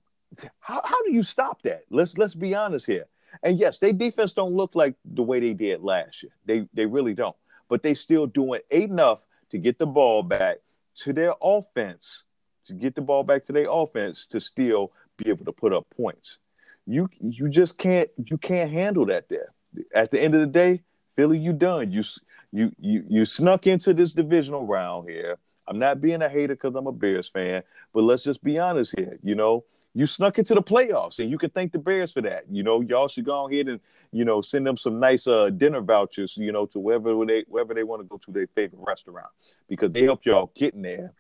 [0.60, 1.84] how, how do you stop that?
[1.90, 3.06] Let's let's be honest here.
[3.42, 6.32] And yes, their defense don't look like the way they did last year.
[6.46, 7.36] They they really don't.
[7.70, 9.20] But they still doing enough
[9.52, 10.58] to get the ball back
[10.96, 12.24] to their offense,
[12.66, 15.86] to get the ball back to their offense to still be able to put up
[15.96, 16.38] points.
[16.86, 19.54] You you just can't you can't handle that there.
[19.94, 20.82] At the end of the day,
[21.16, 21.92] Philly, you done.
[21.92, 22.04] You
[22.52, 25.38] you you you snuck into this divisional round here.
[25.68, 27.64] I'm not being a hater because I'm a Bears fan,
[27.94, 29.18] but let's just be honest here.
[29.24, 29.64] You know,
[29.98, 32.44] you snuck into the playoffs, and you can thank the Bears for that.
[32.52, 33.80] You know, y'all should go ahead and
[34.12, 36.36] you know send them some nice uh, dinner vouchers.
[36.36, 39.28] You know, to wherever they wherever they want to go to their favorite restaurant
[39.70, 41.14] because they helped y'all getting there.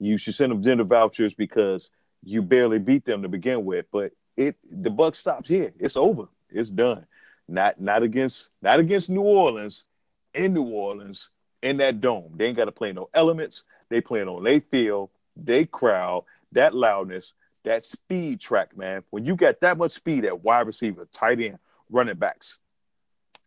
[0.00, 1.90] You should send them dinner vouchers because
[2.24, 3.84] you barely beat them to begin with.
[3.92, 5.74] But it the buck stops here.
[5.78, 6.24] It's over.
[6.50, 7.06] It's done.
[7.48, 9.84] Not not against not against New Orleans,
[10.32, 11.28] in New Orleans,
[11.62, 12.32] in that dome.
[12.36, 13.64] They ain't got to play no elements.
[13.90, 17.34] They playing on they field, they crowd, that loudness
[17.64, 19.02] that speed track, man.
[19.10, 21.58] When you got that much speed at wide receiver, tight end,
[21.90, 22.58] running backs,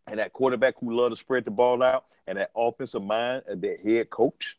[0.06, 3.60] and that quarterback who love to spread the ball out, and that offensive mind of
[3.60, 4.56] their head coach,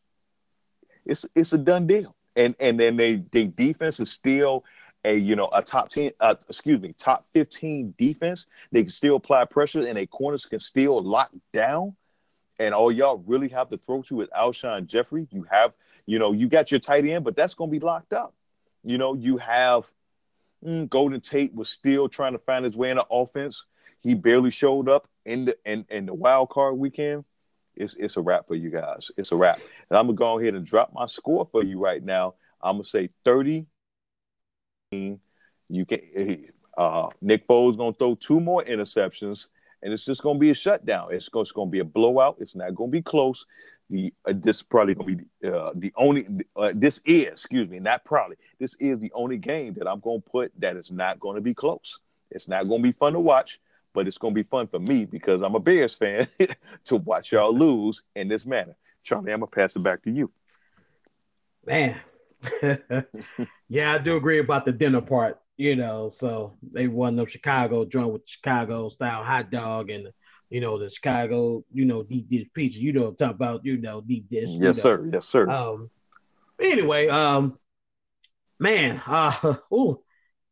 [1.05, 2.15] it's it's a done deal.
[2.35, 4.63] And and then they they defense is still
[5.03, 8.45] a you know a top ten, uh, excuse me, top fifteen defense.
[8.71, 11.95] They can still apply pressure, and their corners can still lock down.
[12.59, 15.27] And all y'all really have to throw to is Alshon Jeffery.
[15.31, 15.73] You have,
[16.07, 18.33] you know, you got your tight end, but that's going to be locked up.
[18.87, 19.83] You know, you have
[20.65, 23.65] mm, Golden Tate was still trying to find his way in the offense.
[23.99, 27.25] He barely showed up in the in, in the wild card weekend.
[27.75, 29.11] It's it's a wrap for you guys.
[29.17, 29.59] It's a wrap.
[29.89, 32.35] And I'm gonna go ahead and drop my score for you right now.
[32.61, 33.65] I'm gonna say 30.
[34.93, 36.45] You can
[36.77, 39.47] uh, Nick Foles gonna throw two more interceptions,
[39.83, 41.09] and it's just gonna be a shutdown.
[41.11, 42.37] It's, it's gonna be a blowout.
[42.39, 43.45] It's not gonna be close
[43.89, 48.03] the uh, this probably gonna be uh, the only uh, this is excuse me not
[48.03, 51.53] probably this is the only game that I'm gonna put that is not gonna be
[51.53, 51.99] close.
[52.31, 53.59] It's not gonna be fun to watch,
[53.93, 56.27] but it's gonna be fun for me because I'm a Bears fan
[56.85, 58.75] to watch y'all lose in this manner.
[59.03, 60.31] Charlie, I'm gonna pass it back to you.
[61.65, 61.99] Man,
[63.69, 65.39] yeah, I do agree about the dinner part.
[65.57, 70.09] You know, so they won them Chicago drunk with Chicago style hot dog and
[70.49, 72.79] you know, the Chicago, you know, deep dish pizza.
[72.79, 74.47] You know what I'm talking about, you know, deep dish.
[74.47, 74.83] Yes, know.
[74.83, 75.09] sir.
[75.11, 75.49] Yes, sir.
[75.49, 75.89] Um
[76.61, 77.57] anyway, um
[78.59, 79.99] man, uh ooh,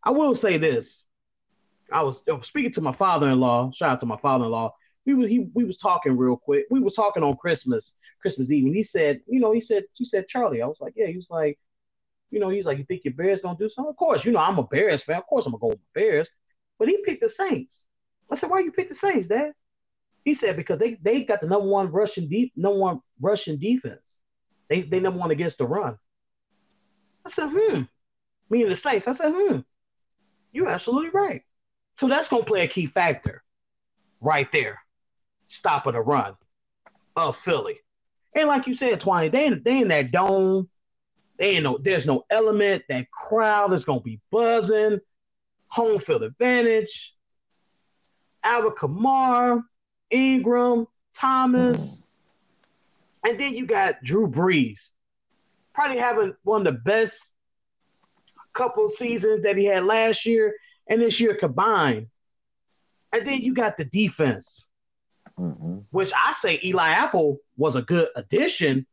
[0.04, 1.04] I will say this.
[1.92, 3.72] I was, I was speaking to my father-in-law.
[3.72, 4.74] Shout out to my father-in-law.
[5.06, 6.66] We was he we was talking real quick.
[6.72, 10.04] We was talking on Christmas, Christmas Eve, and he said, you know, he said, he
[10.04, 10.64] said, Charlie.
[10.64, 11.06] I was like, yeah.
[11.06, 11.60] He was like,
[12.36, 13.90] you know, he's like, you think your Bears gonna do something?
[13.90, 15.18] Of course, you know, I'm a Bears fan.
[15.18, 16.28] Of course, I'm gonna go with Bears.
[16.78, 17.86] But he picked the Saints.
[18.30, 19.54] I said, why you pick the Saints, Dad?
[20.26, 24.18] He said because they they got the number one rushing deep number one rushing defense.
[24.70, 25.98] They they number one against the run.
[27.26, 27.82] I said, hmm.
[28.50, 29.08] Meaning the Saints.
[29.08, 29.60] I said, hmm.
[30.52, 31.44] You're absolutely right.
[32.00, 33.44] So that's gonna play a key factor
[34.20, 34.82] right there.
[35.48, 36.34] Stopping the run
[37.16, 37.80] of Philly.
[38.36, 40.70] And like you said, Twani, they they in that dome.
[41.38, 42.84] They ain't no, there's no element.
[42.90, 45.00] That crowd is gonna be buzzing.
[45.68, 47.14] Home field advantage.
[48.44, 49.64] Alvin Kamara,
[50.12, 52.02] Ingram, Thomas,
[53.26, 54.92] and then you got Drew Brees,
[55.74, 57.32] probably having one of the best
[58.54, 60.56] couple seasons that he had last year
[60.88, 62.08] and this year combined.
[63.12, 64.64] And then you got the defense,
[65.40, 65.80] mm-hmm.
[65.90, 68.86] which I say Eli Apple was a good addition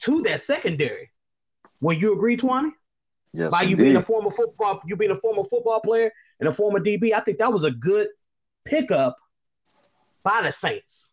[0.00, 1.10] to that secondary.
[1.80, 2.70] Will you agree, Twani?
[3.32, 3.50] Yes.
[3.50, 3.82] By you indeed.
[3.82, 7.20] being a former football, you being a former football player and a former DB, I
[7.20, 8.08] think that was a good
[8.64, 9.16] pickup
[10.22, 11.08] by the Saints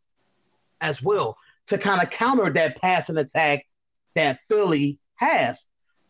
[0.79, 3.65] as well to kind of counter that passing attack
[4.15, 5.59] that Philly has.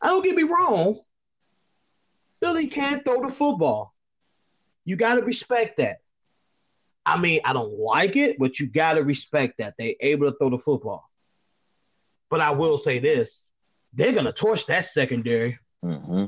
[0.01, 0.99] I don't get me wrong.
[2.39, 3.93] Philly can't throw the football.
[4.83, 5.97] You got to respect that.
[7.05, 9.75] I mean, I don't like it, but you got to respect that.
[9.77, 11.09] They're able to throw the football.
[12.29, 13.43] But I will say this
[13.93, 15.59] they're going to torch that secondary.
[15.83, 16.25] Mm-hmm.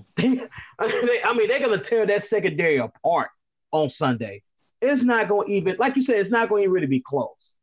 [0.79, 3.29] I mean, they're going to tear that secondary apart
[3.71, 4.43] on Sunday
[4.83, 7.55] it's not going to even, like you said, it's not going to really be close.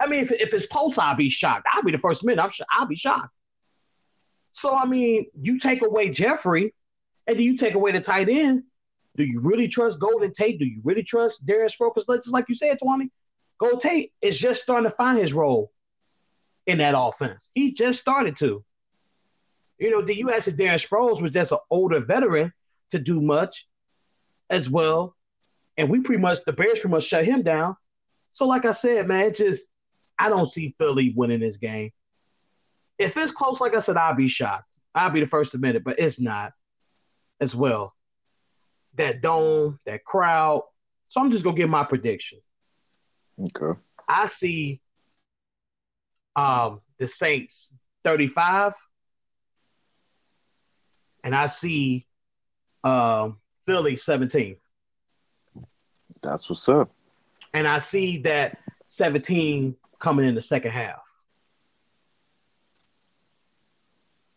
[0.00, 1.66] I mean, if, if it's close, I'll be shocked.
[1.72, 2.42] I'll be the first minute.
[2.42, 3.34] I'm sh- I'll be shocked.
[4.52, 6.74] So I mean, you take away Jeffery,
[7.26, 8.64] and then you take away the tight end.
[9.16, 10.58] Do you really trust Golden Tate?
[10.58, 11.76] Do you really trust Sproles?
[11.78, 13.10] Because just like you said, Twani,
[13.58, 15.70] Golden Tate is just starting to find his role
[16.66, 17.50] in that offense.
[17.54, 18.64] He just started to.
[19.82, 20.46] You know, the U.S.
[20.46, 22.52] and Darren Sproles was just an older veteran
[22.92, 23.66] to do much
[24.48, 25.16] as well
[25.76, 27.76] and we pretty much the Bears pretty much shut him down.
[28.30, 29.68] So, like I said, man, it's just
[30.18, 31.90] I don't see Philly winning this game.
[32.98, 34.76] If it's close, like I said, I'll be shocked.
[34.94, 36.52] I'll be the first to admit it, but it's not
[37.40, 37.94] as well.
[38.96, 40.62] That dome, that crowd.
[41.08, 42.38] So I'm just gonna give my prediction.
[43.40, 43.78] Okay.
[44.08, 44.80] I see
[46.36, 47.70] um the Saints
[48.04, 48.74] 35
[51.24, 52.06] and I see
[52.84, 54.56] um Philly 17.
[56.22, 56.90] That's what's up.
[57.54, 61.00] And I see that 17 coming in the second half.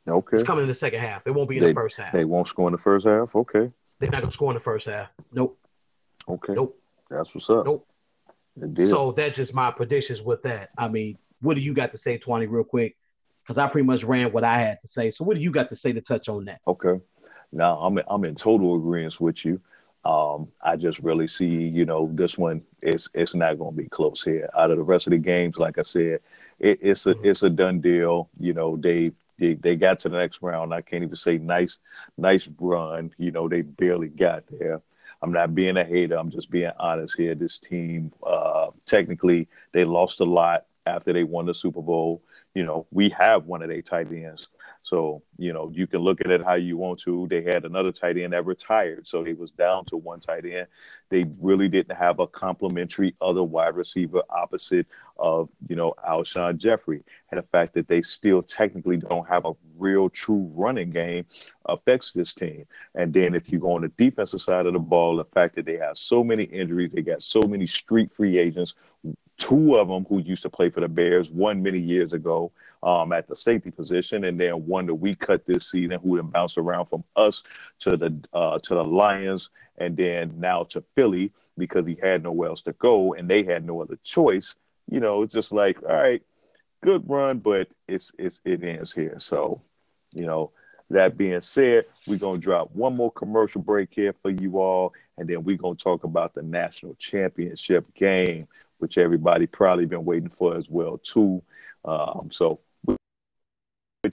[0.07, 0.37] Okay.
[0.37, 1.25] It's coming in the second half.
[1.25, 2.13] It won't be in They- the first half.
[2.13, 3.35] They won't score in the first half.
[3.35, 3.71] Okay.
[3.99, 5.09] They're not gonna score in the first half.
[5.31, 5.57] Nope.
[6.27, 6.53] Okay.
[6.53, 6.79] Nope.
[7.09, 7.65] That's what's up.
[7.65, 7.87] Nope.
[8.87, 10.69] So that's just my predictions with that.
[10.77, 12.95] I mean, what do you got to say, Twani, real quick?
[13.45, 15.11] Because I pretty much ran what I had to say.
[15.11, 16.61] So what do you got to say to touch on that?
[16.65, 16.99] Okay.
[17.51, 19.61] Now I'm I'm in total agreement with you.
[20.03, 23.87] Um, I just really see, you know, this one is it's not going to be
[23.89, 24.49] close here.
[24.57, 26.19] Out of the rest of the games, like I said,
[26.59, 27.25] it, it's a Mhm.
[27.25, 28.29] it's a done deal.
[28.39, 30.73] You know, they, they they got to the next round.
[30.73, 31.77] I can't even say nice
[32.17, 33.11] nice run.
[33.17, 34.81] You know, they barely got there.
[35.21, 36.17] I'm not being a hater.
[36.17, 37.33] I'm just being honest here.
[37.35, 42.21] This team, uh, technically, they lost a lot after they won the Super Bowl.
[42.55, 44.47] You know, we have one of their tight ends.
[44.85, 47.25] So, you know, you can look at it how you want to.
[47.27, 49.07] They had another tight end that retired.
[49.07, 50.67] So they was down to one tight end.
[51.09, 54.85] They really didn't have a complementary other wide receiver opposite
[55.17, 57.03] of, you know, Alshon Jeffery.
[57.31, 61.25] And the fact that they still technically don't have a real true running game
[61.65, 62.65] affects this team.
[62.93, 65.65] And then if you go on the defensive side of the ball, the fact that
[65.65, 68.75] they have so many injuries, they got so many street free agents,
[69.37, 72.51] two of them who used to play for the Bears, one many years ago
[72.83, 76.27] um, at the safety position, and then one that we cut this season who then
[76.27, 77.43] bounced around from us
[77.79, 82.49] to the uh, to the Lions, and then now to Philly because he had nowhere
[82.49, 84.55] else to go, and they had no other choice.
[84.89, 86.21] You know, it's just like, all right,
[86.81, 89.15] good run, but it's it's it ends here.
[89.17, 89.61] So,
[90.13, 90.51] you know,
[90.89, 95.27] that being said, we're gonna drop one more commercial break here for you all, and
[95.27, 98.47] then we're gonna talk about the national championship game,
[98.79, 101.41] which everybody probably been waiting for as well too.
[101.83, 102.97] Um, so with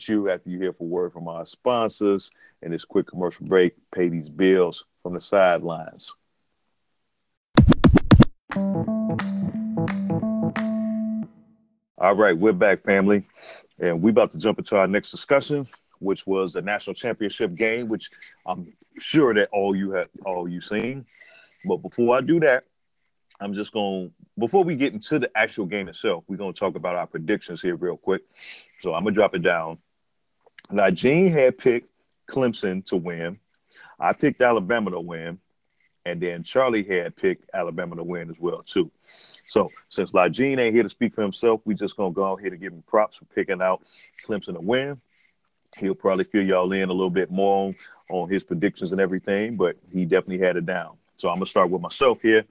[0.08, 2.30] you after you hear from word from our sponsors
[2.62, 6.12] and this quick commercial break, pay these bills from the sidelines.
[11.98, 13.26] All right, we're back, family,
[13.78, 15.68] and we about to jump into our next discussion,
[16.00, 18.10] which was the national championship game, which
[18.44, 21.06] I'm sure that all you have all you seen.
[21.64, 22.64] But before I do that,
[23.42, 26.94] I'm just going before we get into the actual game itself, we're to talk about
[26.94, 28.22] our predictions here real quick.
[28.80, 29.78] So I'm gonna drop it down.
[30.92, 31.90] Gene had picked
[32.28, 33.38] Clemson to win.
[33.98, 35.38] I picked Alabama to win,
[36.06, 38.90] and then Charlie had picked Alabama to win as well too.
[39.46, 42.60] So since Lajine ain't here to speak for himself, we just gonna go ahead and
[42.60, 43.82] give him props for picking out
[44.24, 45.00] Clemson to win.
[45.76, 47.76] He'll probably fill y'all in a little bit more on,
[48.08, 50.96] on his predictions and everything, but he definitely had it down.
[51.16, 52.44] So I'm gonna start with myself here.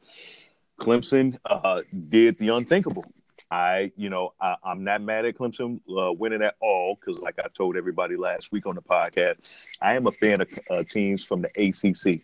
[0.81, 3.05] Clemson uh, did the unthinkable.
[3.51, 7.37] I, you know, I, I'm not mad at Clemson uh, winning at all because, like
[7.37, 9.37] I told everybody last week on the podcast,
[9.79, 12.21] I am a fan of uh, teams from the ACC.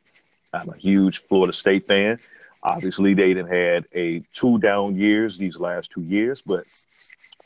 [0.53, 2.17] I'm a huge Florida State fan.
[2.63, 6.65] Obviously, they didn't had a two down years these last two years, but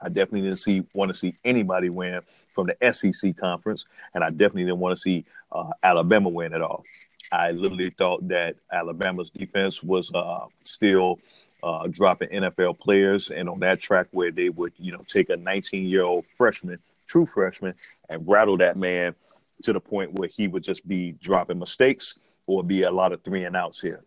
[0.01, 4.29] I definitely didn't see want to see anybody win from the SEC conference, and I
[4.29, 6.85] definitely didn't want to see uh, Alabama win at all.
[7.31, 11.19] I literally thought that Alabama's defense was uh, still
[11.63, 15.37] uh, dropping NFL players, and on that track where they would, you know, take a
[15.37, 17.73] 19 year old freshman, true freshman,
[18.09, 19.15] and rattle that man
[19.63, 22.15] to the point where he would just be dropping mistakes
[22.47, 24.03] or be a lot of three and outs here.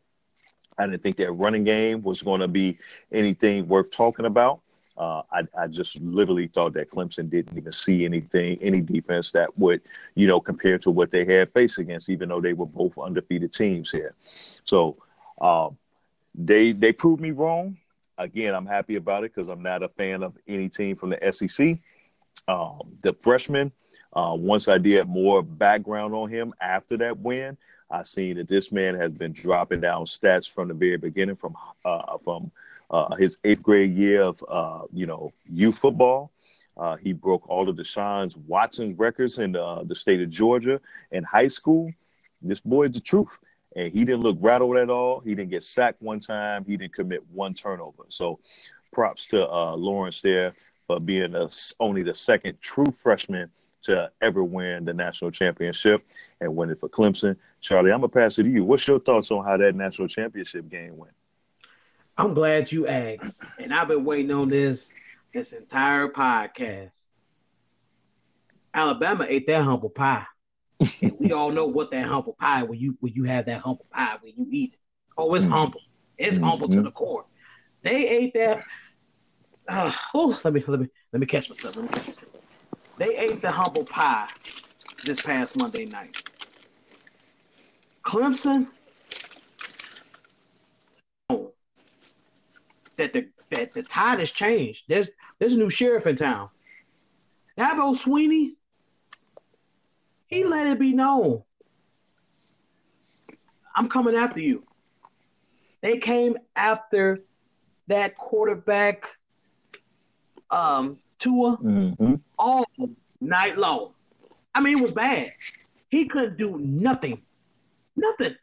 [0.77, 2.79] I didn't think that running game was going to be
[3.13, 4.61] anything worth talking about.
[4.97, 9.57] Uh, I, I just literally thought that Clemson didn't even see anything, any defense that
[9.59, 9.81] would,
[10.15, 13.53] you know, compare to what they had faced against, even though they were both undefeated
[13.53, 14.15] teams here.
[14.65, 14.97] So
[15.41, 15.77] um,
[16.35, 17.77] they they proved me wrong.
[18.19, 21.33] Again, I'm happy about it because I'm not a fan of any team from the
[21.33, 21.79] SEC.
[22.47, 23.73] Um, the freshman,
[24.13, 27.57] uh, once I did more background on him after that win,
[27.91, 31.57] I seen that this man has been dropping down stats from the very beginning, from
[31.85, 32.53] uh, from
[32.95, 36.31] uh, his eighth grade year of uh, you know youth football.
[36.77, 40.81] Uh, he broke all of Deshaun Watson's records in uh, the state of Georgia
[41.11, 41.93] in high school.
[42.41, 43.29] This boy is the truth,
[43.75, 45.21] and he didn't look rattled at all.
[45.21, 46.65] He didn't get sacked one time.
[46.65, 48.05] He didn't commit one turnover.
[48.09, 48.39] So,
[48.93, 50.53] props to uh, Lawrence there
[50.87, 51.49] for being a,
[51.81, 53.51] only the second true freshman
[53.83, 56.05] to ever win the national championship
[56.41, 57.37] and win it for Clemson.
[57.61, 58.65] Charlie, I'm gonna pass it to you.
[58.65, 61.15] What's your thoughts on how that national championship game went?
[62.17, 64.89] I'm glad you asked, and I've been waiting on this
[65.33, 66.93] this entire podcast.
[68.73, 70.25] Alabama ate that humble pie.
[71.03, 73.87] and we all know what that humble pie when you when you have that humble
[73.93, 74.79] pie when you eat it.
[75.19, 75.55] Oh, it's mm-hmm.
[75.55, 75.81] humble.
[76.19, 76.45] It's mm-hmm.
[76.45, 77.25] humble to the core.
[77.83, 78.63] They ate that.
[79.69, 81.77] Uh, oh, let me let me let me catch myself.
[81.77, 82.33] Let me catch myself.
[82.97, 84.29] They ate the humble pie
[85.05, 86.17] this past Monday night.
[88.05, 88.69] Clemson
[92.97, 94.85] that the that the tide has changed.
[94.89, 95.09] There's
[95.39, 96.49] there's a new sheriff in town.
[97.59, 98.55] Dabo Swinney,
[100.27, 101.43] he let it be known.
[103.77, 104.65] I'm coming after you.
[105.83, 107.21] They came after
[107.89, 109.05] that quarterback,
[110.51, 112.15] um, Tua, mm-hmm.
[112.39, 112.65] all
[113.21, 113.93] night long.
[114.55, 115.33] I mean, it was bad.
[115.89, 117.23] He couldn't do nothing,
[117.97, 118.35] nothing.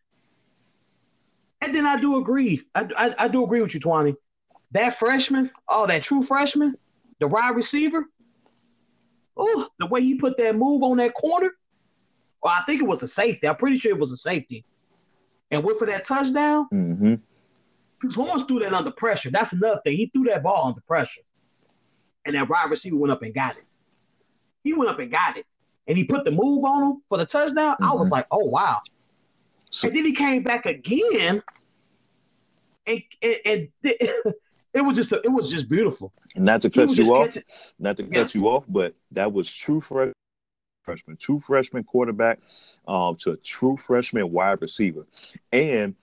[1.61, 2.61] And then I do agree.
[2.76, 4.15] I, I, I do agree with you, Twani.
[4.72, 6.76] That freshman, oh, that true freshman,
[7.19, 8.06] the wide receiver,
[9.38, 11.52] oh, the way he put that move on that corner.
[12.41, 13.48] Well, I think it was a safety.
[13.48, 14.65] I'm pretty sure it was a safety.
[15.52, 16.68] And went for that touchdown.
[16.73, 17.15] Mm-hmm.
[17.99, 19.30] Because Horns threw that under pressure.
[19.30, 19.98] That's another thing.
[19.98, 21.22] He threw that ball under pressure.
[22.26, 23.64] And that wide receiver went up and got it.
[24.64, 25.45] He went up and got it.
[25.88, 27.73] And he put the move on him for the touchdown.
[27.73, 27.84] Mm-hmm.
[27.84, 28.14] I was mm-hmm.
[28.14, 28.81] like, oh, wow.
[29.69, 31.43] So, and then he came back again
[32.88, 33.68] and, and, and
[34.73, 36.14] it was just a, it was just beautiful.
[36.35, 37.43] Not to cut you off, catching...
[37.80, 38.35] not to cut yes.
[38.35, 40.11] you off, but that was true for
[40.84, 42.39] freshman, true freshman quarterback
[42.88, 45.06] um, to a true freshman wide receiver,
[45.52, 45.95] and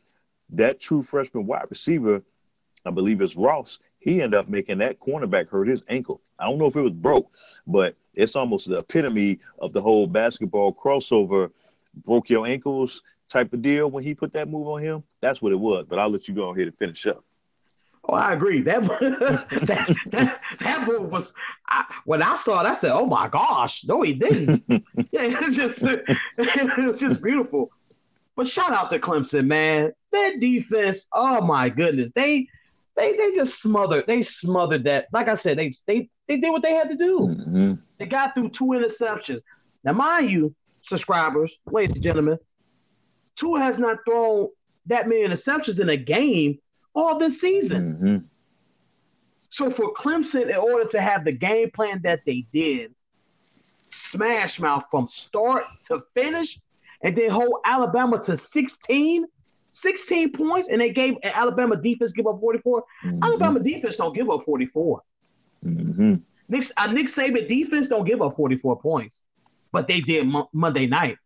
[0.50, 2.22] that true freshman wide receiver,
[2.84, 3.78] I believe it's Ross.
[3.98, 6.20] He ended up making that cornerback hurt his ankle.
[6.38, 7.30] I don't know if it was broke,
[7.66, 11.50] but it's almost the epitome of the whole basketball crossover,
[12.04, 13.90] broke your ankles type of deal.
[13.90, 15.86] When he put that move on him, that's what it was.
[15.88, 17.24] But I'll let you go ahead and finish up.
[18.08, 18.62] Oh, I agree.
[18.62, 18.82] That
[19.66, 21.32] that, that, that move was
[21.66, 25.56] I, when I saw it, I said, "Oh my gosh, no, he didn't." yeah, it's
[25.56, 27.70] just it was just beautiful.
[28.34, 29.92] But shout out to Clemson, man.
[30.12, 32.48] That defense, oh my goodness, they
[32.96, 34.06] they they just smothered.
[34.06, 35.08] They smothered that.
[35.12, 37.20] Like I said, they they they did what they had to do.
[37.20, 37.74] Mm-hmm.
[37.98, 39.40] They got through two interceptions.
[39.84, 42.38] Now, mind you, subscribers, ladies and gentlemen,
[43.36, 44.48] Tua has not thrown
[44.86, 46.58] that many interceptions in a game
[46.98, 47.94] all this season.
[47.94, 48.16] Mm-hmm.
[49.50, 52.94] So for Clemson, in order to have the game plan that they did,
[53.90, 56.58] smash mouth from start to finish,
[57.02, 59.26] and then hold Alabama to 16,
[59.70, 62.84] 16 points, and they gave Alabama defense give up 44.
[63.04, 63.22] Mm-hmm.
[63.22, 65.02] Alabama defense don't give up 44.
[65.64, 66.14] Mm-hmm.
[66.48, 69.22] Nick, uh, Nick Saban defense don't give up 44 points,
[69.72, 71.16] but they did mo- Monday night.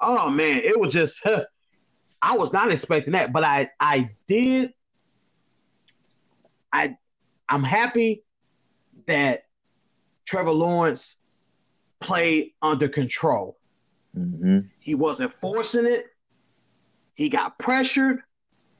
[0.00, 1.22] Oh man, it was just
[2.22, 4.72] I was not expecting that, but I I did.
[6.72, 6.96] I
[7.48, 8.22] I'm happy
[9.06, 9.44] that
[10.26, 11.16] Trevor Lawrence
[12.00, 13.58] played under control.
[14.16, 14.60] Mm-hmm.
[14.78, 16.06] He wasn't forcing it.
[17.14, 18.20] He got pressured,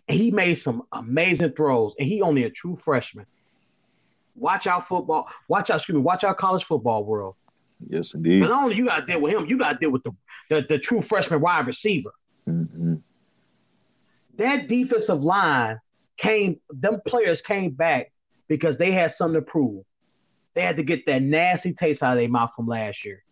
[0.08, 1.94] and he made some amazing throws.
[1.98, 3.26] And he only a true freshman.
[4.36, 5.28] Watch out football.
[5.48, 6.02] Watch out, excuse me.
[6.02, 7.34] Watch out college football world.
[7.88, 8.40] Yes, indeed.
[8.40, 10.12] But not only you got to deal with him, you got to deal with the,
[10.48, 12.10] the, the true freshman wide receiver.
[12.48, 12.96] Mm-hmm
[14.40, 15.80] that defensive line
[16.16, 18.12] came, them players came back
[18.48, 19.84] because they had something to prove.
[20.54, 23.22] They had to get that nasty taste out of their mouth from last year.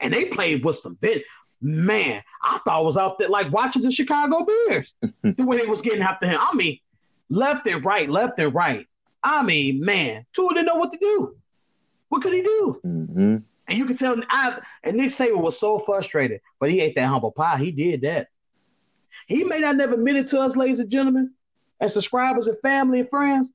[0.00, 1.22] And they played with some bit.
[1.60, 5.66] Man, I thought I was out there like watching the Chicago Bears the way they
[5.66, 6.38] was getting after him.
[6.40, 6.78] I mean,
[7.28, 8.86] left and right, left and right.
[9.22, 11.36] I mean, man, Tua didn't know what to do.
[12.08, 12.80] What could he do?
[12.84, 13.36] Mm-hmm.
[13.68, 17.08] And you could tell, I, and Nick Saban was so frustrated, but he ate that
[17.08, 17.58] humble pie.
[17.58, 18.28] He did that.
[19.28, 21.32] He may not never admit it to us, ladies and gentlemen,
[21.80, 23.52] and subscribers and family and friends,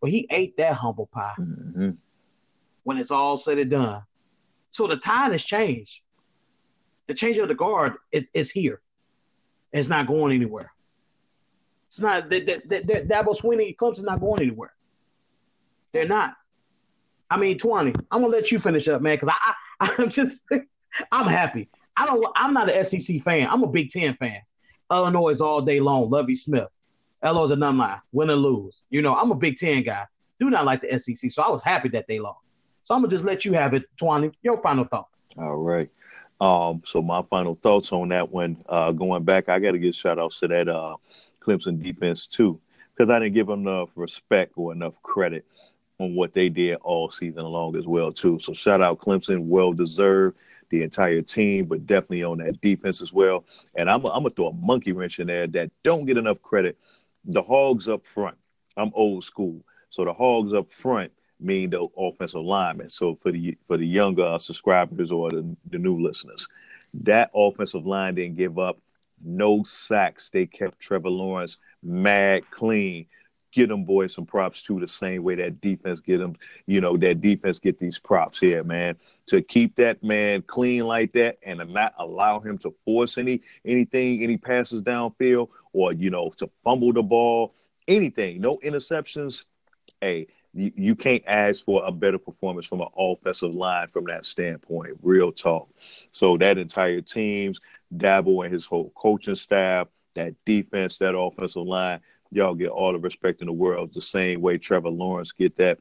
[0.00, 1.90] but he ate that humble pie mm-hmm.
[2.84, 4.02] when it's all said and done.
[4.70, 5.92] So the tide has changed.
[7.06, 8.80] The change of the guard is, is here.
[9.72, 10.70] It's not going anywhere.
[11.88, 14.74] It's not that that that Dabo Swinney Clemson's not going anywhere.
[15.92, 16.34] They're not.
[17.30, 20.42] I mean, Twani, I'm gonna let you finish up, man, because I, I I'm just
[21.12, 21.68] I'm happy.
[21.96, 23.48] I don't I'm not an SEC fan.
[23.48, 24.40] I'm a Big Ten fan.
[24.94, 26.10] Illinois all day long.
[26.10, 26.68] Lovie Smith.
[27.22, 27.98] LO's a lie.
[28.12, 28.82] Win or lose.
[28.90, 30.04] You know, I'm a Big Ten guy.
[30.38, 31.30] Do not like the SEC.
[31.30, 32.50] So I was happy that they lost.
[32.82, 34.32] So I'm gonna just let you have it, Twani.
[34.42, 35.22] Your final thoughts.
[35.38, 35.90] All right.
[36.40, 40.18] Um, so my final thoughts on that one, uh, going back, I gotta give shout
[40.18, 40.96] outs to that uh,
[41.40, 42.60] Clemson defense too.
[42.94, 45.44] Because I didn't give them enough respect or enough credit
[45.98, 48.38] on what they did all season long as well, too.
[48.40, 50.36] So shout out Clemson, well deserved
[50.70, 53.44] the entire team, but definitely on that defense as well.
[53.74, 56.78] And I'm, I'm gonna throw a monkey wrench in there that don't get enough credit.
[57.24, 58.36] The Hogs up front.
[58.76, 62.90] I'm old school, so the Hogs up front mean the offensive lineman.
[62.90, 66.48] So for the for the younger uh, subscribers or the, the new listeners,
[67.02, 68.78] that offensive line didn't give up
[69.24, 70.28] no sacks.
[70.28, 73.06] They kept Trevor Lawrence mad clean.
[73.54, 76.34] Get them boys some props too, the same way that defense get them,
[76.66, 78.96] you know, that defense get these props here, man.
[79.28, 84.24] To keep that man clean like that and not allow him to force any anything,
[84.24, 87.54] any passes downfield or, you know, to fumble the ball,
[87.86, 89.44] anything, no interceptions.
[90.00, 94.24] Hey, you, you can't ask for a better performance from an offensive line from that
[94.26, 94.98] standpoint.
[95.00, 95.68] Real talk.
[96.10, 97.60] So that entire team's
[97.96, 102.00] Dabo and his whole coaching staff, that defense, that offensive line,
[102.34, 103.92] y'all get all the respect in the world.
[103.94, 105.78] The same way Trevor Lawrence get that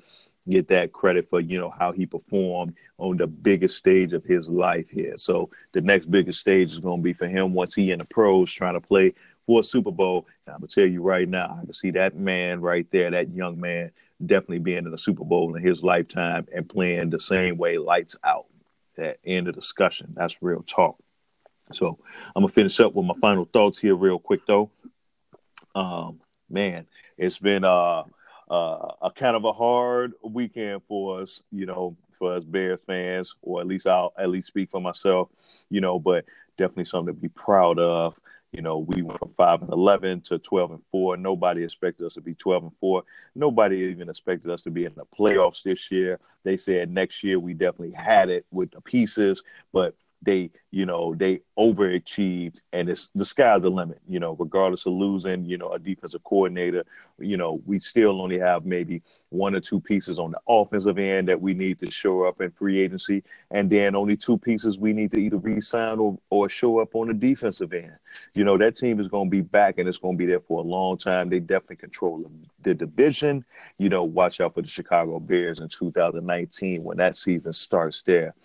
[0.49, 4.49] get that credit for you know how he performed on the biggest stage of his
[4.49, 5.17] life here.
[5.17, 8.05] So the next biggest stage is going to be for him once he in the
[8.05, 9.13] pros trying to play
[9.45, 10.27] for a Super Bowl.
[10.45, 13.34] And I'm gonna tell you right now, I can see that man right there, that
[13.34, 13.91] young man,
[14.25, 18.15] definitely being in a Super Bowl in his lifetime and playing the same way, lights
[18.23, 18.45] out.
[18.95, 20.11] That end of discussion.
[20.13, 20.97] That's real talk.
[21.71, 21.97] So
[22.35, 24.69] I'm gonna finish up with my final thoughts here, real quick though.
[25.75, 26.86] Um, man,
[27.18, 28.03] it's been uh,
[28.49, 33.36] uh, a kind of a hard weekend for us, you know, for us Bears fans,
[33.41, 35.30] or at least I'll at least speak for myself,
[35.70, 36.26] you know, but
[36.57, 38.15] definitely something to be proud of.
[38.52, 41.18] You know, we went from five and eleven to twelve and four.
[41.18, 43.03] Nobody expected us to be twelve and four.
[43.34, 46.20] Nobody even expected us to be in the playoffs this year.
[46.44, 49.41] They said next year we definitely had it with the pieces,
[49.72, 54.86] but they, you know, they overachieved and it's the sky's the limit, you know, regardless
[54.86, 56.84] of losing, you know, a defensive coordinator,
[57.20, 61.28] you know, we still only have maybe one or two pieces on the offensive end
[61.28, 63.24] that we need to show up in free agency.
[63.52, 67.08] And then only two pieces we need to either re-sign or, or show up on
[67.08, 67.98] the defensive end.
[68.34, 70.40] You know, that team is going to be back and it's going to be there
[70.40, 71.30] for a long time.
[71.30, 72.30] They definitely control
[72.62, 73.44] the division.
[73.78, 78.36] You know, watch out for the Chicago Bears in 2019 when that season starts there.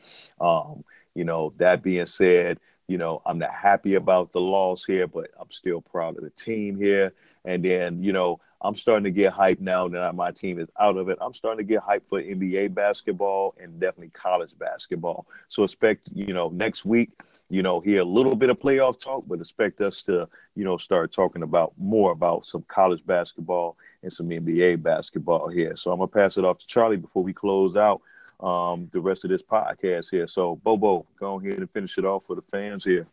[0.41, 0.85] Um,
[1.19, 5.31] you know, that being said, you know, I'm not happy about the loss here, but
[5.37, 7.13] I'm still proud of the team here.
[7.45, 10.97] And then, you know, I'm starting to get hyped now that my team is out
[10.97, 11.19] of it.
[11.21, 15.27] I'm starting to get hyped for NBA basketball and definitely college basketball.
[15.49, 17.11] So expect, you know, next week,
[17.51, 20.77] you know, hear a little bit of playoff talk, but expect us to, you know,
[20.77, 25.75] start talking about more about some college basketball and some NBA basketball here.
[25.75, 28.03] So I'm gonna pass it off to Charlie before we close out
[28.41, 30.27] um, the rest of this podcast here.
[30.27, 33.07] So, Bobo, go ahead and finish it off for the fans here.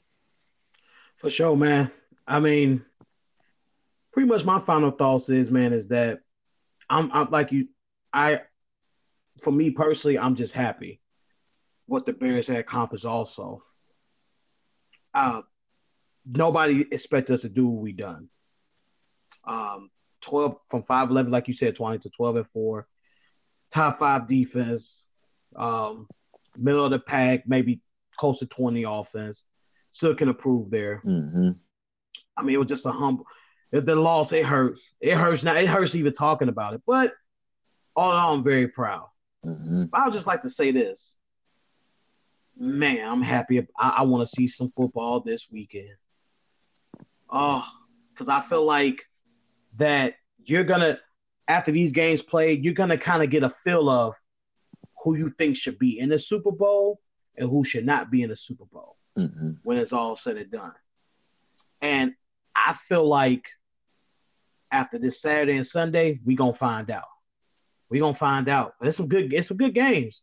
[1.18, 1.92] For sure, man.
[2.28, 2.84] I mean,
[4.12, 6.20] pretty much my final thoughts is, man, is that
[6.90, 7.68] I'm, I'm like you.
[8.14, 8.42] I,
[9.44, 11.02] for me personally, I'm just happy
[11.88, 13.06] what the Bears had accomplished.
[13.06, 13.64] Also,
[15.14, 15.42] uh,
[16.26, 18.30] nobody expect us to do what we done.
[19.48, 19.90] Um,
[20.22, 22.88] twelve from five eleven, like you said, twenty to twelve and four.
[23.72, 25.04] Top five defense,
[25.58, 26.08] um,
[26.58, 27.82] middle of the pack, maybe
[28.18, 29.44] close to 20 offense.
[29.92, 31.02] Still can improve there.
[31.06, 31.52] Mm-hmm.
[32.38, 33.26] I mean, it was just a humble.
[33.72, 34.82] The loss, it hurts.
[35.02, 35.56] It hurts now.
[35.56, 36.82] It hurts even talking about it.
[36.86, 37.14] But
[37.96, 39.08] all in all, I'm very proud.
[39.46, 39.86] Mm-hmm.
[39.94, 41.16] I would just like to say this.
[42.58, 43.66] Man, I'm happy.
[43.78, 45.96] I, I want to see some football this weekend.
[47.30, 47.66] Oh,
[48.14, 49.02] because I feel like
[49.78, 51.00] that you're gonna
[51.48, 54.14] after these games played, you're gonna kind of get a feel of
[55.06, 57.00] who you think should be in the Super Bowl
[57.38, 59.52] and who should not be in the Super Bowl mm-hmm.
[59.62, 60.74] when it's all said and done.
[61.80, 62.14] And
[62.56, 63.44] I feel like
[64.72, 67.06] after this Saturday and Sunday, we gonna find out.
[67.88, 68.74] We gonna find out.
[68.80, 69.32] But it's some good.
[69.32, 70.22] It's some good games.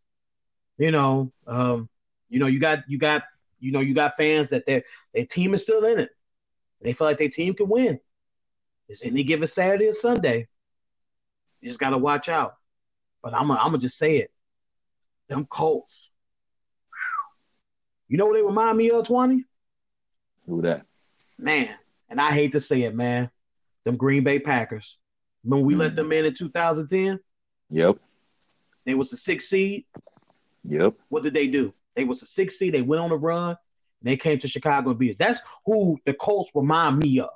[0.78, 1.88] You know, um,
[2.28, 3.22] you know, you got you got
[3.60, 4.82] you know you got fans that their
[5.14, 6.10] their team is still in it.
[6.80, 8.00] They feel like their team can win.
[8.88, 10.48] It's any given Saturday or Sunday.
[11.60, 12.56] You just gotta watch out.
[13.22, 14.32] But I'm gonna I'm just say it.
[15.32, 16.10] Them Colts.
[18.08, 19.44] You know what they remind me of, 20?
[20.46, 20.84] Who that?
[21.38, 21.70] Man,
[22.10, 23.30] and I hate to say it, man.
[23.84, 24.98] Them Green Bay Packers.
[25.42, 25.78] When we mm.
[25.78, 27.18] let them in in 2010?
[27.70, 27.96] Yep.
[28.84, 29.86] They was the sixth seed.
[30.68, 30.96] Yep.
[31.08, 31.72] What did they do?
[31.96, 32.74] They was the sixth seed.
[32.74, 33.56] They went on a run.
[34.02, 35.16] And they came to Chicago and beat us.
[35.18, 37.30] That's who the Colts remind me of.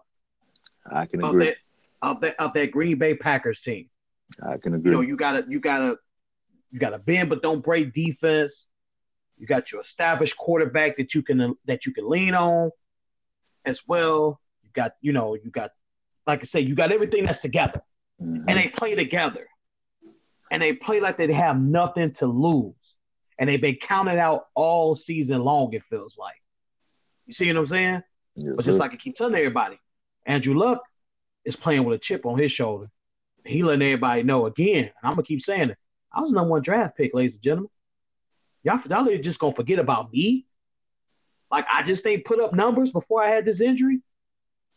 [0.85, 1.47] I can agree.
[1.47, 1.57] That,
[2.03, 3.89] of that, of that Green Bay Packers team.
[4.43, 4.91] I can agree.
[4.91, 5.97] You know, you gotta you gotta
[6.71, 8.69] you got a bend but don't break defense.
[9.39, 12.71] You got your established quarterback that you can that you can lean on
[13.65, 14.41] as well.
[14.63, 15.73] You got you know you got
[16.27, 17.83] like I say you got everything that's together,
[18.23, 18.49] mm-hmm.
[18.49, 19.47] and they play together,
[20.51, 22.95] and they play like they have nothing to lose,
[23.39, 25.73] and they've been counted out all season long.
[25.75, 26.37] It feels like.
[27.27, 28.03] You see what I'm saying?
[28.37, 29.79] Yes, but just like I keep telling everybody,
[30.27, 30.83] Andrew Luck
[31.45, 32.89] is playing with a chip on his shoulder.
[33.45, 34.85] He letting everybody know again.
[34.85, 35.79] And I'm gonna keep saying it.
[36.17, 37.71] I was number one draft pick, ladies and gentlemen.
[38.65, 40.47] Y'all, y'all are just gonna forget about me.
[41.51, 44.01] Like I just ain't put up numbers before I had this injury,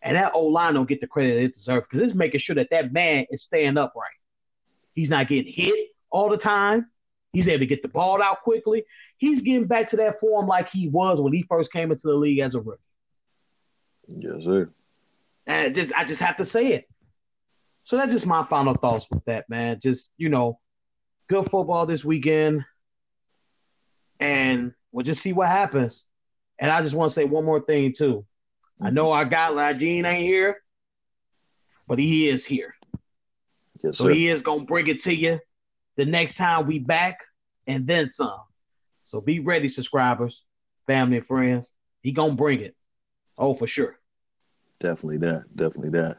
[0.01, 2.69] and that old line don't get the credit it deserves because it's making sure that
[2.71, 4.11] that man is staying upright.
[4.93, 5.73] He's not getting hit
[6.09, 6.87] all the time.
[7.31, 8.83] He's able to get the ball out quickly.
[9.17, 12.15] He's getting back to that form like he was when he first came into the
[12.15, 12.81] league as a rookie.
[14.09, 14.69] Yes, sir.
[15.47, 16.89] And just I just have to say it.
[17.85, 19.79] So that's just my final thoughts with that, man.
[19.81, 20.59] Just, you know,
[21.29, 22.65] good football this weekend.
[24.19, 26.03] And we'll just see what happens.
[26.59, 28.25] And I just want to say one more thing too.
[28.81, 28.95] I mm-hmm.
[28.95, 30.57] know our guy Lagine ain't here,
[31.87, 32.75] but he is here.
[33.81, 34.09] Yes, So sir.
[34.09, 35.39] he is gonna bring it to you
[35.95, 37.19] the next time we back
[37.67, 38.41] and then some.
[39.03, 40.43] So be ready, subscribers,
[40.85, 41.71] family and friends.
[42.01, 42.75] He gonna bring it.
[43.37, 43.97] Oh, for sure.
[44.79, 45.45] Definitely that.
[45.55, 46.17] Definitely that.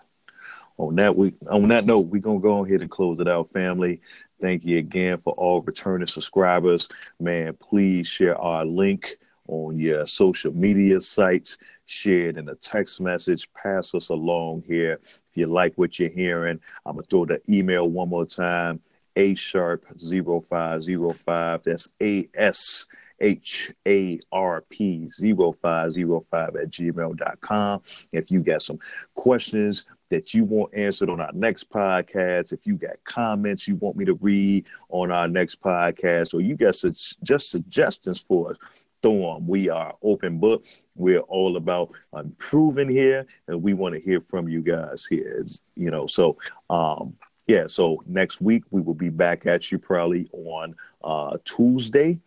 [0.78, 4.00] On that we on that note, we're gonna go ahead and close it out, family.
[4.40, 6.88] Thank you again for all returning subscribers.
[7.18, 9.18] Man, please share our link
[9.48, 11.58] on your social media sites.
[11.86, 13.52] Share it in a text message.
[13.52, 15.00] Pass us along here.
[15.02, 18.80] If you like what you're hearing, I'm gonna throw the email one more time.
[19.16, 21.62] A sharp 0505.
[21.64, 22.86] That's A S
[23.20, 27.82] H A R P 0505 at gmail.com.
[28.12, 28.78] If you got some
[29.14, 33.96] questions that you want answered on our next podcast, if you got comments you want
[33.96, 38.56] me to read on our next podcast, or you got su- just suggestions for us,
[39.02, 39.46] throw them.
[39.46, 40.64] We are open book.
[40.96, 45.38] We're all about improving here, and we want to hear from you guys here.
[45.38, 46.36] It's, you know, so
[46.68, 47.16] um,
[47.46, 47.66] yeah.
[47.66, 52.18] So next week we will be back at you probably on uh, Tuesday.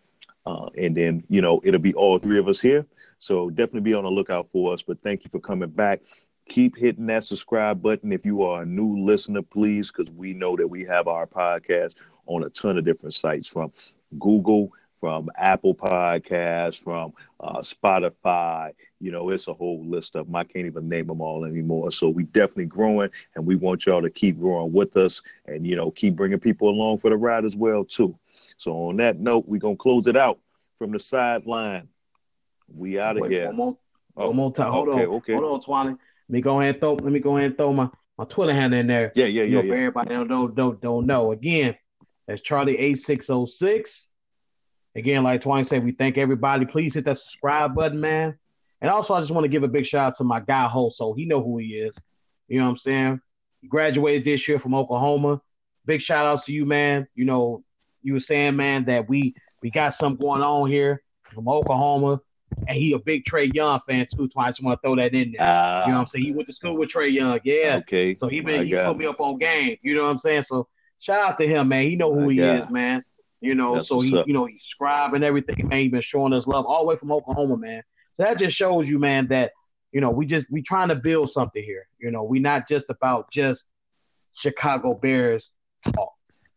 [0.45, 2.85] Uh, and then, you know, it'll be all three of us here.
[3.17, 4.81] So definitely be on the lookout for us.
[4.81, 6.01] But thank you for coming back.
[6.49, 10.55] Keep hitting that subscribe button if you are a new listener, please, because we know
[10.57, 11.93] that we have our podcast
[12.25, 13.71] on a ton of different sites from
[14.19, 18.71] Google, from Apple Podcasts, from uh, Spotify.
[18.99, 20.35] You know, it's a whole list of them.
[20.35, 21.91] I can't even name them all anymore.
[21.91, 25.75] So we definitely growing, and we want y'all to keep growing with us, and you
[25.75, 28.17] know, keep bringing people along for the ride as well too.
[28.57, 30.39] So on that note, we're gonna close it out
[30.77, 31.87] from the sideline.
[32.73, 33.47] We out of here.
[33.47, 33.77] One more,
[34.15, 34.71] Oh, one more time.
[34.71, 35.13] Hold okay, on.
[35.15, 35.33] okay.
[35.33, 35.97] Hold on, Twani.
[36.29, 38.53] Let me go ahead and throw let me go ahead and throw my, my Twitter
[38.53, 39.11] handle in there.
[39.15, 39.81] Yeah, yeah, you know, yeah, for yeah.
[39.81, 41.31] everybody that don't don't don't know.
[41.31, 41.75] Again,
[42.27, 44.07] that's Charlie eight six oh six.
[44.95, 46.65] Again, like Twani said, we thank everybody.
[46.65, 48.37] Please hit that subscribe button, man.
[48.79, 51.15] And also, I just want to give a big shout out to my guy Hoso.
[51.15, 51.97] He know who he is.
[52.47, 53.21] You know what I'm saying?
[53.61, 55.41] He graduated this year from Oklahoma.
[55.85, 57.07] Big shout outs to you, man.
[57.15, 57.63] You know,
[58.01, 61.01] you were saying, man, that we we got something going on here
[61.33, 62.19] from Oklahoma,
[62.67, 64.29] and he a big Trae Young fan too.
[64.31, 65.41] So I just want to throw that in there.
[65.41, 66.25] Ah, You know what I'm saying?
[66.25, 67.39] He went to school with Trae Young.
[67.43, 67.77] Yeah.
[67.83, 68.15] okay.
[68.15, 69.77] So he been he got put me up on game.
[69.81, 70.43] You know what I'm saying?
[70.43, 70.67] So
[70.99, 71.83] shout out to him, man.
[71.89, 72.57] He know who My he guy.
[72.57, 73.03] is, man.
[73.41, 74.25] You know, That's so he up.
[74.27, 75.79] you know he's subscribed and everything, man.
[75.79, 77.83] He been showing us love all the way from Oklahoma, man.
[78.13, 79.51] So that just shows you, man, that
[79.91, 81.87] you know we just we trying to build something here.
[81.99, 83.65] You know, we not just about just
[84.35, 85.49] Chicago Bears
[85.93, 86.13] talk.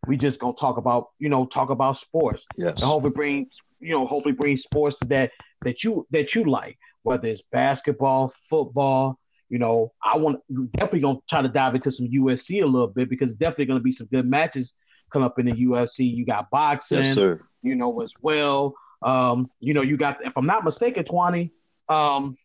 [0.07, 2.75] We just gonna talk about you know talk about sports Yes.
[2.77, 3.47] and hopefully bring
[3.81, 5.33] you know hopefully bring sports to that
[5.65, 9.19] that you that you like whether it's basketball football
[9.49, 10.39] you know i want
[10.75, 13.93] definitely gonna try to dive into some ufc a little bit because definitely gonna be
[13.93, 14.73] some good matches
[15.13, 17.41] come up in the ufc you got boxing Yes, sir.
[17.63, 21.53] you know as well um you know you got if i'm not mistaken 20
[21.89, 22.37] um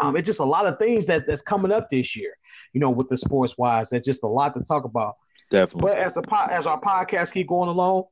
[0.00, 2.32] um it's just a lot of things that that's coming up this year
[2.72, 5.16] you know with the sports wise that's just a lot to talk about
[5.50, 5.90] Definitely.
[5.90, 8.04] but as the po- as our podcast keep going along,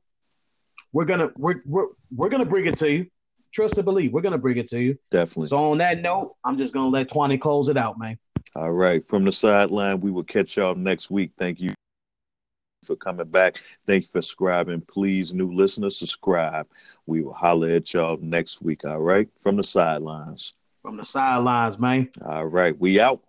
[0.93, 3.07] we're gonna we're we're, we're gonna bring it to you.
[3.53, 4.97] Trust and believe, we're gonna bring it to you.
[5.09, 5.49] Definitely.
[5.49, 8.17] So on that note, I'm just gonna let Twani close it out, man.
[8.55, 9.07] All right.
[9.07, 11.31] From the sideline, we will catch y'all next week.
[11.37, 11.73] Thank you
[12.85, 13.61] for coming back.
[13.85, 14.81] Thank you for subscribing.
[14.81, 16.67] Please, new listeners, subscribe.
[17.05, 18.85] We will holler at y'all next week.
[18.85, 19.29] All right.
[19.43, 20.53] From the sidelines.
[20.81, 22.09] From the sidelines, man.
[22.25, 22.77] All right.
[22.79, 23.21] We out.